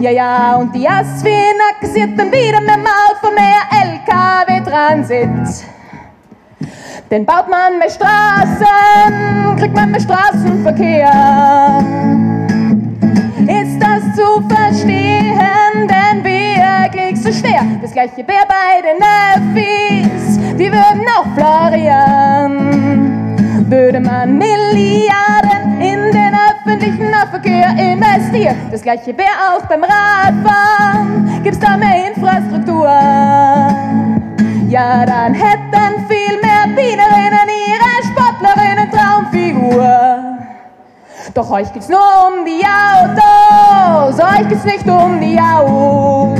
Ja, 0.01 0.09
ja, 0.09 0.55
und 0.55 0.73
die 0.73 0.89
Asfin 0.89 1.59
kassiert 1.79 2.17
dann 2.17 2.31
wieder 2.31 2.59
mehr 2.59 2.79
Maut 2.79 3.19
von 3.21 3.35
mehr 3.35 3.61
LKW-Transit. 3.69 5.78
Denn 7.11 7.25
baut 7.25 7.49
man 7.49 7.79
mehr 7.79 7.89
Straßen, 7.89 9.55
kriegt 9.57 9.75
man 9.75 9.89
mehr 9.89 9.99
Straßenverkehr. 9.99 11.81
Ist 13.47 13.79
das 13.79 14.15
zu 14.15 14.39
verstehen, 14.47 15.87
denn 15.87 16.23
wirklich 16.23 17.19
so 17.19 17.31
schwer? 17.31 17.61
Das 17.81 17.93
gleiche 17.93 18.17
wäre 18.17 18.45
bei 18.47 18.81
den 18.83 19.01
Öffis, 19.33 20.37
die 20.55 20.71
würden 20.71 21.03
auch 21.17 21.25
florieren. 21.35 22.55
Würde 23.67 23.99
man 23.99 24.37
Milliarden 24.37 25.81
in 25.81 26.11
den 26.11 26.35
öffentlichen 26.51 27.09
Nahverkehr 27.09 27.69
investieren, 27.71 28.55
das 28.69 28.83
gleiche 28.83 29.17
wäre 29.17 29.55
auch 29.55 29.65
beim 29.65 29.83
Radfahren, 29.83 31.41
gibt's 31.43 31.59
da 31.59 31.75
mehr 31.75 32.07
Infrastruktur. 32.09 32.87
Ja, 34.67 35.05
dann 35.05 35.33
hätten 35.33 36.05
viel 36.07 36.17
mehr 36.17 36.18
Wienerinnen 36.79 37.49
ihre 37.67 37.91
Sportlerinnen 38.07 38.89
Traumfigur. 38.89 40.37
Doch 41.33 41.51
euch 41.51 41.71
geht's 41.73 41.89
nur 41.89 41.99
um 41.99 42.45
die 42.45 42.63
Autos, 42.65 44.17
euch 44.17 44.47
geht's 44.47 44.63
nicht 44.63 44.87
um 44.87 45.19
die 45.19 45.37
Au. 45.37 46.35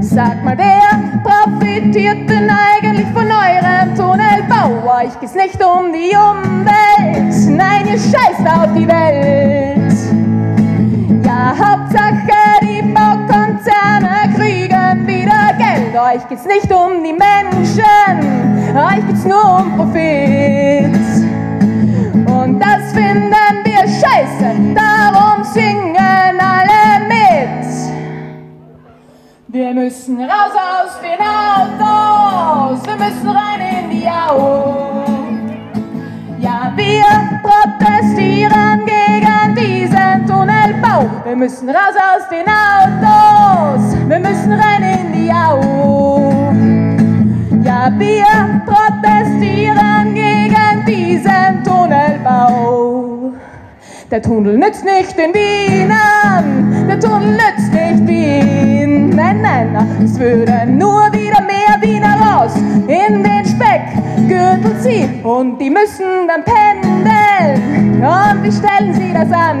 Sag 0.00 0.44
mal, 0.44 0.56
wer 0.58 1.00
profitiert 1.24 2.28
denn 2.28 2.50
eigentlich 2.50 3.06
von 3.14 3.26
eurem 3.26 3.94
Tunnelbau? 3.96 5.00
Euch 5.00 5.18
geht's 5.18 5.34
nicht 5.34 5.64
um 5.64 5.90
die 5.92 6.14
Umwelt, 6.14 7.34
nein, 7.48 7.86
ihr 7.86 7.98
scheißt 7.98 8.46
auf 8.46 8.74
die 8.76 8.86
Welt. 8.86 9.94
Ja, 11.24 11.54
Hauptsache 11.56 12.60
die 12.60 12.82
Baukonzerne 12.82 14.34
kriegen. 14.36 14.51
Euch 15.94 16.26
geht's 16.26 16.46
nicht 16.46 16.72
um 16.72 17.04
die 17.04 17.12
Menschen, 17.12 17.84
euch 18.74 19.06
geht's 19.06 19.26
nur 19.26 19.58
um 19.58 19.76
Profit. 19.76 20.94
Und 22.30 22.58
das 22.58 22.92
finden 22.94 23.30
wir 23.64 23.80
scheiße, 23.80 24.54
darum 24.74 25.44
singen 25.44 25.96
alle 25.98 27.04
mit. 27.06 27.66
Wir 29.48 29.74
müssen 29.74 30.18
raus 30.22 30.52
aus 30.56 30.98
den 31.02 31.20
Autos, 31.20 32.86
wir 32.86 32.96
müssen 32.96 33.28
rein 33.28 33.60
in 33.60 33.90
die 33.90 34.08
Au. 34.08 35.04
Ja, 36.38 36.72
wir 36.74 37.04
protestieren 37.42 38.86
gegen 38.86 38.91
Tunnelbau. 40.32 41.10
Wir 41.24 41.36
müssen 41.36 41.68
raus 41.68 41.94
aus 41.94 42.28
den 42.30 42.46
Autos, 42.48 43.94
wir 44.08 44.18
müssen 44.18 44.52
rein 44.52 44.82
in 44.82 45.12
die 45.12 45.30
Au. 45.30 46.52
Ja, 47.62 47.92
wir 47.98 48.62
protestieren 48.64 50.14
gegen 50.14 50.84
diesen 50.86 51.62
Tunnelbau. 51.64 53.32
Der 54.10 54.22
Tunnel 54.22 54.56
nützt 54.56 54.84
nicht 54.84 55.16
den 55.18 55.34
Wienern, 55.34 56.86
der 56.88 56.98
Tunnel 56.98 57.32
nützt 57.32 57.72
nicht 57.72 58.06
Wien. 58.06 59.10
Nein, 59.10 59.42
nein, 59.42 59.76
es 60.02 60.18
würden 60.18 60.78
nur 60.78 61.12
wieder 61.12 61.42
mehr 61.42 61.76
Wiener 61.80 62.16
raus 62.20 62.54
in 62.86 63.22
den 63.22 63.44
Speckgürtel 64.42 64.80
ziehen. 64.80 65.24
Und 65.24 65.58
die 65.58 65.70
müssen 65.70 66.26
dann 66.26 66.42
pendeln. 66.44 68.02
Und 68.02 68.42
wie 68.42 68.52
stellen 68.52 68.94
sie 68.94 69.12
das 69.12 69.30
an? 69.32 69.60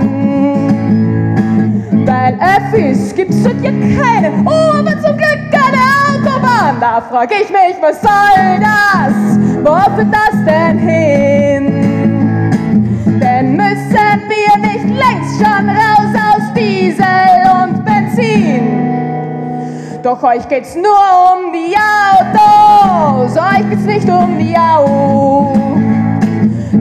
Weil 2.04 2.38
Öffis 2.40 3.14
gibt's 3.14 3.42
dort 3.42 3.62
ja 3.62 3.70
keine, 3.70 4.32
oh, 4.44 4.78
aber 4.78 5.00
zum 5.00 5.16
Glück 5.16 5.38
eine 5.52 5.78
Autobahn. 6.08 6.76
Da 6.80 7.00
frag 7.00 7.30
ich 7.30 7.48
mich, 7.48 7.76
was 7.80 8.00
soll 8.00 8.58
das? 8.60 9.14
Wo 9.62 9.76
führt 9.94 10.12
das 10.12 10.44
denn 10.44 10.78
hin? 10.78 11.64
Denn 13.20 13.56
müssen 13.56 14.22
wir 14.28 14.56
nicht 14.58 14.88
längst 14.88 15.36
schon 15.38 15.68
raus 15.68 15.91
Doch 20.02 20.20
euch 20.24 20.48
geht's 20.48 20.74
nur 20.74 20.82
um 20.84 21.52
die 21.52 21.76
Autos, 21.76 23.36
euch 23.36 23.70
geht's 23.70 23.84
nicht 23.84 24.08
um 24.08 24.36
die 24.36 24.56
Au. 24.58 25.54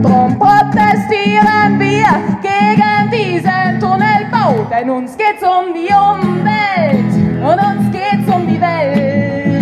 Drum 0.01 0.39
protestieren 0.39 1.79
wir 1.79 2.07
gegen 2.41 3.11
diesen 3.11 3.79
Tunnelbau, 3.79 4.65
denn 4.71 4.89
uns 4.89 5.15
geht's 5.15 5.43
um 5.43 5.71
die 5.71 5.93
Umwelt 5.93 7.13
und 7.43 7.59
uns 7.59 7.91
geht's 7.91 8.27
um 8.33 8.47
die 8.47 8.59
Welt. 8.59 9.61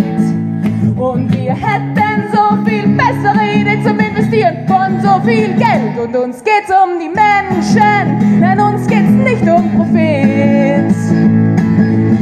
Und 0.97 1.33
wir 1.33 1.53
hätten 1.53 2.31
so 2.31 2.63
viel 2.63 2.87
bessere 2.95 3.45
Ideen 3.45 3.83
zum 3.83 3.99
Investieren 3.99 4.65
von 4.67 5.01
so 5.01 5.19
viel 5.27 5.49
Geld. 5.55 5.99
Und 6.01 6.15
uns 6.15 6.41
geht's 6.43 6.69
um 6.69 6.97
die 6.97 7.09
Menschen, 7.09 8.39
denn 8.39 8.59
uns 8.59 8.87
geht's 8.87 9.09
nicht 9.09 9.41
um 9.41 9.69
Profit. 9.75 10.38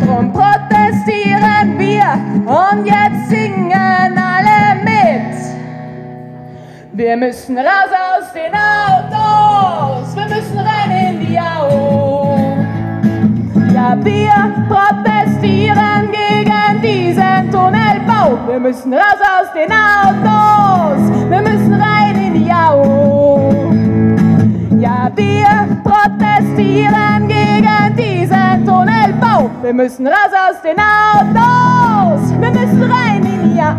Drum 0.07 0.31
protestieren 0.31 1.77
wir 1.77 2.13
und 2.45 2.85
jetzt 2.85 3.29
singen 3.29 3.73
alle 4.17 4.81
mit. 4.81 5.35
Wir 6.93 7.17
müssen 7.17 7.57
raus 7.57 7.91
aus 7.91 8.31
den 8.31 8.53
Autos, 8.55 10.15
wir 10.15 10.23
müssen 10.33 10.59
rein 10.59 10.91
in 10.91 11.27
die 11.27 11.37
Au. 11.37 12.37
Ja, 13.73 13.97
wir 14.01 14.53
protestieren 14.69 16.09
gegen 16.09 16.81
diesen 16.81 17.51
Tunnelbau. 17.51 18.37
Wir 18.47 18.59
müssen 18.61 18.93
raus 18.93 19.19
aus 19.19 19.51
den 19.53 19.71
Autos, 19.73 21.29
wir 21.29 21.41
müssen 21.41 21.73
rein 21.73 22.15
in 22.15 22.33
die 22.45 22.49
Au. 22.49 23.51
Ja, 24.79 25.11
wir 25.13 25.67
protestieren 25.83 27.27
gegen 27.27 27.95
diesen 27.97 28.36
Tunnelbau. 28.77 29.49
Wir 29.63 29.73
müssen 29.73 30.05
raus 30.07 30.31
aus 30.31 30.61
den 30.61 30.77
Autos. 30.79 32.29
Wir 32.39 32.51
müssen 32.51 32.83
rein 32.83 33.25
in 33.25 33.49
die 33.49 33.57
Ja, 33.57 33.75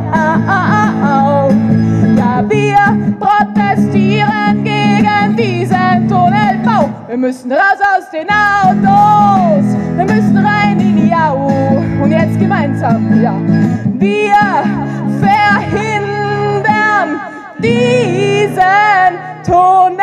wir 2.48 2.96
protestieren 3.20 4.64
gegen 4.64 5.36
diesen 5.36 6.08
Tunnelbau. 6.08 6.90
Wir 7.06 7.16
müssen 7.16 7.52
raus 7.52 7.78
aus 7.80 8.10
den 8.10 8.28
Autos. 8.28 9.64
Wir 9.96 10.04
müssen 10.04 10.36
rein 10.36 10.80
in 10.80 10.96
die 10.96 11.14
Und 12.02 12.10
jetzt 12.10 12.40
gemeinsam, 12.40 13.22
ja. 13.22 13.36
Wir 13.98 14.34
verhindern 15.20 17.20
diesen 17.60 19.14
Tunnelbau. 19.44 19.98